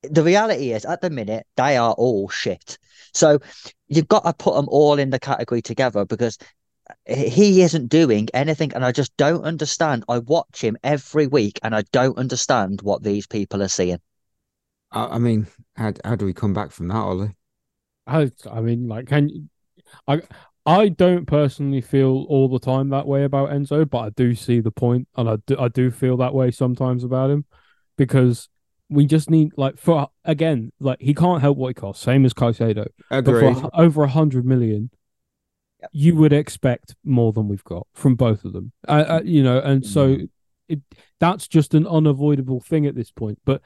The 0.02 0.22
reality 0.22 0.72
is, 0.72 0.84
at 0.84 1.00
the 1.00 1.10
minute, 1.10 1.46
they 1.56 1.76
are 1.76 1.92
all 1.94 2.28
shit. 2.28 2.78
So 3.14 3.38
you've 3.88 4.08
got 4.08 4.24
to 4.24 4.32
put 4.32 4.54
them 4.54 4.68
all 4.68 4.98
in 4.98 5.10
the 5.10 5.18
category 5.18 5.62
together 5.62 6.04
because 6.04 6.38
uh, 6.90 7.16
he 7.16 7.62
isn't 7.62 7.88
doing 7.88 8.28
anything, 8.34 8.72
and 8.74 8.84
I 8.84 8.92
just 8.92 9.16
don't 9.16 9.42
understand. 9.42 10.04
I 10.08 10.18
watch 10.18 10.62
him 10.62 10.76
every 10.84 11.26
week, 11.26 11.58
and 11.62 11.74
I 11.74 11.82
don't 11.92 12.18
understand 12.18 12.82
what 12.82 13.02
these 13.02 13.26
people 13.26 13.62
are 13.62 13.68
seeing. 13.68 13.98
I, 14.92 15.06
I 15.06 15.18
mean, 15.18 15.46
how 15.76 15.94
how 16.04 16.14
do 16.14 16.26
we 16.26 16.34
come 16.34 16.54
back 16.54 16.70
from 16.70 16.88
that, 16.88 16.96
Ollie? 16.96 17.36
I, 18.06 18.30
I 18.48 18.60
mean, 18.60 18.86
like, 18.86 19.08
can 19.08 19.28
you, 19.28 19.48
I 20.06 20.22
I 20.64 20.88
don't 20.88 21.26
personally 21.26 21.80
feel 21.80 22.26
all 22.28 22.48
the 22.48 22.58
time 22.58 22.88
that 22.88 23.06
way 23.06 23.24
about 23.24 23.50
Enzo, 23.50 23.88
but 23.88 23.98
I 23.98 24.10
do 24.10 24.34
see 24.34 24.60
the 24.60 24.72
point, 24.72 25.08
and 25.16 25.28
I 25.28 25.36
do, 25.46 25.56
I 25.58 25.68
do 25.68 25.90
feel 25.90 26.16
that 26.16 26.34
way 26.34 26.50
sometimes 26.50 27.04
about 27.04 27.30
him 27.30 27.44
because 27.96 28.48
we 28.88 29.06
just 29.06 29.30
need 29.30 29.52
like 29.56 29.78
for 29.78 30.08
again 30.24 30.72
like 30.78 31.00
he 31.00 31.14
can't 31.14 31.40
help 31.40 31.56
what 31.56 31.68
he 31.68 31.74
costs, 31.74 32.04
same 32.04 32.24
as 32.24 32.34
Caicedo. 32.34 32.86
Agreed. 33.10 33.54
But 33.54 33.60
for 33.60 33.70
over 33.74 34.04
a 34.04 34.08
hundred 34.08 34.44
million, 34.44 34.90
Yep. 35.82 35.90
you 35.92 36.16
would 36.16 36.32
expect 36.32 36.94
more 37.04 37.32
than 37.32 37.48
we've 37.48 37.64
got 37.64 37.86
from 37.94 38.14
both 38.14 38.44
of 38.44 38.52
them. 38.54 38.72
Uh, 38.88 39.04
uh, 39.08 39.20
you 39.24 39.42
know, 39.42 39.58
and 39.60 39.84
so 39.84 40.16
it 40.68 40.80
that's 41.20 41.46
just 41.46 41.74
an 41.74 41.86
unavoidable 41.86 42.60
thing 42.60 42.86
at 42.86 42.94
this 42.94 43.10
point. 43.10 43.38
But 43.44 43.60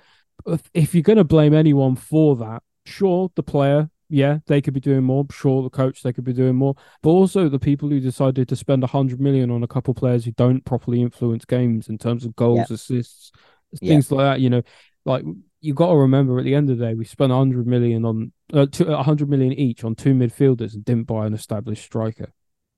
if, 0.47 0.63
if 0.75 0.95
you're 0.95 1.03
going 1.03 1.19
to 1.19 1.25
blame 1.25 1.55
anyone 1.55 1.97
for 1.97 2.37
that, 2.37 2.63
sure, 2.85 3.31
the 3.37 3.43
player, 3.43 3.91
yeah, 4.11 4.39
they 4.47 4.61
could 4.61 4.75
be 4.75 4.81
doing 4.81 5.05
more. 5.05 5.25
Sure, 5.31 5.63
the 5.63 5.71
coach, 5.71 6.03
they 6.03 6.13
could 6.13 6.25
be 6.25 6.33
doing 6.33 6.57
more. 6.57 6.75
But 7.03 7.11
also 7.11 7.49
the 7.49 7.59
people 7.59 7.89
who 7.89 8.01
decided 8.01 8.49
to 8.49 8.57
spend 8.57 8.85
a 8.85 8.89
hundred 8.89 9.21
million 9.21 9.51
on 9.51 9.63
a 9.63 9.69
couple 9.69 9.95
players 9.95 10.25
who 10.25 10.33
don't 10.33 10.65
properly 10.65 11.01
influence 11.01 11.45
games 11.45 11.89
in 11.89 11.97
terms 11.97 12.25
of 12.25 12.35
goals, 12.37 12.69
Yeah. 12.69 12.75
assists, 12.75 13.33
Yeah. 13.81 13.89
things 13.91 14.11
like 14.11 14.25
that. 14.25 14.41
You 14.41 14.51
know, 14.51 14.63
like 15.05 15.25
you 15.61 15.75
got 15.75 15.91
to 15.91 15.97
remember 15.97 16.39
at 16.39 16.45
the 16.45 16.55
end 16.55 16.69
of 16.71 16.79
the 16.79 16.85
day, 16.87 16.95
we 16.95 17.05
spent 17.05 17.31
a 17.33 17.37
hundred 17.37 17.67
million 17.67 18.05
on 18.05 18.33
uh, 18.53 18.67
a 18.87 19.03
hundred 19.03 19.29
million 19.31 19.53
each 19.53 19.85
on 19.85 19.95
two 19.95 20.13
midfielders 20.13 20.75
and 20.75 20.85
didn't 20.85 21.07
buy 21.07 21.27
an 21.27 21.35
established 21.35 21.85
striker. 21.85 22.33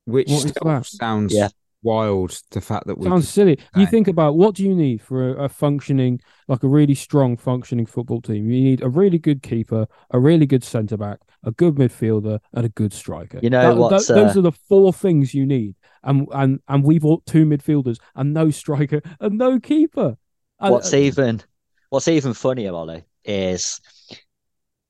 Which 0.05 0.29
still 0.51 0.83
sounds 0.83 1.33
Yeah. 1.33 1.49
Wild. 1.83 2.39
The 2.51 2.61
fact 2.61 2.87
that 2.87 2.97
we 2.97 3.07
Sounds 3.07 3.29
silly. 3.29 3.57
You 3.75 3.83
Okay. 3.83 3.91
think 3.91 4.07
about 4.07 4.35
what 4.35 4.55
do 4.55 4.63
you 4.63 4.73
need 4.75 5.01
for 5.01 5.29
a, 5.35 5.43
a 5.45 5.49
functioning, 5.49 6.19
like 6.47 6.63
a 6.63 6.67
really 6.67 6.95
strong 6.95 7.37
functioning 7.37 7.85
football 7.85 8.21
team? 8.21 8.49
You 8.49 8.61
need 8.63 8.81
a 8.81 8.89
really 8.89 9.17
good 9.19 9.43
keeper, 9.43 9.85
a 10.11 10.19
really 10.19 10.45
good 10.45 10.63
centre 10.63 10.97
back, 10.97 11.19
a 11.43 11.51
good 11.51 11.75
midfielder, 11.75 12.39
and 12.53 12.65
a 12.65 12.69
good 12.69 12.93
striker. 12.93 13.39
You 13.43 13.49
know 13.49 13.61
That- 13.75 13.77
what's, 13.77 14.07
tho- 14.07 14.15
those 14.15 14.35
uh, 14.35 14.39
are 14.39 14.43
the 14.43 14.51
four 14.51 14.91
things 14.93 15.33
you 15.33 15.45
need. 15.45 15.75
And 16.05 16.27
and 16.33 16.59
and 16.67 16.83
we 16.83 16.99
bought 16.99 17.25
two 17.25 17.45
midfielders 17.45 17.97
and 18.15 18.33
no 18.33 18.49
striker 18.51 19.01
and 19.19 19.37
no 19.37 19.59
keeper. 19.59 20.17
And- 20.59 20.71
what's 20.71 20.93
even 20.93 21.41
what's 21.89 22.07
even 22.07 22.33
funnier, 22.33 22.73
Ollie, 22.73 23.03
is 23.23 23.79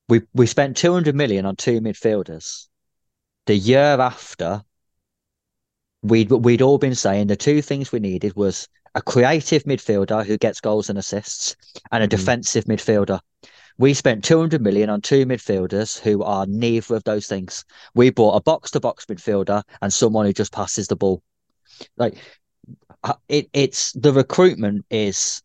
we 0.09 0.21
we 0.33 0.45
spent 0.47 0.75
200 0.77 1.15
million 1.15 1.45
on 1.45 1.55
two 1.55 1.81
midfielders. 1.81 2.67
The 3.45 3.55
year 3.55 3.97
after, 3.99 4.63
we'd 6.03 6.29
we'd 6.29 6.61
all 6.61 6.77
been 6.77 6.95
saying 6.95 7.27
the 7.27 7.35
two 7.35 7.61
things 7.61 7.91
we 7.91 7.99
needed 7.99 8.35
was 8.35 8.67
a 8.95 9.01
creative 9.01 9.63
midfielder 9.63 10.23
who 10.25 10.37
gets 10.37 10.61
goals 10.61 10.89
and 10.89 10.99
assists, 10.99 11.55
and 11.91 12.03
a 12.03 12.07
Mhm. 12.07 12.11
defensive 12.11 12.65
midfielder. 12.65 13.19
We 13.79 13.95
spent 13.95 14.23
200 14.23 14.61
million 14.61 14.89
on 14.91 15.01
two 15.01 15.25
midfielders 15.25 15.99
who 15.99 16.21
are 16.21 16.45
neither 16.45 16.95
of 16.95 17.03
those 17.03 17.25
things. 17.25 17.65
We 17.95 18.11
bought 18.11 18.35
a 18.35 18.41
box 18.41 18.69
to 18.71 18.79
box 18.79 19.05
midfielder 19.05 19.63
and 19.81 19.91
someone 19.91 20.27
who 20.27 20.33
just 20.33 20.51
passes 20.51 20.87
the 20.87 20.95
ball. 20.95 21.23
Like 21.97 22.15
uh, 23.03 23.15
it, 23.27 23.49
it's 23.53 23.91
the 23.93 24.13
recruitment 24.13 24.85
is 24.91 25.41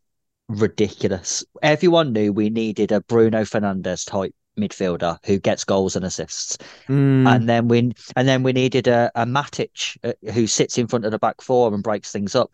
ridiculous. 0.47 1.43
Everyone 1.63 2.13
knew 2.13 2.31
we 2.31 2.49
needed 2.49 2.91
a 2.91 3.01
Bruno 3.01 3.41
Fernandes 3.41 4.05
type 4.05 4.35
midfielder 4.57 5.17
who 5.25 5.39
gets 5.39 5.63
goals 5.63 5.95
and 5.95 6.05
assists, 6.05 6.57
Mm, 6.87 7.27
and 7.27 7.49
then 7.49 7.67
we 7.67 7.91
and 8.15 8.27
then 8.27 8.43
we 8.43 8.53
needed 8.53 8.87
a, 8.87 9.11
a 9.15 9.25
Matic 9.25 9.97
uh, 10.03 10.31
who 10.31 10.47
sits 10.47 10.77
in 10.77 10.87
front 10.87 11.05
of 11.05 11.11
the 11.11 11.19
back 11.19 11.41
four 11.41 11.73
and 11.73 11.83
breaks 11.83 12.11
things 12.11 12.35
up. 12.35 12.51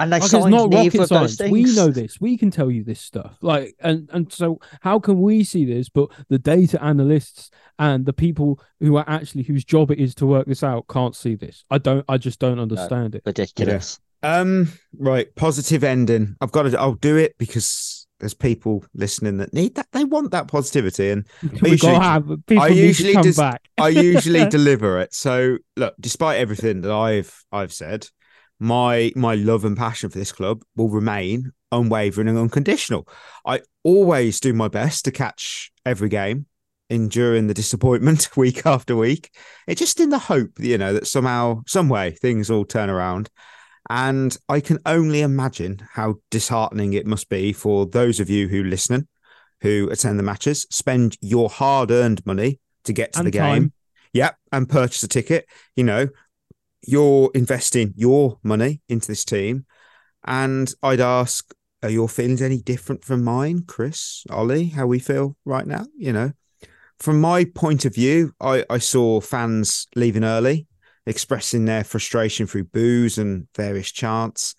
And 0.00 0.12
they 0.12 0.20
Like, 0.20 0.30
signed 0.30 0.50
not 0.52 0.70
neither 0.70 1.02
of 1.02 1.08
those 1.08 1.36
science. 1.36 1.50
We 1.50 1.64
know 1.64 1.88
this. 1.88 2.20
We 2.20 2.38
can 2.38 2.52
tell 2.52 2.70
you 2.70 2.84
this 2.84 3.00
stuff. 3.00 3.36
Like, 3.42 3.74
and 3.80 4.08
and 4.12 4.32
so 4.32 4.60
how 4.80 5.00
can 5.00 5.20
we 5.20 5.42
see 5.42 5.64
this? 5.64 5.88
But 5.88 6.10
the 6.28 6.38
data 6.38 6.80
analysts 6.82 7.50
and 7.80 8.06
the 8.06 8.12
people 8.12 8.60
who 8.78 8.96
are 8.96 9.04
actually 9.08 9.42
whose 9.42 9.64
job 9.64 9.90
it 9.90 9.98
is 9.98 10.14
to 10.16 10.26
work 10.26 10.46
this 10.46 10.62
out 10.62 10.86
can't 10.88 11.16
see 11.16 11.34
this. 11.34 11.64
I 11.70 11.78
don't. 11.78 12.04
I 12.08 12.16
just 12.16 12.38
don't 12.38 12.60
understand 12.60 13.16
it. 13.16 13.22
ridiculous. 13.26 13.98
um, 14.22 14.68
right. 14.96 15.34
Positive 15.34 15.82
ending. 15.82 16.36
I've 16.40 16.52
got 16.52 16.62
to. 16.62 16.78
I'll 16.78 16.94
do 16.94 17.16
it 17.16 17.36
because 17.36 18.06
there's 18.20 18.34
people 18.34 18.84
listening 18.94 19.38
that 19.38 19.52
need 19.52 19.74
that. 19.76 19.88
They 19.92 20.04
want 20.04 20.30
that 20.32 20.48
positivity, 20.48 21.10
and 21.10 21.26
we 21.62 21.70
usually- 21.70 21.92
got 21.92 21.98
to 21.98 22.04
have 22.04 22.46
people 22.46 22.64
I 22.64 22.68
need 22.70 22.78
usually 22.78 23.14
to 23.14 23.22
come 23.22 23.32
back. 23.32 23.68
I 23.78 23.88
usually 23.88 24.46
deliver 24.50 24.98
it. 25.00 25.14
So 25.14 25.58
look, 25.76 25.94
despite 26.00 26.38
everything 26.38 26.80
that 26.82 26.92
I've 26.92 27.44
I've 27.52 27.72
said, 27.72 28.08
my 28.60 29.12
my 29.14 29.34
love 29.34 29.64
and 29.64 29.76
passion 29.76 30.10
for 30.10 30.18
this 30.18 30.32
club 30.32 30.62
will 30.76 30.88
remain 30.88 31.52
unwavering 31.70 32.28
and 32.28 32.38
unconditional. 32.38 33.06
I 33.44 33.60
always 33.84 34.40
do 34.40 34.52
my 34.52 34.68
best 34.68 35.04
to 35.04 35.12
catch 35.12 35.70
every 35.84 36.08
game, 36.08 36.46
enduring 36.90 37.46
the 37.46 37.54
disappointment 37.54 38.30
week 38.36 38.66
after 38.66 38.96
week. 38.96 39.30
It's 39.66 39.78
just 39.78 40.00
in 40.00 40.10
the 40.10 40.18
hope, 40.18 40.52
you 40.58 40.78
know, 40.78 40.94
that 40.94 41.06
somehow, 41.06 41.62
some 41.66 41.88
way, 41.88 42.12
things 42.12 42.50
all 42.50 42.64
turn 42.64 42.90
around. 42.90 43.28
And 43.90 44.36
I 44.48 44.60
can 44.60 44.78
only 44.84 45.22
imagine 45.22 45.80
how 45.92 46.16
disheartening 46.30 46.92
it 46.92 47.06
must 47.06 47.28
be 47.28 47.52
for 47.52 47.86
those 47.86 48.20
of 48.20 48.28
you 48.28 48.48
who 48.48 48.62
listen, 48.64 49.08
who 49.62 49.88
attend 49.90 50.18
the 50.18 50.22
matches, 50.22 50.66
spend 50.70 51.16
your 51.20 51.48
hard-earned 51.48 52.24
money 52.26 52.60
to 52.84 52.92
get 52.92 53.14
to 53.14 53.20
And 53.20 53.26
the 53.26 53.32
game. 53.32 53.42
time. 53.42 53.72
Yep, 54.12 54.36
and 54.52 54.68
purchase 54.68 55.02
a 55.02 55.08
ticket. 55.08 55.46
You 55.74 55.84
know, 55.84 56.08
you're 56.86 57.30
investing 57.34 57.94
your 57.96 58.38
money 58.42 58.80
into 58.88 59.08
this 59.08 59.24
team. 59.24 59.66
And 60.24 60.72
I'd 60.82 61.00
ask, 61.00 61.52
are 61.82 61.90
your 61.90 62.08
feelings 62.08 62.42
any 62.42 62.58
different 62.58 63.04
from 63.04 63.22
mine, 63.24 63.64
Chris, 63.66 64.24
Ollie, 64.30 64.66
how 64.66 64.86
we 64.86 64.98
feel 64.98 65.36
right 65.44 65.66
now? 65.66 65.86
You 65.96 66.12
know, 66.12 66.32
from 66.98 67.20
my 67.20 67.44
point 67.44 67.84
of 67.84 67.94
view, 67.94 68.32
I, 68.40 68.64
I 68.68 68.78
saw 68.78 69.20
fans 69.20 69.86
leaving 69.94 70.24
early, 70.24 70.66
expressing 71.08 71.64
their 71.64 71.84
frustration 71.84 72.46
through 72.46 72.64
boos 72.64 73.18
and 73.18 73.48
various 73.56 73.90
chants. 73.90 74.54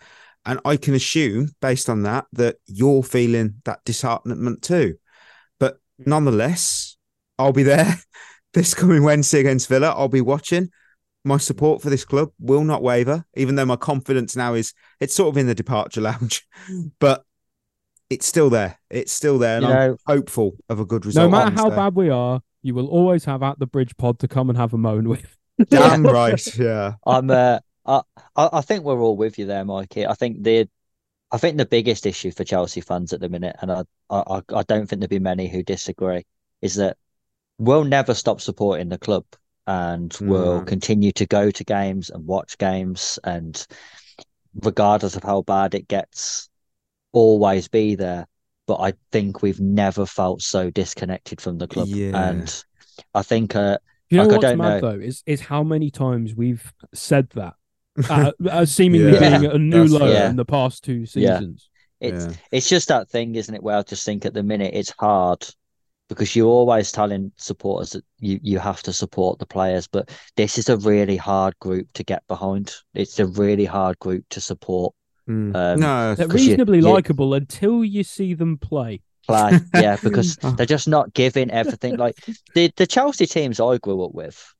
And 0.45 0.59
I 0.65 0.77
can 0.77 0.95
assume, 0.95 1.49
based 1.61 1.89
on 1.89 2.03
that, 2.03 2.25
that 2.33 2.57
you're 2.65 3.03
feeling 3.03 3.61
that 3.65 3.83
disheartenment 3.85 4.63
too. 4.63 4.95
But 5.59 5.79
hmm. 5.97 6.09
nonetheless, 6.09 6.97
I'll 7.37 7.53
be 7.53 7.63
there 7.63 7.95
this 8.53 8.73
coming 8.73 9.03
Wednesday 9.03 9.41
against 9.41 9.69
Villa. 9.69 9.89
I'll 9.89 10.07
be 10.07 10.21
watching. 10.21 10.69
My 11.23 11.37
support 11.37 11.81
for 11.81 11.89
this 11.89 12.05
club 12.05 12.29
will 12.39 12.63
not 12.63 12.81
waver, 12.81 13.25
even 13.35 13.55
though 13.55 13.65
my 13.65 13.75
confidence 13.75 14.35
now 14.35 14.53
is 14.53 14.73
it's 14.99 15.13
sort 15.13 15.29
of 15.29 15.37
in 15.37 15.47
the 15.47 15.55
departure 15.55 16.01
lounge, 16.09 16.47
hmm. 16.65 16.87
but 16.99 17.23
it's 18.09 18.25
still 18.25 18.49
there. 18.49 18.79
It's 18.89 19.11
still 19.11 19.37
there, 19.37 19.57
and 19.57 19.67
You 19.67 19.71
I'm 19.71 19.97
hopeful 20.07 20.55
of 20.67 20.79
a 20.79 20.85
good 20.85 21.05
result. 21.05 21.29
No 21.29 21.37
matter 21.37 21.55
how 21.55 21.69
bad 21.69 21.93
we 21.93 22.09
are, 22.09 22.41
you 22.63 22.73
will 22.73 22.87
always 22.87 23.25
have 23.25 23.43
at 23.43 23.59
the 23.59 23.67
bridge 23.67 23.95
pod 23.97 24.17
to 24.19 24.27
come 24.27 24.49
and 24.49 24.57
have 24.57 24.73
a 24.73 24.77
moan 24.77 25.07
with. 25.07 25.37
Damn 25.69 26.03
right, 26.03 26.57
yeah. 26.57 26.93
I'm 27.05 27.29
uh, 27.29 27.59
I, 27.85 28.01
I 28.35 28.61
think 28.61 28.83
we're 28.83 29.01
all 29.01 29.17
with 29.17 29.39
you 29.39 29.45
there, 29.45 29.65
Mikey. 29.65 30.05
I 30.05 30.13
think 30.13 30.43
the 30.43 30.69
I 31.31 31.37
think 31.37 31.57
the 31.57 31.65
biggest 31.65 32.05
issue 32.05 32.31
for 32.31 32.43
Chelsea 32.43 32.81
fans 32.81 33.13
at 33.13 33.19
the 33.19 33.29
minute, 33.29 33.55
and 33.61 33.71
I 33.71 33.83
I 34.09 34.41
I 34.53 34.63
don't 34.63 34.87
think 34.87 34.99
there'll 35.01 35.07
be 35.07 35.19
many 35.19 35.47
who 35.47 35.63
disagree, 35.63 36.25
is 36.61 36.75
that 36.75 36.97
we'll 37.57 37.83
never 37.83 38.13
stop 38.13 38.41
supporting 38.41 38.89
the 38.89 38.97
club 38.97 39.25
and 39.67 40.17
we'll 40.21 40.63
continue 40.63 41.11
to 41.11 41.27
go 41.27 41.51
to 41.51 41.63
games 41.63 42.09
and 42.09 42.25
watch 42.25 42.57
games 42.57 43.19
and 43.23 43.67
regardless 44.63 45.15
of 45.15 45.23
how 45.23 45.43
bad 45.43 45.75
it 45.75 45.87
gets, 45.87 46.49
always 47.11 47.67
be 47.67 47.93
there. 47.93 48.25
But 48.65 48.77
I 48.79 48.93
think 49.11 49.41
we've 49.41 49.59
never 49.59 50.07
felt 50.07 50.41
so 50.41 50.71
disconnected 50.71 51.39
from 51.39 51.59
the 51.59 51.67
club. 51.67 51.87
Yeah. 51.87 52.29
And 52.29 52.63
I 53.13 53.21
think 53.21 53.55
uh 53.55 53.77
You 54.09 54.17
know 54.17 54.23
Like, 54.23 54.31
I 54.31 54.35
what's 54.35 54.43
don't 54.43 54.57
mad 54.57 54.81
know. 54.81 54.91
though 54.91 54.99
is 54.99 55.23
is 55.25 55.41
how 55.41 55.63
many 55.63 55.91
times 55.91 56.33
we've 56.35 56.73
said 56.93 57.29
that, 57.35 57.53
uh, 58.09 58.31
uh, 58.49 58.65
seemingly 58.65 59.13
Yeah. 59.13 59.39
being 59.39 59.51
a 59.51 59.57
new 59.57 59.87
That's- 59.87 59.91
low 59.91 60.11
Yeah. 60.11 60.29
in 60.29 60.35
the 60.35 60.45
past 60.45 60.83
two 60.83 61.05
Yeah. 61.15 61.37
seasons. 61.39 61.69
It's 62.01 62.25
Yeah. 62.25 62.33
it's 62.51 62.69
just 62.69 62.87
that 62.87 63.09
thing, 63.09 63.35
isn't 63.35 63.53
it? 63.53 63.61
Where 63.61 63.77
I 63.77 63.83
just 63.83 64.05
think 64.05 64.25
at 64.25 64.33
the 64.33 64.41
minute 64.43 64.73
it's 64.73 64.93
hard 64.97 65.45
because 66.07 66.35
you're 66.35 66.47
always 66.47 66.91
telling 66.91 67.31
supporters 67.37 67.91
that 67.91 68.03
you, 68.19 68.39
you 68.41 68.57
have 68.57 68.81
to 68.81 68.91
support 68.93 69.37
the 69.37 69.45
players, 69.45 69.85
but 69.87 70.09
this 70.35 70.57
is 70.57 70.67
a 70.69 70.77
really 70.77 71.17
hard 71.17 71.53
group 71.59 71.91
to 71.93 72.03
get 72.03 72.23
behind. 72.27 72.73
It's 72.95 73.19
a 73.19 73.27
really 73.27 73.65
hard 73.65 73.99
group 73.99 74.25
to 74.29 74.41
support. 74.41 74.95
Mm. 75.29 75.55
Um, 75.55 75.79
no, 75.79 76.15
They're 76.15 76.27
'cause 76.27 76.41
you- 76.41 76.49
reasonably 76.53 76.81
likable 76.81 77.35
until 77.35 77.83
you 77.85 78.03
see 78.03 78.33
them 78.33 78.57
play. 78.57 79.01
Play, 79.29 79.59
yeah, 79.75 79.97
because 80.01 80.37
Oh. 80.43 80.51
they're 80.51 80.65
just 80.65 80.87
not 80.87 81.13
giving 81.13 81.51
everything. 81.51 81.97
Like 81.97 82.15
the 82.55 82.71
the 82.77 82.87
Chelsea 82.87 83.25
teams 83.27 83.59
I 83.59 83.77
grew 83.77 84.03
up 84.03 84.13
with 84.13 84.53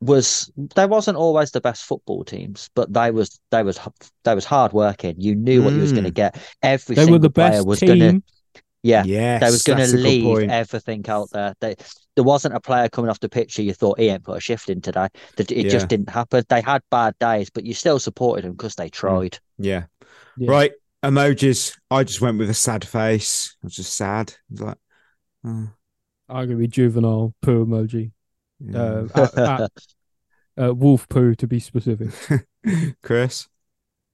was 0.00 0.50
they 0.76 0.86
wasn't 0.86 1.18
always 1.18 1.50
the 1.50 1.60
best 1.60 1.84
football 1.84 2.24
teams, 2.24 2.70
but 2.74 2.92
they 2.92 3.10
was 3.10 3.38
they 3.50 3.62
was 3.62 3.78
they 4.24 4.34
was 4.34 4.44
hard 4.46 4.72
working. 4.72 5.14
You 5.18 5.34
knew 5.34 5.62
what 5.62 5.74
you 5.74 5.80
was 5.80 5.92
going 5.92 6.04
to 6.04 6.10
Mm. 6.10 6.14
get. 6.14 6.38
Every 6.62 6.94
They 6.96 7.02
single 7.02 7.16
were 7.16 7.18
the 7.18 7.30
player 7.30 7.62
was 7.64 7.80
gonna 7.80 8.22
yeah. 8.82 9.02
yes, 9.04 9.40
they 9.42 9.50
was 9.50 9.62
going 9.62 9.78
to 9.78 9.96
leave 9.96 10.48
everything 10.48 11.04
out 11.08 11.28
there. 11.32 11.54
They, 11.60 11.74
there 12.14 12.24
wasn't 12.24 12.54
a 12.54 12.60
player 12.60 12.88
coming 12.88 13.10
off 13.10 13.20
the 13.20 13.28
pitch 13.28 13.56
who 13.56 13.62
you 13.62 13.74
thought 13.74 13.98
he 14.00 14.08
ain't 14.08 14.24
put 14.24 14.38
a 14.38 14.40
shift 14.40 14.70
in 14.70 14.80
today. 14.80 15.08
That 15.36 15.50
it 15.50 15.64
Yeah. 15.66 15.70
just 15.70 15.88
didn't 15.88 16.08
happen. 16.08 16.44
They 16.48 16.62
had 16.62 16.82
bad 16.90 17.14
days, 17.18 17.50
but 17.50 17.66
you 17.66 17.74
still 17.74 17.98
supported 17.98 18.44
them 18.46 18.52
because 18.52 18.76
they 18.76 18.88
tried. 18.88 19.38
Yeah. 19.58 19.84
Yeah. 20.38 20.50
Right. 20.50 20.72
Emojis. 21.02 21.78
I 21.90 22.04
just 22.04 22.20
went 22.20 22.38
with 22.38 22.50
a 22.50 22.54
sad 22.54 22.84
face. 22.86 23.56
I 23.62 23.66
was 23.66 23.76
just 23.76 23.94
sad. 23.94 24.30
I 24.32 24.52
was 24.52 24.60
like, 24.60 24.78
oh, 25.46 25.68
I'm 26.28 26.46
gonna 26.46 26.56
be 26.56 26.68
juvenile 26.68 27.34
poo 27.42 27.64
emoji. 27.66 28.12
yeah. 28.60 28.78
Uh, 28.80 29.08
at- 29.14 29.38
at- 29.38 29.70
uh, 30.62 30.74
wolf 30.74 31.08
poo 31.08 31.34
to 31.36 31.46
be 31.46 31.60
specific. 31.60 32.10
Chris. 33.02 33.48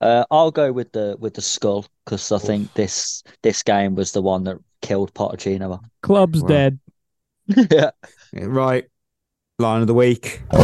Uh, 0.01 0.25
I'll 0.31 0.51
go 0.51 0.73
with 0.73 0.93
the 0.93 1.17
with 1.19 1.35
the 1.35 1.43
skull 1.43 1.87
because 2.05 2.31
I 2.31 2.39
think 2.39 2.73
this 2.75 3.23
this 3.43 3.63
game 3.63 3.95
was 3.95 4.13
the 4.13 4.23
one 4.23 4.45
that 4.45 4.59
killed 4.83 5.13
Pochettino. 5.15 5.81
Club's 6.03 6.43
Wow. 6.43 6.49
dead. 6.49 6.79
yeah, 7.47 7.91
Yeah, 8.33 8.45
Right. 8.45 8.85
Line 9.59 9.81
of 9.81 9.87
the 9.87 9.95
week. 9.95 10.43
And 10.51 10.61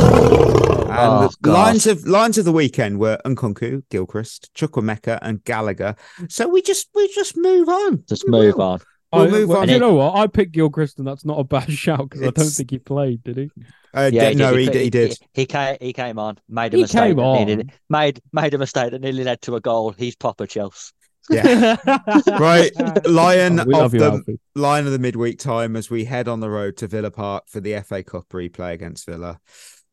Oh, 0.95 1.31
the 1.41 1.51
lines 1.51 1.87
of 1.87 2.07
lines 2.07 2.37
of 2.37 2.45
the 2.45 2.53
weekend 2.53 2.99
were 3.01 3.19
Nkunku, 3.25 3.85
Gilchrist, 3.91 4.51
Chukwuemeka, 4.55 5.19
and 5.23 5.43
Gallagher. 5.45 5.97
So 6.29 6.47
we 6.47 6.61
just 6.61 6.91
we 6.95 7.09
just 7.15 7.35
move 7.35 7.71
on. 7.71 8.05
just 8.07 8.29
move 8.29 8.61
on. 8.61 8.81
We'll 9.11 9.23
I, 9.23 9.29
move 9.31 9.49
well, 9.49 9.59
on. 9.63 9.71
You 9.71 9.79
know 9.79 9.95
what? 9.95 10.15
I 10.17 10.27
picked 10.27 10.53
Gilchrist, 10.53 10.99
and 10.99 11.07
that's 11.09 11.25
not 11.25 11.39
a 11.39 11.45
bad 11.45 11.73
shout 11.73 12.11
because 12.11 12.21
I 12.21 12.31
don't 12.33 12.51
think 12.51 12.71
he 12.71 12.79
played, 12.79 13.25
did 13.25 13.39
he? 13.39 13.51
Uh, 13.95 14.11
Yeah, 14.13 14.29
d- 14.29 14.35
no, 14.35 14.55
he, 14.55 14.67
could- 14.67 14.73
did. 14.75 14.83
He 14.83 14.91
did. 14.91 15.19
He, 15.33 15.47
came. 15.47 15.77
He 15.81 15.95
came 15.95 16.19
on. 16.19 16.37
Made 16.51 16.75
a 16.75 16.77
He 16.77 16.83
mistake. 16.83 17.01
came 17.03 17.19
on. 17.19 17.39
needed, 17.47 17.73
made 17.89 18.21
made 18.35 18.53
a 18.53 18.59
mistake 18.59 18.91
that 18.91 19.01
nearly 19.01 19.25
led 19.25 19.41
to 19.43 19.57
a 19.57 19.61
goal. 19.63 19.93
He's 19.97 20.17
proper 20.17 20.47
Chelsea. 20.47 20.93
Yeah. 21.31 21.77
Right. 22.39 22.73
Lion 23.07 23.59
Oh, 23.61 23.63
of 23.63 23.69
love 23.69 23.95
you, 23.95 24.01
the 24.01 24.07
Alfie. 24.11 24.41
line 24.55 24.87
of 24.87 24.93
the 24.93 24.99
midweek 24.99 25.39
time 25.39 25.77
as 25.77 25.89
we 25.91 26.05
head 26.05 26.29
on 26.29 26.41
the 26.41 26.51
road 26.51 26.77
to 26.79 26.87
Villa 26.89 27.11
Park 27.11 27.45
for 27.49 27.61
the 27.61 27.81
FA 27.83 28.03
Cup 28.03 28.29
replay 28.31 28.73
against 28.73 29.07
Villa. 29.07 29.41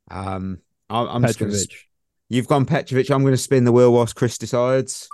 Um, 0.10 0.60
I- 0.90 1.04
I'm 1.06 1.22
just 1.24 1.38
gonna, 1.40 1.52
Petrovic. 1.52 1.76
you've 2.30 2.48
gone 2.48 2.66
Petrovic. 2.66 3.10
I'm 3.12 3.22
going 3.22 3.34
to 3.34 3.38
spin 3.38 3.64
the 3.64 3.72
wheel 3.72 3.94
whilst 3.94 4.16
Chris 4.16 4.38
decides. 4.38 5.08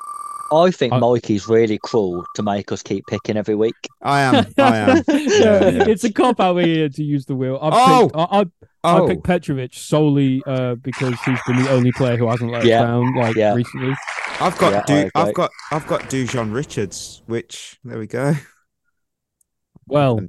I 0.52 0.72
think 0.72 0.94
I- 0.94 1.00
Mikey's 1.00 1.48
really 1.48 1.78
cruel 1.80 2.26
to 2.36 2.44
make 2.44 2.72
us 2.72 2.84
keep 2.84 3.06
picking 3.08 3.36
every 3.38 3.56
week. 3.56 3.76
I 4.02 4.22
am. 4.22 4.46
I 4.58 4.78
am. 4.78 5.04
Yeah, 5.08 5.70
yeah. 5.70 5.88
It's 5.88 6.04
a 6.04 6.12
cop 6.14 6.40
out 6.40 6.58
here 6.58 6.88
to 6.90 7.04
use 7.04 7.26
the 7.26 7.36
wheel. 7.36 7.58
I 7.62 7.70
Oh! 7.74 8.04
picked, 8.06 8.16
I, 8.16 8.42
I, 8.42 8.46
Oh, 8.88 9.06
I 9.06 9.08
picked 9.10 9.24
Petrovic 9.24 9.74
solely 9.74 10.44
uh, 10.46 10.76
because 10.76 11.16
he's 11.26 11.40
been 11.48 11.56
the 11.64 11.72
only 11.72 11.92
player 11.94 12.18
who 12.18 12.28
hasn't 12.30 12.52
let 12.52 12.62
us 12.62 12.68
Yeah, 12.68 12.84
down 12.84 13.16
like 13.16 13.36
yeah. 13.36 13.56
recently. 13.56 13.96
I've 14.40 14.56
got. 14.60 14.72
Yeah, 14.74 14.80
I 14.80 14.84
Du- 14.86 14.94
agree. 15.08 15.12
I've 15.16 15.34
got. 15.34 15.52
I've 15.72 15.88
got 15.88 16.02
Dujon 16.02 16.54
Richards. 16.54 17.24
Which 17.26 17.80
there 17.84 17.98
we 17.98 18.06
go. 18.06 18.34
Well, 19.88 20.20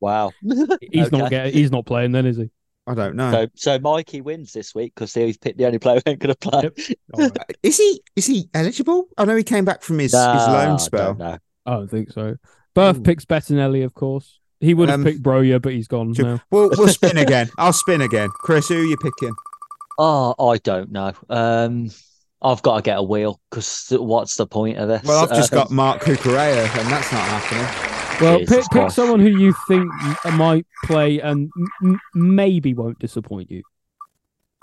Wow. 0.00 0.32
he's 0.42 1.10
not 1.10 1.22
Okay. 1.22 1.30
getting, 1.30 1.52
he's 1.54 1.70
not 1.72 1.86
playing 1.86 2.12
then, 2.12 2.26
is 2.26 2.36
he? 2.36 2.50
I 2.86 2.94
don't 2.94 3.16
know. 3.16 3.30
So 3.32 3.46
so 3.54 3.78
Mikey 3.78 4.20
wins 4.20 4.52
this 4.52 4.74
week 4.74 4.92
because 4.94 5.14
he's 5.14 5.38
picked 5.38 5.56
the 5.58 5.64
only 5.66 5.78
player 5.78 6.00
who 6.04 6.10
ain't 6.10 6.20
going 6.20 6.34
to 6.34 6.38
play. 6.50 6.62
Yep. 6.64 6.78
All 7.14 7.20
right. 7.22 7.38
Uh, 7.38 7.44
Is 7.62 7.78
he? 7.78 8.02
Is 8.14 8.26
he 8.26 8.48
eligible? 8.52 9.08
I 9.16 9.24
know 9.24 9.36
he 9.36 9.42
came 9.42 9.64
back 9.64 9.82
from 9.82 9.98
his, 9.98 10.12
his 10.12 10.20
Nah, 10.22 10.52
loan 10.52 10.74
I 10.74 10.76
spell. 10.76 11.14
don't 11.14 11.18
know. 11.18 11.38
I 11.66 11.70
don't 11.74 11.88
think 11.90 12.12
so. 12.12 12.36
Berth 12.74 12.98
Ooh. 12.98 13.02
picks 13.02 13.24
Bettinelli, 13.24 13.84
of 13.84 13.94
course. 13.94 14.38
He 14.60 14.74
would 14.74 14.88
have 14.90 15.00
Um, 15.00 15.04
picked 15.04 15.22
Broja, 15.22 15.60
but 15.62 15.72
he's 15.72 15.88
gone 15.88 16.12
Sure. 16.14 16.24
now. 16.24 16.40
We'll 16.50 16.70
we'll 16.76 16.88
spin 17.00 17.16
again. 17.18 17.48
I'll 17.58 17.72
spin 17.72 18.00
again. 18.02 18.28
Chris, 18.34 18.68
who 18.68 18.80
are 18.80 18.84
you 18.84 18.96
picking? 18.98 19.32
Oh, 19.98 20.34
I 20.50 20.58
don't 20.58 20.90
know. 20.92 21.12
Um, 21.30 21.90
I've 22.42 22.60
got 22.62 22.76
to 22.76 22.82
get 22.82 22.98
a 22.98 23.02
wheel 23.02 23.40
because 23.50 23.86
what's 23.92 24.36
the 24.36 24.46
point 24.46 24.76
of 24.78 24.88
this? 24.88 25.02
Well, 25.04 25.22
I've 25.24 25.30
just 25.30 25.52
Um, 25.54 25.58
got 25.60 25.70
Marc 25.70 26.02
Cucurella, 26.02 26.64
and 26.78 26.88
that's 26.90 27.10
not 27.12 27.22
happening. 27.22 27.93
Well, 28.20 28.38
Jesus 28.40 28.68
pick, 28.68 28.82
pick 28.82 28.90
someone 28.90 29.20
who 29.20 29.28
you 29.28 29.54
think 29.68 29.90
might 30.34 30.66
play 30.84 31.20
and 31.20 31.50
m- 31.56 31.68
m- 31.92 32.00
maybe 32.14 32.74
won't 32.74 32.98
disappoint 32.98 33.50
you. 33.50 33.62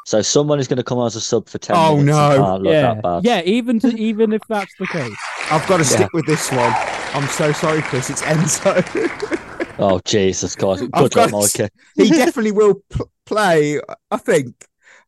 So 0.05 0.21
someone 0.21 0.59
is 0.59 0.67
going 0.67 0.77
to 0.77 0.83
come 0.83 0.97
on 0.97 1.07
as 1.07 1.15
a 1.15 1.21
sub 1.21 1.47
for 1.47 1.57
ten. 1.59 1.75
Oh, 1.77 1.97
minutes 1.97 2.17
and 2.17 2.37
no. 2.39 2.43
can't 2.45 2.63
look 2.63 2.71
yeah, 2.73 2.93
that 2.95 3.03
bad. 3.03 3.23
yeah. 3.25 3.41
Even 3.43 3.79
to, 3.81 3.87
even 3.97 4.33
if 4.33 4.41
that's 4.49 4.73
the 4.79 4.87
case, 4.87 5.15
I've 5.51 5.67
got 5.67 5.77
to 5.77 5.83
Yeah. 5.83 5.89
stick 5.89 6.13
with 6.13 6.25
this 6.25 6.49
one. 6.51 6.73
I'm 7.13 7.27
so 7.27 7.51
sorry, 7.51 7.81
Chris. 7.83 8.09
It's 8.09 8.21
Enzo. 8.23 9.37
Oh 9.79 9.99
Jesus 10.05 10.55
Christ! 10.55 10.81
Good 10.91 10.93
luck, 10.93 11.11
got- 11.11 11.31
Mikey. 11.31 11.67
he 11.95 12.09
definitely 12.11 12.51
will 12.51 12.75
p- 12.91 12.99
play. 13.25 13.79
I 14.11 14.17
think. 14.17 14.53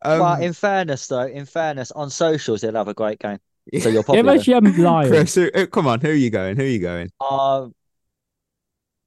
Um, 0.02 0.20
well, 0.20 0.42
in 0.42 0.54
fairness, 0.54 1.06
though, 1.08 1.28
in 1.28 1.46
fairness, 1.46 1.92
on 1.92 2.10
socials 2.10 2.62
he'll 2.62 2.74
have 2.74 2.88
a 2.88 2.94
great 2.96 3.20
game. 3.20 3.38
So 3.80 3.90
you're 3.90 3.98
Yeah, 4.00 4.02
probably. 4.04 4.24
but 4.24 4.48
you 4.48 4.54
haven't. 4.56 5.08
Chris, 5.10 5.36
who, 5.36 5.52
who- 5.54 5.68
come 5.68 5.86
on, 5.86 6.02
who 6.02 6.10
are 6.10 6.14
you 6.14 6.32
going? 6.32 6.56
Who 6.56 6.64
are 6.64 6.68
you 6.68 6.80
going? 6.80 7.12
Um, 7.22 7.76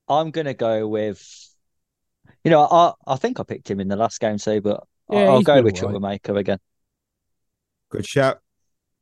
I'm 0.09 0.31
gonna 0.31 0.55
go 0.55 0.87
with. 0.89 1.23
You 2.45 2.51
know, 2.51 2.63
I 2.63 2.93
I 3.07 3.17
think 3.17 3.41
I 3.41 3.43
picked 3.43 3.71
him 3.71 3.81
in 3.81 3.89
the 3.89 3.97
last 3.97 4.21
game 4.21 4.39
too, 4.39 4.61
but 4.61 4.85
I- 5.11 5.15
Yeah, 5.15 5.31
I'll 5.31 5.43
go 5.43 5.63
with 5.63 5.83
alright. 5.83 6.23
Chukwuemeka 6.23 6.37
again. 6.39 6.59
Good 7.91 8.07
shout. 8.07 8.41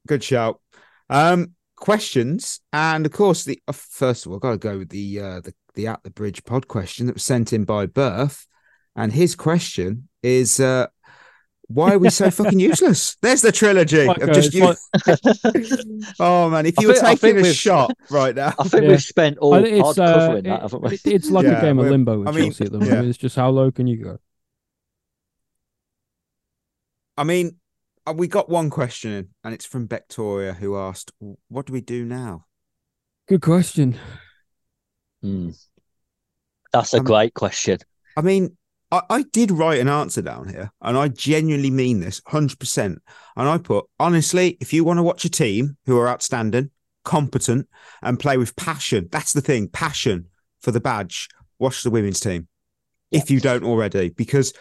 Good 0.06 0.22
shout. 0.22 0.60
Um, 1.08 1.54
questions, 1.76 2.60
and 2.72 3.06
of 3.06 3.12
course, 3.12 3.44
the 3.44 3.60
uh, 3.68 3.72
first 3.72 4.24
of 4.26 4.30
all, 4.32 4.36
I've 4.36 4.42
got 4.42 4.50
to 4.52 4.58
go 4.58 4.78
with 4.78 4.90
the 4.90 5.20
uh, 5.20 5.40
the 5.40 5.54
the 5.74 5.86
at 5.88 6.02
the 6.02 6.10
bridge 6.10 6.44
pod 6.44 6.68
question 6.68 7.06
that 7.06 7.14
was 7.14 7.24
sent 7.24 7.52
in 7.52 7.64
by 7.64 7.86
Birth, 7.86 8.46
and 8.94 9.12
his 9.12 9.34
question 9.34 10.08
is, 10.22 10.60
uh, 10.60 10.86
why 11.68 11.92
are 11.94 11.98
we 11.98 12.10
so 12.10 12.30
fucking 12.30 12.60
useless? 12.60 13.16
There's 13.22 13.40
the 13.42 13.50
trilogy 13.52 14.06
of 14.06 14.16
uh, 14.22 14.32
just 14.32 14.52
you. 14.54 14.74
oh 16.20 16.50
man, 16.50 16.66
if 16.66 16.74
you 16.80 16.88
were 16.88 16.94
think- 16.94 17.04
I 17.06 17.14
taking 17.14 17.46
a 17.46 17.52
shot 17.54 17.92
right 18.10 18.34
now, 18.34 18.52
I 18.58 18.68
think 18.68 18.84
Yeah. 18.84 18.88
we've 18.90 19.02
spent 19.02 19.38
all 19.38 19.54
I 19.54 19.60
it's 19.60 19.98
uh, 19.98 20.14
covering 20.14 20.44
that, 20.44 20.62
haven't 20.62 20.82
we? 20.82 20.98
it's 21.04 21.30
like 21.30 21.44
Yeah, 21.44 21.58
a 21.58 21.60
game 21.62 21.78
of 21.78 21.86
limbo 21.86 22.18
with 22.18 22.28
I 22.28 22.32
mean, 22.32 22.44
Chelsea 22.52 22.64
at 22.66 22.72
the 22.72 22.78
yeah. 22.84 23.02
It's 23.02 23.18
just 23.18 23.36
how 23.36 23.50
low 23.50 23.70
can 23.70 23.86
you 23.86 24.02
go? 24.02 24.18
I 27.16 27.24
mean, 27.24 27.56
uh, 28.06 28.12
we 28.16 28.26
got 28.28 28.48
one 28.48 28.70
question 28.70 29.12
in, 29.12 29.28
and 29.44 29.54
it's 29.54 29.64
from 29.64 29.86
Victoria 29.88 30.52
who 30.54 30.76
asked, 30.76 31.12
"What 31.48 31.66
do 31.66 31.72
we 31.72 31.80
do 31.80 32.04
now?" 32.04 32.46
Good 33.28 33.40
question. 33.42 33.96
Hmm. 35.22 35.50
That's 36.72 36.92
a 36.92 36.98
Um, 36.98 37.04
great 37.04 37.34
question. 37.34 37.78
I 38.16 38.20
mean, 38.20 38.56
I, 38.94 39.02
I 39.10 39.22
did 39.32 39.50
write 39.50 39.80
an 39.80 39.88
answer 39.88 40.22
down 40.22 40.48
here, 40.48 40.70
and 40.80 40.96
I 40.96 41.08
genuinely 41.08 41.70
mean 41.70 41.98
this 41.98 42.20
100%. 42.20 42.78
And 42.78 42.98
I 43.36 43.58
put, 43.58 43.86
honestly, 43.98 44.56
if 44.60 44.72
you 44.72 44.84
want 44.84 44.98
to 44.98 45.02
watch 45.02 45.24
a 45.24 45.30
team 45.30 45.76
who 45.86 45.98
are 45.98 46.08
outstanding, 46.08 46.70
competent, 47.04 47.68
and 48.02 48.20
play 48.20 48.36
with 48.36 48.54
passion, 48.54 49.08
that's 49.10 49.32
the 49.32 49.40
thing 49.40 49.68
passion 49.68 50.26
for 50.60 50.70
the 50.70 50.80
badge, 50.80 51.28
watch 51.58 51.82
the 51.82 51.90
women's 51.90 52.20
team. 52.20 52.46
If 53.10 53.30
you 53.30 53.40
don't 53.40 53.64
already, 53.64 54.10
because 54.10 54.52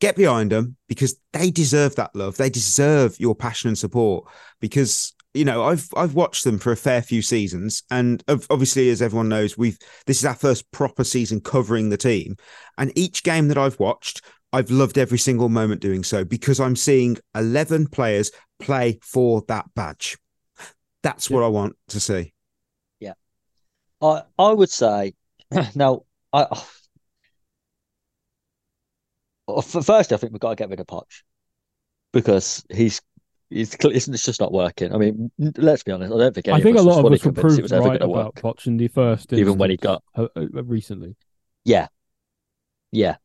get 0.00 0.16
behind 0.16 0.52
them 0.52 0.76
because 0.88 1.16
they 1.32 1.50
deserve 1.50 1.96
that 1.96 2.14
love. 2.14 2.36
They 2.36 2.50
deserve 2.50 3.18
your 3.18 3.34
passion 3.34 3.68
and 3.68 3.78
support 3.78 4.28
because 4.60 5.12
you 5.38 5.44
know 5.44 5.62
I've 5.62 5.88
I've 5.96 6.14
watched 6.14 6.44
them 6.44 6.58
for 6.58 6.72
a 6.72 6.76
fair 6.76 7.00
few 7.00 7.22
seasons 7.22 7.84
and 7.90 8.22
obviously 8.28 8.90
as 8.90 9.00
everyone 9.00 9.28
knows 9.28 9.56
we've 9.56 9.78
this 10.06 10.18
is 10.18 10.24
our 10.24 10.34
first 10.34 10.70
proper 10.72 11.04
season 11.04 11.40
covering 11.40 11.88
the 11.88 11.96
team 11.96 12.36
and 12.76 12.92
each 12.96 13.22
game 13.22 13.48
that 13.48 13.56
I've 13.56 13.78
watched 13.78 14.20
I've 14.52 14.70
loved 14.70 14.98
every 14.98 15.18
single 15.18 15.48
moment 15.48 15.80
doing 15.80 16.02
so 16.02 16.24
because 16.24 16.58
I'm 16.58 16.76
seeing 16.76 17.18
11 17.34 17.88
players 17.88 18.32
play 18.58 18.98
for 19.02 19.42
that 19.48 19.66
badge. 19.74 20.16
That's 21.02 21.28
what 21.28 21.42
I 21.42 21.48
want 21.48 21.76
to 21.88 22.00
see. 22.00 22.32
Yeah, 22.98 23.12
I 24.00 24.22
I 24.38 24.52
would 24.52 24.70
say 24.70 25.14
now 25.74 26.02
I 26.32 26.46
oh, 29.46 29.60
first 29.60 30.12
I 30.12 30.16
think 30.16 30.32
we've 30.32 30.40
got 30.40 30.50
to 30.50 30.56
get 30.56 30.70
rid 30.70 30.80
of 30.80 30.86
Poch 30.86 31.22
because 32.12 32.64
he's 32.70 33.00
it's 33.50 33.76
it's 33.80 34.24
just 34.24 34.40
not 34.40 34.52
working. 34.52 34.94
I 34.94 34.98
mean, 34.98 35.30
let's 35.38 35.82
be 35.82 35.92
honest. 35.92 36.12
I 36.12 36.18
don't 36.18 36.34
think 36.34 36.48
I 36.48 36.60
think 36.60 36.76
a 36.76 36.80
of 36.80 36.86
us 36.88 36.96
was 36.96 36.96
lot 36.96 37.06
of 37.06 37.12
us 37.12 37.24
were 37.24 37.32
proved 37.32 37.70
right 37.70 38.02
about 38.02 38.36
the 38.64 38.88
first, 38.88 39.32
even 39.32 39.56
when 39.56 39.70
he 39.70 39.76
got 39.76 40.02
recently. 40.52 41.16
yeah, 41.64 41.88
yeah. 42.92 43.16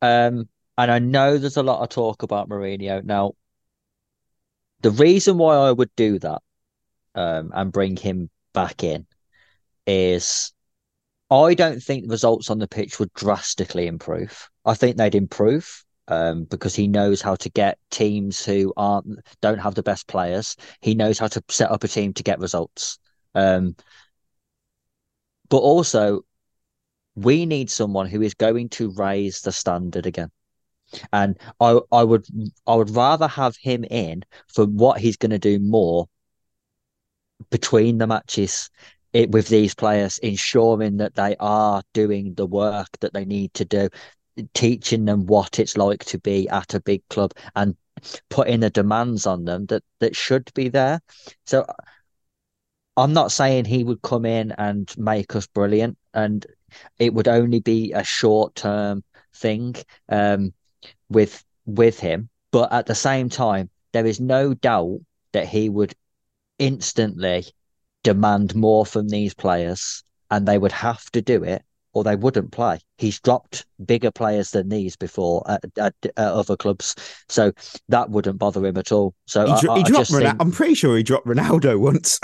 Um, 0.00 0.48
and 0.76 0.90
I 0.90 0.98
know 0.98 1.38
there's 1.38 1.56
a 1.56 1.62
lot 1.62 1.82
of 1.82 1.88
talk 1.90 2.22
about 2.22 2.48
Mourinho 2.48 3.04
now. 3.04 3.32
The 4.80 4.90
reason 4.90 5.38
why 5.38 5.54
I 5.54 5.70
would 5.70 5.94
do 5.94 6.18
that, 6.18 6.42
um, 7.14 7.52
and 7.54 7.70
bring 7.70 7.96
him 7.96 8.28
back 8.52 8.82
in, 8.82 9.06
is 9.86 10.52
I 11.30 11.54
don't 11.54 11.80
think 11.80 12.04
the 12.04 12.10
results 12.10 12.50
on 12.50 12.58
the 12.58 12.66
pitch 12.66 12.98
would 12.98 13.12
drastically 13.14 13.86
improve. 13.86 14.48
I 14.64 14.74
think 14.74 14.96
they'd 14.96 15.14
improve 15.14 15.84
um, 16.12 16.44
because 16.44 16.74
he 16.74 16.86
knows 16.86 17.22
how 17.22 17.34
to 17.36 17.48
get 17.50 17.78
teams 17.90 18.44
who 18.44 18.72
aren't 18.76 19.20
don't 19.40 19.58
have 19.58 19.74
the 19.74 19.82
best 19.82 20.06
players. 20.06 20.56
He 20.80 20.94
knows 20.94 21.18
how 21.18 21.28
to 21.28 21.42
set 21.48 21.70
up 21.70 21.84
a 21.84 21.88
team 21.88 22.12
to 22.14 22.22
get 22.22 22.38
results. 22.38 22.98
Um, 23.34 23.76
but 25.48 25.58
also, 25.58 26.20
we 27.14 27.46
need 27.46 27.70
someone 27.70 28.06
who 28.06 28.22
is 28.22 28.34
going 28.34 28.68
to 28.70 28.90
raise 28.90 29.40
the 29.40 29.52
standard 29.52 30.06
again. 30.06 30.30
And 31.12 31.38
I, 31.58 31.80
I 31.90 32.04
would, 32.04 32.26
I 32.66 32.74
would 32.74 32.90
rather 32.90 33.26
have 33.26 33.56
him 33.56 33.84
in 33.84 34.24
for 34.54 34.66
what 34.66 35.00
he's 35.00 35.16
going 35.16 35.30
to 35.30 35.38
do 35.38 35.58
more 35.58 36.08
between 37.50 37.96
the 37.98 38.06
matches 38.06 38.68
it, 39.14 39.30
with 39.30 39.48
these 39.48 39.74
players, 39.74 40.18
ensuring 40.18 40.98
that 40.98 41.14
they 41.14 41.36
are 41.40 41.82
doing 41.94 42.34
the 42.34 42.46
work 42.46 42.88
that 43.00 43.14
they 43.14 43.24
need 43.24 43.54
to 43.54 43.64
do, 43.64 43.88
teaching 44.54 45.04
them 45.04 45.26
what 45.26 45.58
it's 45.58 45.76
like 45.76 46.04
to 46.06 46.18
be 46.18 46.48
at 46.48 46.74
a 46.74 46.80
big 46.80 47.06
club 47.08 47.32
and 47.54 47.76
putting 48.30 48.60
the 48.60 48.70
demands 48.70 49.26
on 49.26 49.44
them 49.44 49.66
that, 49.66 49.82
that 50.00 50.16
should 50.16 50.50
be 50.54 50.68
there. 50.68 51.00
So 51.46 51.66
I'm 52.96 53.12
not 53.12 53.32
saying 53.32 53.64
he 53.64 53.84
would 53.84 54.02
come 54.02 54.26
in 54.26 54.52
and 54.52 54.92
make 54.98 55.34
us 55.34 55.46
brilliant, 55.46 55.96
and 56.12 56.44
it 56.98 57.14
would 57.14 57.28
only 57.28 57.60
be 57.60 57.92
a 57.92 58.04
short 58.04 58.54
term 58.54 59.02
thing 59.34 59.76
um, 60.08 60.52
with 61.08 61.42
with 61.64 61.98
him. 61.98 62.28
But 62.50 62.72
at 62.72 62.86
the 62.86 62.94
same 62.94 63.30
time, 63.30 63.70
there 63.92 64.04
is 64.04 64.20
no 64.20 64.52
doubt 64.52 65.00
that 65.32 65.48
he 65.48 65.70
would 65.70 65.94
instantly 66.58 67.46
demand 68.02 68.54
more 68.54 68.84
from 68.84 69.08
these 69.08 69.32
players, 69.32 70.04
and 70.30 70.46
they 70.46 70.58
would 70.58 70.72
have 70.72 71.04
to 71.12 71.22
do 71.22 71.44
it, 71.44 71.62
or 71.94 72.04
they 72.04 72.16
wouldn't 72.16 72.52
play. 72.52 72.78
He's 72.98 73.20
dropped 73.20 73.66
bigger 73.84 74.10
players 74.10 74.50
than 74.52 74.68
these 74.68 74.96
before 74.96 75.42
at, 75.50 75.64
at, 75.78 75.94
at 76.04 76.16
other 76.18 76.56
clubs, 76.56 76.94
so 77.28 77.52
that 77.88 78.10
wouldn't 78.10 78.38
bother 78.38 78.64
him 78.64 78.76
at 78.78 78.92
all. 78.92 79.14
So 79.26 79.44
He, 79.46 79.52
I, 79.52 79.54
I- 79.54 79.60
he 79.60 79.66
I 79.68 79.82
dropped 79.82 79.88
just 79.88 80.12
Ronaldo. 80.12 80.22
think- 80.30 80.36
I'm 80.40 80.52
pretty 80.52 80.74
sure 80.74 80.96
he 80.96 81.02
dropped 81.02 81.26
Ronaldo 81.26 81.78
once. 81.80 82.18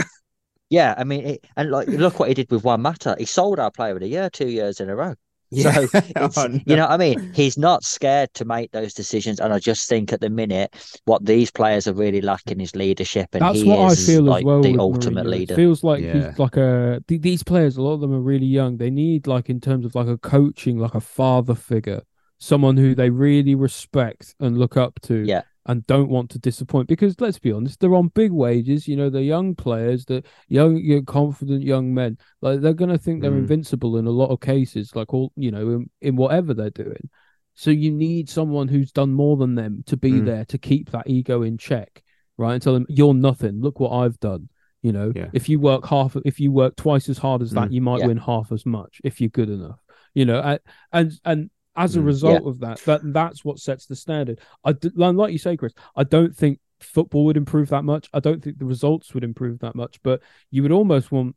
yeah, 0.70 0.94
I 0.96 1.04
mean, 1.04 1.26
it, 1.26 1.44
and 1.56 1.70
like 1.70 1.88
look 1.88 2.18
what 2.18 2.28
he 2.28 2.34
did 2.34 2.50
with 2.50 2.64
Juan 2.64 2.82
Mata. 2.82 3.16
He 3.18 3.24
sold 3.24 3.58
our 3.58 3.70
player 3.70 3.94
of 3.94 4.00
the 4.00 4.08
year 4.08 4.30
two 4.30 4.48
years 4.48 4.80
in 4.80 4.88
a 4.90 4.96
row. 4.96 5.14
Yeah. 5.50 5.72
So 5.72 5.88
oh, 6.16 6.24
it's, 6.26 6.38
Oh, 6.38 6.48
you 6.66 6.76
know 6.76 6.82
what 6.82 6.90
I 6.92 6.96
mean? 6.96 7.32
He's 7.34 7.56
not 7.56 7.84
scared 7.84 8.34
to 8.34 8.44
make 8.44 8.70
those 8.72 8.92
decisions, 8.92 9.40
and 9.40 9.52
I 9.52 9.58
just 9.58 9.88
think 9.88 10.12
at 10.12 10.20
the 10.20 10.28
minute 10.30 10.74
what 11.04 11.24
these 11.24 11.50
players 11.50 11.88
are 11.88 11.94
really 11.94 12.20
lacking 12.20 12.60
is 12.60 12.76
leadership, 12.76 13.28
and 13.32 13.42
That's 13.42 13.60
he 13.60 13.64
what 13.68 13.92
I 13.92 13.94
feel 13.94 14.22
like 14.22 14.40
as 14.42 14.44
well. 14.44 14.60
the 14.62 14.76
ultimate 14.78 15.26
Mourinho. 15.26 15.30
leader. 15.30 15.54
It 15.54 15.56
feels 15.56 15.82
like 15.82 16.02
Yeah. 16.02 16.30
he's 16.30 16.38
like 16.38 16.56
a 16.56 17.02
th- 17.08 17.22
these 17.22 17.42
players. 17.42 17.76
A 17.76 17.82
lot 17.82 17.94
of 17.94 18.00
them 18.00 18.12
are 18.12 18.20
really 18.20 18.46
young. 18.46 18.76
They 18.76 18.90
need 18.90 19.26
like 19.26 19.48
in 19.48 19.60
terms 19.60 19.84
of 19.86 19.94
like 19.94 20.08
a 20.08 20.18
coaching, 20.18 20.78
like 20.78 20.94
a 20.94 21.00
father 21.00 21.54
figure, 21.54 22.02
someone 22.38 22.76
who 22.76 22.94
they 22.94 23.10
really 23.10 23.54
respect 23.54 24.34
and 24.40 24.58
look 24.58 24.76
up 24.76 25.00
to. 25.02 25.24
Yeah. 25.24 25.42
And 25.68 25.86
don't 25.86 26.08
want 26.08 26.30
to 26.30 26.38
disappoint 26.38 26.88
because 26.88 27.20
let's 27.20 27.38
be 27.38 27.52
honest, 27.52 27.78
they're 27.78 27.94
on 27.94 28.08
big 28.08 28.32
wages. 28.32 28.88
You 28.88 28.96
know, 28.96 29.10
they're 29.10 29.20
young 29.22 29.54
players, 29.54 30.06
the 30.06 30.24
young, 30.48 30.78
young, 30.78 31.04
confident 31.04 31.62
young 31.62 31.92
men. 31.92 32.16
Like 32.40 32.60
they're 32.60 32.72
gonna 32.72 32.96
think 32.98 33.20
they're 33.20 33.30
Mm. 33.30 33.40
invincible 33.40 33.98
in 33.98 34.06
a 34.06 34.10
lot 34.10 34.30
of 34.30 34.40
cases. 34.40 34.96
Like 34.96 35.12
all 35.12 35.30
you 35.36 35.50
know, 35.50 35.68
in, 35.70 35.90
in 36.00 36.16
whatever 36.16 36.54
they're 36.54 36.70
doing. 36.70 37.10
So 37.54 37.70
you 37.70 37.92
need 37.92 38.30
someone 38.30 38.68
who's 38.68 38.92
done 38.92 39.12
more 39.12 39.36
than 39.36 39.56
them 39.56 39.82
to 39.86 39.96
be 39.96 40.12
Mm. 40.12 40.24
there 40.24 40.44
to 40.46 40.58
keep 40.58 40.90
that 40.92 41.08
ego 41.08 41.42
in 41.42 41.58
check, 41.58 42.02
right? 42.38 42.54
And 42.54 42.62
tell 42.62 42.72
them 42.74 42.86
you're 42.88 43.14
nothing. 43.14 43.60
Look 43.60 43.78
what 43.78 43.92
I've 43.92 44.18
done. 44.20 44.48
You 44.80 44.92
know, 44.92 45.12
Yeah. 45.14 45.28
if 45.34 45.48
you 45.48 45.58
work 45.60 45.86
half, 45.86 46.16
if 46.24 46.38
you 46.40 46.50
work 46.52 46.76
twice 46.76 47.08
as 47.08 47.18
hard 47.18 47.42
as 47.42 47.50
that, 47.50 47.68
Mm. 47.68 47.72
you 47.74 47.80
might 47.82 48.00
Yeah. 48.00 48.06
win 48.06 48.16
half 48.16 48.52
as 48.52 48.64
much 48.64 49.00
if 49.04 49.20
you're 49.20 49.28
good 49.28 49.50
enough. 49.50 49.80
You 50.14 50.24
know, 50.24 50.40
and 50.40 50.60
and, 50.92 51.12
and 51.24 51.50
as 51.78 51.96
a 51.96 52.00
Mm. 52.00 52.06
result 52.06 52.46
of 52.46 52.58
that, 52.60 52.78
that 52.86 53.00
that's 53.12 53.44
what 53.44 53.58
sets 53.58 53.86
the 53.86 53.96
standard. 53.96 54.40
I 54.64 54.74
like 54.94 55.14
like 55.14 55.32
you 55.32 55.38
say, 55.38 55.56
Chris. 55.56 55.72
I 55.96 56.04
don't 56.04 56.34
think 56.36 56.58
football 56.80 57.24
would 57.24 57.36
improve 57.36 57.68
that 57.70 57.84
much. 57.84 58.08
I 58.12 58.20
don't 58.20 58.42
think 58.42 58.58
the 58.58 58.64
results 58.64 59.14
would 59.14 59.24
improve 59.24 59.58
that 59.60 59.74
much. 59.74 60.00
But 60.02 60.20
you 60.50 60.62
would 60.62 60.72
almost 60.72 61.10
want 61.10 61.34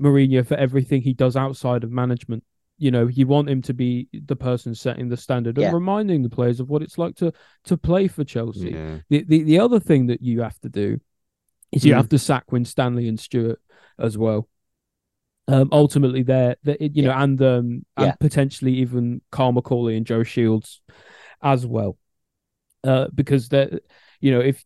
Mourinho 0.00 0.46
for 0.46 0.54
everything 0.56 1.02
he 1.02 1.12
does 1.12 1.36
outside 1.36 1.84
of 1.84 1.90
management. 1.90 2.44
You 2.78 2.90
know, 2.90 3.06
you 3.08 3.26
want 3.26 3.50
him 3.50 3.60
to 3.62 3.74
be 3.74 4.08
the 4.12 4.36
person 4.36 4.74
setting 4.74 5.08
the 5.10 5.16
standard 5.18 5.58
and 5.58 5.66
reminding 5.74 6.22
the 6.22 6.30
players 6.30 6.60
of 6.60 6.70
what 6.70 6.80
it's 6.82 6.96
like 6.96 7.14
to 7.16 7.32
to 7.64 7.76
play 7.76 8.08
for 8.08 8.24
Chelsea. 8.24 8.70
Yeah. 8.70 8.98
The, 9.10 9.24
the 9.24 9.42
the 9.42 9.58
other 9.58 9.78
thing 9.80 10.06
that 10.06 10.22
you 10.22 10.40
have 10.40 10.58
to 10.60 10.68
do 10.70 10.98
is 11.72 11.84
you 11.84 11.92
Mm. 11.92 11.96
have 11.98 12.08
to 12.08 12.18
sack 12.18 12.50
Winstanley 12.50 13.06
and 13.06 13.20
Stewart 13.20 13.60
as 13.98 14.16
well. 14.16 14.48
Um, 15.52 15.68
ultimately, 15.72 16.22
they're, 16.22 16.56
they 16.62 16.76
you 16.80 17.02
know, 17.02 17.12
and 17.12 17.40
um, 17.42 17.84
and 17.96 18.06
Yeah. 18.06 18.12
potentially 18.20 18.74
even 18.74 19.20
Kyle 19.30 19.52
Macaulay 19.52 19.96
and 19.96 20.06
Joe 20.06 20.22
Shields 20.22 20.80
as 21.42 21.66
well, 21.66 21.98
uh, 22.84 23.08
because 23.14 23.48
they're, 23.48 23.80
you 24.20 24.30
know, 24.32 24.40
if 24.40 24.64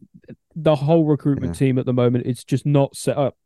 the 0.54 0.74
whole 0.74 1.04
recruitment 1.04 1.56
team 1.58 1.78
at 1.78 1.86
the 1.86 1.92
moment 1.92 2.26
it's 2.26 2.44
just 2.44 2.64
not 2.64 2.94
set 2.96 3.16
up 3.16 3.36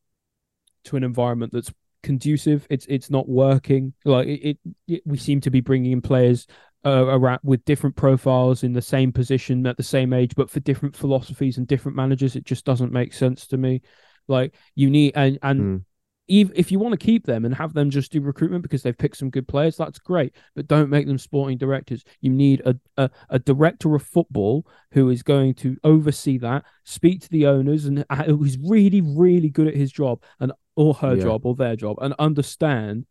to 0.84 0.97
an 0.97 1.05
environment 1.05 1.53
that's 1.53 1.72
conducive. 2.03 2.66
It's 2.70 2.86
it's 2.86 3.11
not 3.11 3.28
working. 3.28 3.93
Like 4.05 4.26
it, 4.26 4.41
it, 4.51 4.59
it 4.86 5.03
we 5.07 5.16
seem 5.18 5.41
to 5.43 5.51
be 5.51 5.61
bringing 5.61 5.93
in 5.93 6.01
players 6.01 6.47
uh, 6.84 7.07
around 7.07 7.41
with 7.43 7.64
different 7.64 7.97
profiles 7.97 8.62
in 8.62 8.72
the 8.72 8.82
same 8.82 9.12
position 9.12 9.66
at 9.66 9.76
the 9.76 9.82
same 9.82 10.12
age, 10.12 10.34
but 10.36 10.51
for 10.51 10.61
different 10.61 10.97
philosophies 10.97 11.59
and 11.59 11.66
different 11.66 11.97
managers. 11.97 12.36
It 12.36 12.45
just 12.45 12.64
doesn't 12.64 12.93
make 12.93 13.12
sense 13.12 13.47
to 13.49 13.57
me. 13.57 13.82
Like 14.28 14.55
you 14.74 14.91
need 14.91 15.12
and 15.16 15.39
and 15.43 15.61
Mm. 15.61 15.84
If 16.28 16.70
you 16.70 16.78
want 16.78 16.92
to 16.98 17.04
keep 17.04 17.24
them 17.24 17.44
and 17.44 17.54
have 17.54 17.72
them 17.72 17.90
just 17.90 18.12
do 18.12 18.20
recruitment 18.20 18.62
because 18.62 18.82
they've 18.82 18.96
picked 18.96 19.16
some 19.16 19.30
good 19.30 19.48
players, 19.48 19.76
that's 19.76 19.98
great. 19.98 20.34
But 20.54 20.68
don't 20.68 20.90
make 20.90 21.06
them 21.06 21.18
sporting 21.18 21.58
directors. 21.58 22.04
You 22.20 22.30
need 22.30 22.60
a, 22.66 22.76
a, 22.96 23.10
a 23.30 23.38
director 23.38 23.94
of 23.94 24.02
football 24.02 24.66
who 24.92 25.08
is 25.08 25.22
going 25.22 25.54
to 25.54 25.76
oversee 25.84 26.38
that, 26.38 26.64
speak 26.84 27.22
to 27.22 27.30
the 27.30 27.46
owners, 27.46 27.86
and 27.86 28.04
uh, 28.10 28.24
who's 28.24 28.58
really, 28.58 29.00
really 29.00 29.48
good 29.48 29.68
at 29.68 29.74
his 29.74 29.90
job 29.90 30.22
and 30.38 30.52
or 30.76 30.94
her 30.94 31.16
Yeah. 31.16 31.24
job 31.24 31.46
or 31.46 31.54
their 31.54 31.76
job, 31.76 31.96
and 32.00 32.14
understand 32.18 33.06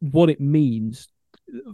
what 0.00 0.28
it 0.28 0.40
means 0.40 1.08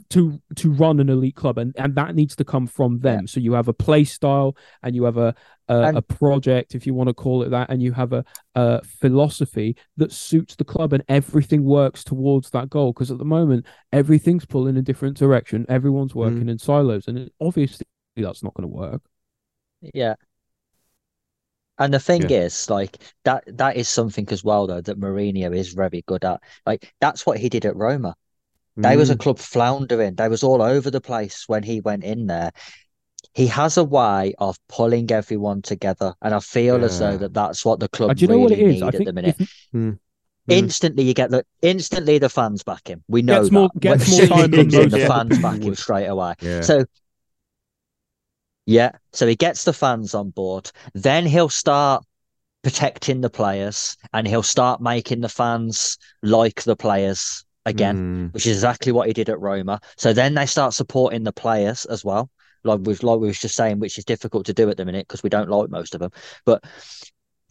to 0.09 0.41
to 0.55 0.71
run 0.73 1.01
an 1.01 1.09
elite 1.09 1.35
club 1.35 1.59
and 1.59 1.75
and 1.77 1.95
that 1.97 2.15
needs 2.15 2.37
to 2.37 2.45
come 2.45 2.67
from 2.67 3.01
them 3.01 3.27
so 3.27 3.41
you 3.41 3.53
have 3.53 3.67
a 3.67 3.73
play 3.73 4.05
style 4.05 4.57
and 4.83 4.95
you 4.95 5.05
have 5.05 5.17
a 5.17 5.35
a, 5.69 5.81
And- 5.81 5.99
a 5.99 6.03
project 6.03 6.75
if 6.75 6.87
you 6.87 6.95
want 6.95 7.09
to 7.09 7.15
call 7.15 7.43
it 7.43 7.51
that 7.51 7.71
and 7.71 7.83
you 7.83 7.93
have 7.93 8.13
a, 8.13 8.25
a 8.55 8.85
philosophy 8.85 9.77
that 9.97 10.13
suits 10.13 10.55
the 10.57 10.65
club 10.65 10.93
and 10.93 11.03
everything 11.09 11.65
works 11.65 12.05
towards 12.05 12.51
that 12.51 12.71
goal 12.71 12.93
because 12.93 13.11
at 13.11 13.19
the 13.19 13.25
moment 13.25 13.67
everything's 13.93 14.47
pulling 14.47 14.75
in 14.75 14.77
a 14.77 14.83
different 14.83 15.17
direction 15.17 15.67
everyone's 15.69 16.13
mm. 16.13 16.17
working 16.17 16.49
in 16.49 16.59
silos 16.59 17.09
and 17.09 17.31
obviously 17.41 17.85
that's 18.17 18.43
not 18.43 18.55
going 18.55 18.69
to 18.69 18.75
work 18.75 19.03
Yeah. 19.81 20.15
And 21.79 21.93
the 21.93 21.99
thing 21.99 22.23
Yeah. 22.23 22.43
is, 22.43 22.71
like 22.71 22.99
that 23.25 23.43
that 23.59 23.77
is 23.77 23.89
something 23.89 24.29
as 24.31 24.45
well 24.45 24.67
though 24.67 24.81
that 24.81 24.99
Mourinho 25.01 25.55
is 25.57 25.73
very 25.75 26.03
good 26.07 26.25
at. 26.25 26.41
Like 26.65 26.95
that's 27.01 27.27
what 27.27 27.39
he 27.39 27.49
did 27.49 27.65
at 27.67 27.75
Roma. 27.77 28.15
They 28.77 28.97
was 28.97 29.09
a 29.11 29.15
Mm. 29.15 29.21
club 29.21 29.39
floundering. 29.39 30.15
They 30.17 30.29
was 30.29 30.43
all 30.43 30.61
over 30.61 30.91
the 30.91 31.01
place 31.01 31.45
when 31.47 31.63
he 31.63 31.81
went 31.81 32.03
in 32.05 32.27
there. 32.27 32.51
He 33.33 33.47
has 33.49 33.77
a 33.77 33.85
way 33.85 34.35
of 34.39 34.59
pulling 34.69 35.11
everyone 35.13 35.63
together, 35.63 36.15
and 36.23 36.35
I 36.35 36.41
feel 36.41 36.85
as 36.85 36.99
though 36.99 37.17
that 37.19 37.35
that's 37.35 37.65
what 37.65 37.81
the 37.81 37.89
club 37.89 38.11
Uh, 38.11 38.15
do 38.15 38.23
you 38.23 38.29
know 38.29 38.35
really 38.35 38.43
what 38.45 38.53
it 38.53 38.59
is 38.77 38.83
i 38.83 38.89
at 38.89 38.93
think 38.95 39.07
the 39.07 39.13
minute. 39.13 39.37
Mm. 39.75 39.99
Instantly, 40.49 41.05
you 41.05 41.15
get 41.15 41.31
the 41.31 41.45
instantly 41.63 42.19
the 42.19 42.29
fans 42.29 42.63
back 42.63 42.87
him. 42.89 43.03
We 43.09 43.23
know 43.23 43.41
Gets 43.43 43.51
more- 43.53 43.71
gets 43.81 44.11
more 44.11 44.27
time 44.27 44.51
than 44.51 44.69
most 44.71 44.91
the 44.91 45.07
fans 45.07 45.39
back 45.39 45.63
him 45.63 45.75
straight 45.75 46.07
away. 46.07 46.35
Yeah. 46.41 46.61
So 46.61 46.85
yeah, 48.67 48.93
so 49.13 49.27
he 49.27 49.37
gets 49.37 49.65
the 49.65 49.73
fans 49.73 50.15
on 50.15 50.31
board. 50.31 50.71
Then 50.95 51.27
he'll 51.27 51.49
start 51.49 52.05
protecting 52.63 53.21
the 53.21 53.31
players, 53.31 53.97
and 54.13 54.27
he'll 54.27 54.43
start 54.43 54.81
making 54.81 55.21
the 55.21 55.29
fans 55.29 55.99
like 56.23 56.63
the 56.65 56.77
players 56.77 57.44
again, 57.67 58.29
Mm. 58.31 58.35
which 58.35 58.47
is 58.47 58.57
exactly 58.59 58.93
what 58.93 59.07
he 59.07 59.13
did 59.13 59.29
at 59.29 59.41
Roma. 59.41 59.81
So 59.97 60.13
then 60.13 60.35
they 60.35 60.47
start 60.47 60.75
supporting 60.75 61.25
the 61.25 61.33
players 61.33 61.85
as 61.87 62.05
well. 62.05 62.31
Like 62.65 62.81
we 62.83 62.95
like 62.95 63.21
we 63.21 63.27
was 63.29 63.39
just 63.39 63.57
saying, 63.57 63.79
which 63.79 63.99
is 63.99 64.05
difficult 64.05 64.47
to 64.47 64.55
do 64.55 64.69
at 64.71 64.77
the 64.77 64.85
minute 64.85 65.07
because 65.07 65.23
we 65.23 65.31
don't 65.31 65.51
like 65.51 65.69
most 65.71 65.95
of 65.95 66.01
them. 66.01 66.11
But 66.47 66.65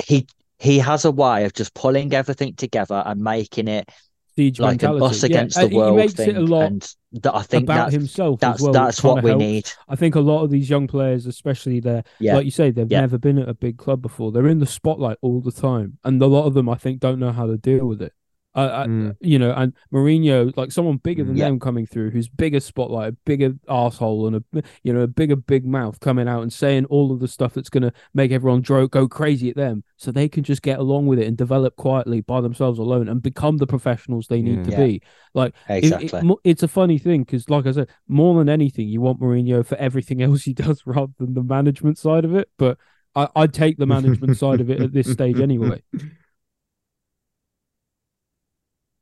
he 0.03 0.26
he 0.59 0.80
has 0.80 1.05
a 1.05 1.11
way 1.11 1.45
of 1.45 1.53
just 1.53 1.74
pulling 1.74 2.14
everything 2.14 2.55
together 2.55 3.03
and 3.05 3.22
making 3.22 3.68
it 3.68 3.89
siege 4.36 4.59
like 4.59 4.82
an 4.82 4.89
mentality 4.89 5.05
us 5.05 5.24
against 5.24 5.55
yeah, 5.57 5.61
the 5.61 5.66
and 5.66 5.74
he 5.74 5.78
world 5.78 5.97
makes 5.97 6.14
thing. 6.14 6.30
it 6.30 6.38
a 6.38 6.41
lot 6.41 6.64
and 6.64 6.95
that 7.11 7.36
I 7.36 7.43
think 7.43 7.66
about 7.66 7.76
that's 7.91 7.93
himself 7.93 8.39
that's 8.39 8.59
as 8.59 8.64
well 8.64 8.74
that's 8.74 9.03
what 9.03 9.24
we 9.24 9.30
helps. 9.30 9.39
need. 9.43 9.72
I 9.88 9.95
think 9.95 10.16
a 10.16 10.20
lot 10.20 10.43
of 10.43 10.49
these 10.49 10.68
young 10.70 10.88
players, 10.88 11.28
especially 11.28 11.80
they're 11.80 12.03
Yeah. 12.20 12.36
like 12.38 12.45
you 12.45 12.51
say, 12.51 12.72
they've 12.72 12.91
Yeah. 12.91 13.01
never 13.01 13.20
been 13.20 13.38
at 13.38 13.47
a 13.47 13.53
big 13.53 13.78
club 13.78 14.01
before. 14.01 14.32
They're 14.32 14.47
in 14.47 14.57
the 14.59 14.66
spotlight 14.66 15.18
all 15.22 15.41
the 15.41 15.51
time, 15.51 15.99
and 16.03 16.20
a 16.22 16.26
lot 16.26 16.45
of 16.45 16.55
them, 16.55 16.68
I 16.70 16.76
think, 16.76 16.99
don't 16.99 17.20
know 17.20 17.32
how 17.32 17.45
to 17.45 17.57
deal 17.57 17.86
with 17.86 18.01
it. 18.01 18.14
Uh, 18.56 18.86
Mm. 18.86 19.16
you 19.20 19.39
know, 19.39 19.51
and 19.51 19.74
Mourinho, 19.91 20.56
like 20.56 20.72
someone 20.72 20.97
bigger 20.97 21.24
than 21.24 21.36
Yeah. 21.36 21.45
them 21.45 21.60
coming 21.60 21.88
through, 21.88 22.12
who's 22.12 22.30
bigger 22.30 22.60
spotlight, 22.60 23.14
a 23.14 23.18
bigger 23.26 23.56
asshole, 23.68 24.28
and 24.28 24.36
a 24.36 24.43
you 24.84 24.93
know 24.93 24.99
a 25.01 25.08
bigger 25.08 25.36
big 25.36 25.66
mouth 25.66 25.99
coming 25.99 26.28
out 26.28 26.43
and 26.43 26.54
saying 26.54 26.86
all 26.86 27.12
of 27.12 27.20
the 27.20 27.28
stuff 27.28 27.56
that's 27.56 27.70
gonna 27.70 27.91
make 28.14 28.32
everyone 28.32 28.62
dro- 28.62 28.88
go 28.88 29.08
crazy 29.08 29.49
at 29.49 29.56
them, 29.56 29.84
so 29.97 30.12
they 30.12 30.30
can 30.30 30.43
just 30.43 30.62
get 30.62 30.78
along 30.78 31.08
with 31.08 31.18
it 31.18 31.26
and 31.28 31.36
develop 31.36 31.76
quietly 31.78 32.22
by 32.22 32.41
themselves 32.41 32.78
alone 32.78 33.10
and 33.10 33.24
become 33.24 33.58
the 33.58 33.66
professionals 33.66 34.28
they 34.28 34.41
need 34.43 34.58
Yeah. 34.60 34.64
to 34.66 34.72
Yeah. 34.72 34.86
be. 34.86 35.01
Like 35.34 35.56
Exactly. 35.70 36.20
it, 36.20 36.24
mo- 36.24 36.39
it's 36.43 36.62
a 36.62 36.68
funny 36.68 36.99
thing 36.99 37.22
because, 37.24 37.49
like 37.49 37.66
I 37.66 37.72
said, 37.72 37.88
more 38.08 38.38
than 38.38 38.49
anything, 38.49 38.88
you 38.88 39.01
want 39.01 39.20
Mourinho 39.20 39.66
for 39.66 39.76
everything 39.78 40.22
else 40.22 40.43
he 40.43 40.54
does 40.54 40.84
rather 40.86 41.12
than 41.18 41.34
the 41.34 41.41
management 41.41 41.97
side 41.97 42.24
of 42.24 42.36
it. 42.36 42.49
But 42.60 42.78
I, 43.16 43.28
I'd 43.36 43.54
take 43.54 43.78
the 43.78 43.88
management 43.88 44.38
side 44.38 44.62
of 44.62 44.70
it 44.70 44.80
at 44.80 44.93
this 44.93 45.12
stage 45.12 45.39
anyway. 45.39 45.82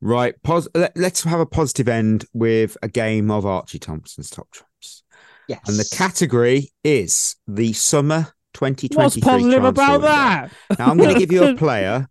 Right. 0.02 0.34
Pos- 0.42 0.68
let, 0.74 0.96
us 0.98 1.22
have 1.22 1.38
a 1.38 1.46
positive 1.46 1.88
end 1.88 2.24
with 2.34 2.76
a 2.82 2.88
game 2.88 3.30
of 3.30 3.46
Archie 3.46 3.78
Thompson's 3.78 4.28
top 4.28 4.50
trumps. 4.50 5.04
yes. 5.48 5.60
And 5.66 5.78
the 5.78 5.88
category 5.96 6.72
is 6.82 7.36
the 7.46 7.72
summer 7.72 8.34
2023. 8.54 9.02
What's 9.02 9.20
positive 9.20 9.64
about 9.64 10.02
that? 10.02 10.52
Now, 10.76 10.90
I'm 10.90 10.98
going 10.98 11.14
to 11.14 11.20
give 11.20 11.30
you 11.30 11.44
a 11.44 11.54
player. 11.56 12.08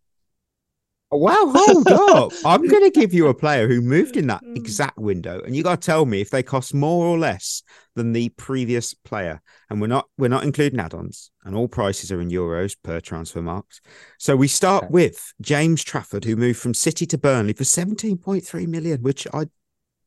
Well, 1.12 1.52
hold 1.54 1.88
up. 1.92 2.32
I'm 2.46 2.66
going 2.66 2.84
to 2.90 3.00
give 3.00 3.14
you 3.14 3.28
a 3.28 3.34
player 3.34 3.68
who 3.68 3.82
moved 3.82 4.16
in 4.16 4.28
that 4.28 4.44
exact 4.56 4.98
window, 4.98 5.42
and 5.42 5.56
you 5.56 5.62
got 5.64 5.82
to 5.82 5.86
tell 5.86 6.06
me 6.06 6.22
if 6.22 6.30
they 6.30 6.42
cost 6.42 6.74
more 6.74 7.06
or 7.06 7.18
less 7.18 7.64
than 7.96 8.14
the 8.14 8.30
previous 8.30 8.94
player. 8.94 9.42
And 9.70 9.82
we're 9.82 9.88
not 9.88 10.08
we're 10.18 10.30
not 10.30 10.44
including 10.46 10.80
add-ons, 10.80 11.32
and 11.44 11.56
all 11.56 11.68
prices 11.68 12.12
are 12.12 12.22
in 12.22 12.30
euros 12.30 12.76
per 12.82 13.00
Transfermarkt. 13.02 13.82
So 14.20 14.36
we 14.38 14.48
start 14.48 14.86
Okay. 14.86 14.92
with 14.94 15.34
James 15.42 15.84
Trafford, 15.84 16.24
who 16.24 16.36
moved 16.38 16.60
from 16.60 16.74
City 16.74 17.06
to 17.08 17.18
Burnley 17.18 17.54
for 17.54 17.66
17.3 17.66 18.68
million, 18.68 19.02
which 19.02 19.28
I 19.34 19.46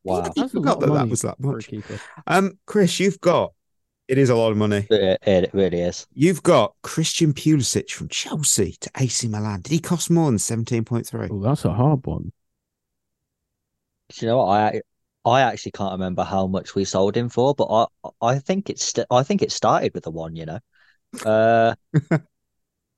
wow. 0.05 0.31
I 0.39 0.49
forgot 0.49 0.81
lot 0.81 0.89
of 0.89 0.95
that 0.95 0.95
that 0.95 1.09
was 1.11 1.21
that 1.23 1.39
much. 1.41 1.69
keeper. 1.69 1.99
Um, 2.27 2.59
Chris, 2.67 2.99
you've 2.99 3.21
got 3.21 3.53
it 4.09 4.19
is 4.19 4.31
a 4.31 4.35
lot 4.35 4.51
of 4.51 4.57
money. 4.57 4.87
It, 4.91 5.19
it 5.23 5.51
really 5.55 5.81
is. 5.81 6.07
You've 6.13 6.43
got 6.43 6.75
Christian 6.83 7.33
Pulisic 7.33 7.91
from 7.91 8.09
Chelsea 8.09 8.77
to 8.81 8.91
AC 8.97 9.29
Milan. 9.29 9.63
Did 9.63 9.73
he 9.73 9.79
cost 9.81 10.11
more 10.11 10.27
than 10.31 10.39
17.3? 10.39 11.29
Oh, 11.31 11.41
that's 11.41 11.65
a 11.65 11.73
hard 11.73 12.07
one. 12.07 12.33
Do 14.11 14.27
you 14.27 14.31
know 14.31 14.39
what 14.39 14.49
I 14.49 14.81
I 15.25 15.41
actually 15.41 15.73
can't 15.73 15.93
remember 15.93 16.23
how 16.23 16.47
much 16.47 16.75
we 16.75 16.85
sold 16.85 17.17
him 17.17 17.29
for, 17.31 17.55
but 17.55 17.89
I 18.05 18.11
I 18.21 18.39
think 18.39 18.69
it's 18.69 18.85
st- 18.85 19.07
I 19.11 19.23
think 19.23 19.41
it 19.43 19.51
started 19.53 19.95
with 19.95 20.07
a 20.07 20.11
one. 20.11 20.37
You 20.37 20.47
know, 20.47 20.59
uh, 21.25 21.75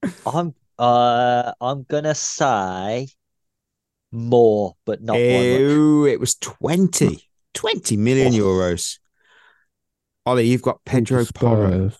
I'm 0.26 0.54
uh 0.78 1.52
I'm 1.61 1.84
gonna 1.84 2.14
say 2.14 3.09
more, 4.12 4.74
but 4.84 5.02
not 5.02 5.14
by. 5.14 5.18
Ew, 5.18 6.07
it 6.07 6.20
was 6.20 6.34
20. 6.36 7.22
20 7.54 7.96
million 7.96 8.34
Oh. 8.34 8.36
euros. 8.36 8.98
Ollie, 10.27 10.47
you've 10.47 10.62
got 10.62 10.85
Pedro 10.85 11.24
Porro. 11.35 11.89
Spurs. 11.91 11.99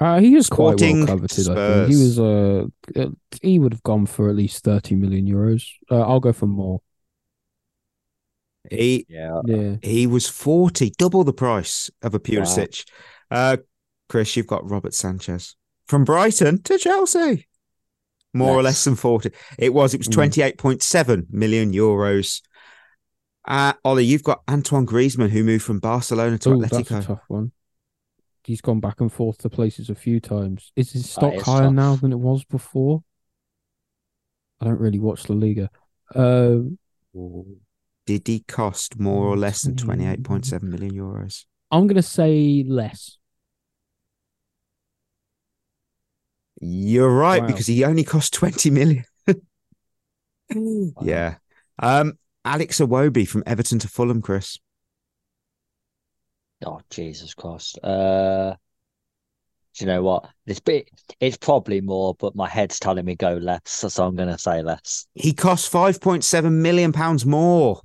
Uh, 0.00 0.18
he 0.20 0.34
is 0.34 0.48
quite 0.48 0.80
well 0.80 1.06
coveted. 1.06 1.48
I 1.48 1.54
think 1.54 1.88
he 1.90 1.96
was 1.96 2.18
uh, 2.18 2.64
uh, 2.96 3.06
he 3.40 3.58
would 3.58 3.72
have 3.72 3.82
gone 3.82 4.06
for 4.06 4.28
at 4.30 4.36
least 4.36 4.64
thirty 4.64 4.94
million 4.94 5.26
euros. 5.26 5.64
Uh, 5.90 6.00
I'll 6.00 6.20
go 6.20 6.32
for 6.32 6.46
more. 6.46 6.80
He 8.70 9.06
Yeah, 9.08 9.40
Yeah, 9.44 9.76
he 9.82 10.06
was 10.06 10.28
40, 10.28 10.92
double 10.96 11.24
the 11.24 11.32
price 11.32 11.90
of 12.00 12.14
a 12.14 12.20
Pulisic. 12.20 12.84
Uh, 13.30 13.56
Chris, 14.08 14.36
you've 14.36 14.46
got 14.46 14.68
Robert 14.70 14.94
Sanchez 14.94 15.56
from 15.88 16.04
Brighton 16.04 16.62
to 16.62 16.78
Chelsea. 16.78 17.48
More 18.32 18.52
or 18.56 18.62
less 18.62 18.84
than 18.84 18.94
40. 18.94 19.30
It 19.58 19.74
was, 19.74 19.94
it 19.94 19.98
was 19.98 20.08
Mm. 20.08 20.30
28.7 20.56 21.26
million 21.30 21.72
euros. 21.72 22.40
Uh, 23.44 23.72
Ollie, 23.84 24.04
you've 24.04 24.22
got 24.22 24.42
Antoine 24.48 24.86
Griezmann, 24.86 25.30
who 25.30 25.42
moved 25.42 25.64
from 25.64 25.80
Barcelona 25.80 26.38
to 26.38 26.50
oh, 26.50 26.60
that's 26.60 26.72
a 26.76 26.82
Atletico. 26.82 27.06
tough 27.06 27.22
one. 27.28 27.52
He's 28.44 28.60
gone 28.60 28.80
back 28.80 29.00
and 29.00 29.12
forth 29.12 29.38
to 29.38 29.50
places 29.50 29.90
a 29.90 29.94
few 29.94 30.20
times. 30.20 30.72
Is 30.76 30.92
his 30.92 31.10
stock 31.10 31.34
is 31.34 31.42
higher 31.42 31.64
tough. 31.64 31.72
now 31.72 31.96
than 31.96 32.12
it 32.12 32.18
was 32.18 32.44
before? 32.44 33.02
I 34.60 34.64
don't 34.66 34.80
really 34.80 34.98
watch 35.00 35.28
La 35.28 35.36
Liga. 35.36 35.70
Uh, 36.14 36.58
Did 38.06 38.26
he 38.26 38.40
cost 38.46 38.98
more 38.98 39.26
or 39.26 39.36
less 39.36 39.62
than 39.62 39.74
28.7 39.74 40.62
million 40.62 40.92
euros? 40.94 41.44
I'm 41.70 41.86
gonna 41.86 42.02
say 42.02 42.64
less. 42.66 43.18
You're 46.60 47.10
right, 47.10 47.42
Wow. 47.42 47.48
because 47.48 47.66
he 47.66 47.84
only 47.84 48.04
cost 48.04 48.32
20 48.34 48.70
million. 48.70 49.04
Yeah. 51.00 51.36
Um, 51.78 52.18
Alex 52.44 52.80
Iwobi 52.80 53.26
from 53.26 53.42
Everton 53.46 53.78
to 53.80 53.88
Fulham, 53.88 54.20
Chris. 54.22 54.58
Oh 56.64 56.80
Jesus 56.90 57.34
Christ. 57.34 57.78
Uh, 57.82 58.54
do 59.74 59.84
you 59.84 59.86
know 59.86 60.02
what? 60.02 60.28
It's 60.46 60.60
bit. 60.60 60.88
It's 61.20 61.36
probably 61.36 61.80
more, 61.80 62.14
but 62.18 62.36
my 62.36 62.48
head's 62.48 62.78
telling 62.78 63.04
me 63.04 63.16
go 63.16 63.34
less, 63.34 63.60
so 63.66 64.04
I'm 64.06 64.14
gonna 64.16 64.38
say 64.38 64.62
less. 64.62 65.06
He 65.14 65.32
cost 65.32 65.72
5.7 65.72 66.52
million 66.52 66.92
pounds 66.92 67.24
more 67.26 67.80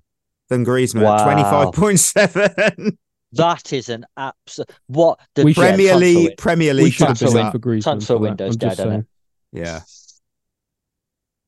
than 0.50 0.66
Griezmann 0.66 1.04
at 1.04 1.26
Wow. 1.26 1.72
25.7. 1.72 2.98
That 3.34 3.74
is 3.74 3.90
an 3.90 4.06
absolute 4.16 4.70
what 4.88 5.20
the 5.36 5.44
We 5.44 5.54
should- 5.54 5.62
yeah, 5.62 5.68
Premier 5.70 5.88
transfer 5.90 6.00
League, 6.06 6.28
win- 6.28 6.36
Premier 6.38 6.74
League 6.74 6.94
should 6.94 7.08
have 7.08 7.20
taps 7.20 7.34
been 7.34 7.42
transfer 7.42 7.48
in 7.48 7.52
for 7.52 7.60
Griezmann. 7.68 7.84
transfer 7.84 8.14
for 8.14 8.20
window's 8.20 8.56
I'm 8.56 8.60
just 8.60 8.78
dead. 8.78 9.06
Yeah. 9.52 9.82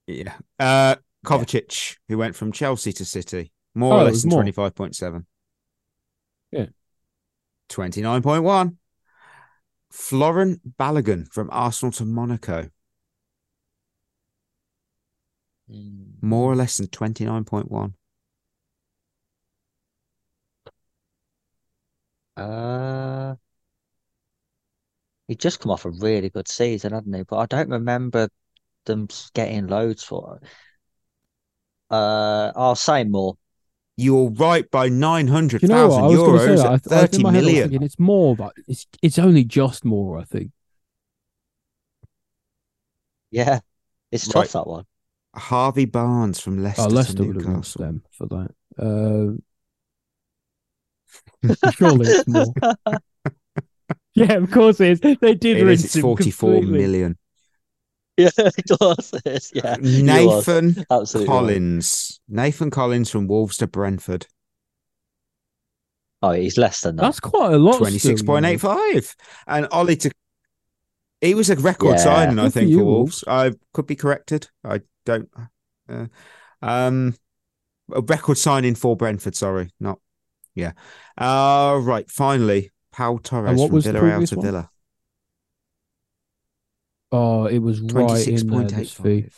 Yeah. 0.07 0.33
Uh, 0.59 0.95
Kovacic, 1.25 1.97
who 2.07 2.17
went 2.17 2.35
from 2.35 2.51
Chelsea 2.51 2.93
to 2.93 3.05
City, 3.05 3.51
more 3.75 3.93
Oh, 3.93 3.99
or 3.99 4.03
less 4.05 4.21
than 4.21 4.31
25.7. 4.31 5.25
Yeah. 6.51 6.67
29.1. 7.69 8.77
Folarin 9.91 10.59
Balogun 10.79 11.31
from 11.31 11.49
Arsenal 11.51 11.91
to 11.93 12.05
Monaco. 12.05 12.69
More 16.21 16.51
or 16.51 16.55
less 16.55 16.77
than 16.77 16.87
29.1. 16.87 17.93
Uh, 22.37 23.35
he'd 25.27 25.39
just 25.39 25.59
come 25.59 25.71
off 25.71 25.85
a 25.85 25.91
really 25.91 26.29
good 26.29 26.47
season, 26.47 26.93
hadn't 26.93 27.13
he? 27.13 27.23
But 27.23 27.37
I 27.37 27.45
don't 27.45 27.69
remember 27.69 28.29
them 28.85 29.07
getting 29.33 29.67
loads 29.67 30.03
for 30.03 30.39
it. 30.41 30.47
Uh, 31.89 32.51
I'll 32.55 32.75
say 32.75 33.03
more. 33.03 33.35
You're 33.97 34.29
right 34.31 34.69
by 34.71 34.87
900,000 34.89 35.69
You 35.69 35.75
know 35.75 35.87
what? 35.89 36.03
I 36.03 36.07
was 36.07 36.15
going 36.17 36.33
to 36.33 36.39
say 36.39 36.63
euros 36.63 36.63
that. 36.63 36.73
At 36.73 36.83
th- 36.83 36.93
I, 36.93 37.01
30 37.07 37.17
in 37.17 37.23
my 37.23 37.31
head, 37.33 37.43
I 37.43 37.45
was 37.45 37.45
million. 37.45 37.69
thinking 37.69 37.85
it's 37.85 37.99
more, 37.99 38.35
but 38.35 38.53
it's 38.67 38.87
it's 39.01 39.19
only 39.19 39.43
just 39.43 39.83
more. 39.83 40.17
I 40.17 40.23
think. 40.23 40.51
Yeah, 43.31 43.59
it's 44.11 44.27
Right. 44.27 44.49
tough 44.49 44.51
that 44.53 44.67
one. 44.67 44.85
Harvey 45.35 45.85
Barnes 45.85 46.39
from 46.39 46.63
Leicester, 46.63 46.83
Oh, 46.83 46.87
Leicester 46.87 47.13
to 47.17 47.23
would 47.23 47.35
have 47.35 47.45
gone 47.45 47.53
Newcastle. 47.55 47.81
them 47.85 48.03
for 48.11 48.25
that. 48.27 48.51
Uh, 48.77 49.35
surely 51.71 52.07
it's 52.07 52.27
more. 52.27 52.53
yeah, 54.13 54.33
of 54.33 54.51
course 54.51 54.79
it 54.79 54.89
is. 54.91 54.99
They 55.01 55.35
did 55.35 55.57
It 55.57 55.67
is, 55.69 55.83
rinse 55.83 55.85
it's 55.85 55.95
him 55.95 56.01
44 56.01 56.61
completely. 56.61 56.77
million. 56.87 57.17
Yeah, 58.27 58.29
it 58.35 58.77
was. 58.81 59.51
Yeah. 59.53 59.75
Nathan 59.79 60.83
Absolutely 60.91 61.29
right. 61.29 61.33
Collins. 61.39 62.19
Nathan 62.27 62.69
Collins 62.69 63.09
from 63.09 63.27
Wolves 63.27 63.57
to 63.57 63.67
Brentford. 63.67 64.27
Oh, 66.21 66.31
he's 66.31 66.57
less 66.57 66.81
than 66.81 66.97
that. 66.97 67.03
That's 67.03 67.19
quite 67.21 67.53
a 67.53 67.57
lot. 67.57 67.75
still, 67.75 68.11
you 68.11 68.23
know. 68.23 68.33
26.85. 68.41 69.15
And 69.47 69.67
Ollie 69.71 69.95
to. 69.97 70.11
He 71.21 71.33
was 71.33 71.49
a 71.49 71.55
record 71.55 71.91
Yeah. 71.91 71.97
signing, 71.97 72.39
I 72.39 72.43
Good 72.43 72.53
for 72.53 72.59
think, 72.59 72.73
for 72.77 72.83
Wolves. 72.83 73.23
I 73.27 73.51
could 73.73 73.87
be 73.87 73.95
corrected. 73.95 74.49
I 74.63 74.81
don't. 75.05 75.29
Uh, 75.89 76.05
um, 76.61 77.15
a 77.93 78.01
record 78.01 78.37
signing 78.37 78.75
for 78.75 78.95
Brentford. 78.97 79.35
Sorry, 79.35 79.71
not. 79.79 79.99
Yeah. 80.55 80.73
Uh, 81.17 81.79
right. 81.81 82.09
Finally, 82.11 82.71
Pau 82.91 83.17
Torres 83.23 83.61
from 83.61 83.71
was 83.71 83.85
the 83.85 83.91
Villarreal 83.91 83.99
previous 84.11 84.29
to 84.31 84.35
one? 84.37 84.45
Villa. 84.45 84.69
Oh, 87.11 87.45
it 87.45 87.59
was 87.59 87.81
right 87.81 88.27
in 88.27 88.47
there. 88.47 88.63
This 88.65 88.93
fee, 88.93 89.29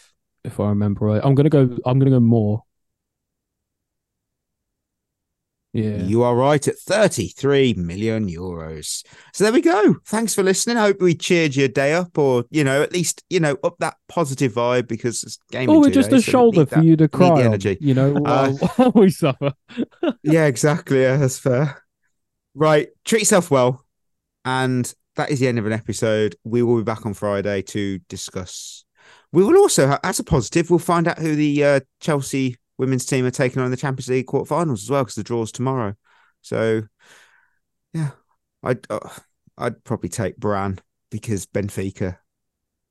if 0.44 0.60
I 0.60 0.70
remember 0.70 1.06
right. 1.06 1.22
I'm 1.24 1.36
gonna 1.36 1.50
go. 1.50 1.78
I'm 1.86 2.00
gonna 2.00 2.12
go 2.12 2.20
more. 2.20 2.64
Yeah. 5.74 6.04
You 6.04 6.24
are 6.24 6.36
right 6.36 6.68
at 6.68 6.78
33 6.78 7.76
million 7.76 8.28
euros. 8.28 9.06
So 9.34 9.46
there 9.46 9.54
we 9.54 9.62
go. 9.62 9.96
Thanks 10.06 10.36
for 10.36 10.44
listening. 10.44 10.76
I 10.76 10.82
hope 10.82 11.02
we 11.02 11.16
cheered 11.16 11.56
your 11.56 11.70
day 11.70 11.94
up 11.94 12.18
or, 12.18 12.44
you 12.50 12.66
know, 12.66 12.82
at 12.82 12.92
least, 12.92 13.24
you 13.30 13.40
know, 13.40 13.56
up 13.64 13.78
that 13.80 13.96
positive 14.10 14.52
vibe 14.52 14.90
because 14.90 15.24
it's 15.24 15.38
game. 15.50 15.70
Oh, 15.70 15.80
we're 15.80 15.90
just 15.90 16.10
days, 16.10 16.24
a 16.24 16.26
so 16.26 16.32
shoulder 16.32 16.66
for 16.66 16.76
that- 16.76 16.84
you 16.84 16.98
to 16.98 17.08
cry 17.08 17.28
the 17.28 17.34
on, 17.36 17.42
energy. 17.42 17.78
you 17.80 17.94
know, 17.94 18.18
Uh, 18.18 18.52
while, 18.52 18.58
while 18.76 18.92
we 18.96 19.10
suffer. 19.12 19.54
yeah, 20.24 20.46
exactly. 20.46 21.04
Yeah, 21.04 21.16
that's 21.16 21.40
fair. 21.40 21.82
Right. 22.54 22.90
Treat 23.06 23.20
yourself 23.22 23.50
well. 23.50 23.86
And 24.44 24.94
that 25.22 25.30
is 25.30 25.40
the 25.40 25.48
end 25.48 25.60
of 25.60 25.68
an 25.68 25.72
episode. 25.74 26.36
We 26.44 26.64
will 26.64 26.78
be 26.78 26.84
back 26.84 27.06
on 27.06 27.14
Friday 27.14 27.62
to 27.62 28.00
discuss. 28.10 28.86
We 29.32 29.44
will 29.44 29.58
also, 29.58 30.00
as 30.04 30.20
a 30.20 30.24
positive, 30.24 30.72
we'll 30.72 30.80
find 30.80 31.08
out 31.08 31.20
who 31.20 31.36
the 31.36 31.64
uh, 31.64 31.80
Chelsea 32.00 32.58
women's 32.80 33.06
team 33.06 33.24
are 33.26 33.32
taking 33.32 33.60
on 33.60 33.66
in 33.66 33.72
the 33.72 33.78
Champions 33.78 34.10
League 34.10 34.26
quarterfinals 34.26 34.82
as 34.84 34.90
well, 34.90 35.04
because 35.04 35.16
the 35.16 35.24
draw's 35.24 35.52
tomorrow. 35.52 35.94
So, 36.42 36.84
yeah, 37.94 38.12
I'd 38.64 38.88
uh, 38.90 39.10
I'd 39.60 39.84
probably 39.84 40.10
take 40.10 40.38
Brann 40.38 40.80
because 41.12 41.46
Benfica 41.46 42.18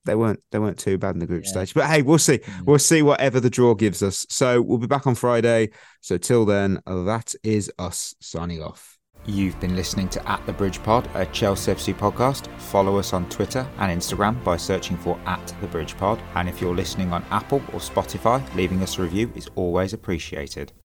they 0.04 0.14
weren't 0.14 0.40
they 0.52 0.60
weren't 0.60 0.78
too 0.78 0.98
bad 0.98 1.16
in 1.16 1.18
the 1.18 1.26
group 1.26 1.42
Yeah. 1.44 1.50
stage. 1.50 1.74
But 1.74 1.86
hey, 1.86 2.02
we'll 2.02 2.18
see. 2.18 2.38
Mm. 2.38 2.64
We'll 2.64 2.78
see 2.78 3.02
whatever 3.02 3.40
the 3.40 3.50
draw 3.50 3.74
gives 3.74 4.04
us. 4.04 4.24
So 4.28 4.62
we'll 4.62 4.78
be 4.78 4.86
back 4.86 5.08
on 5.08 5.16
Friday. 5.16 5.70
So 6.00 6.16
till 6.16 6.44
then, 6.46 6.80
that 6.86 7.34
is 7.42 7.72
us 7.76 8.14
signing 8.20 8.62
off. 8.62 8.99
You've 9.26 9.60
been 9.60 9.76
listening 9.76 10.08
to 10.10 10.28
At 10.28 10.44
the 10.46 10.52
Bridge 10.52 10.82
Pod, 10.82 11.08
a 11.14 11.26
Chelsea 11.26 11.72
FC 11.72 11.94
podcast. 11.94 12.48
Follow 12.58 12.96
us 12.96 13.12
on 13.12 13.28
Twitter 13.28 13.68
and 13.78 14.00
Instagram 14.00 14.42
by 14.42 14.56
searching 14.56 14.96
for 14.96 15.20
At 15.26 15.54
the 15.60 15.66
Bridge 15.66 15.96
Pod. 15.98 16.20
And 16.34 16.48
if 16.48 16.60
you're 16.60 16.74
listening 16.74 17.12
on 17.12 17.22
Apple 17.30 17.62
or 17.74 17.80
Spotify, 17.80 18.42
leaving 18.54 18.82
us 18.82 18.98
a 18.98 19.02
review 19.02 19.30
is 19.34 19.50
always 19.56 19.92
appreciated. 19.92 20.72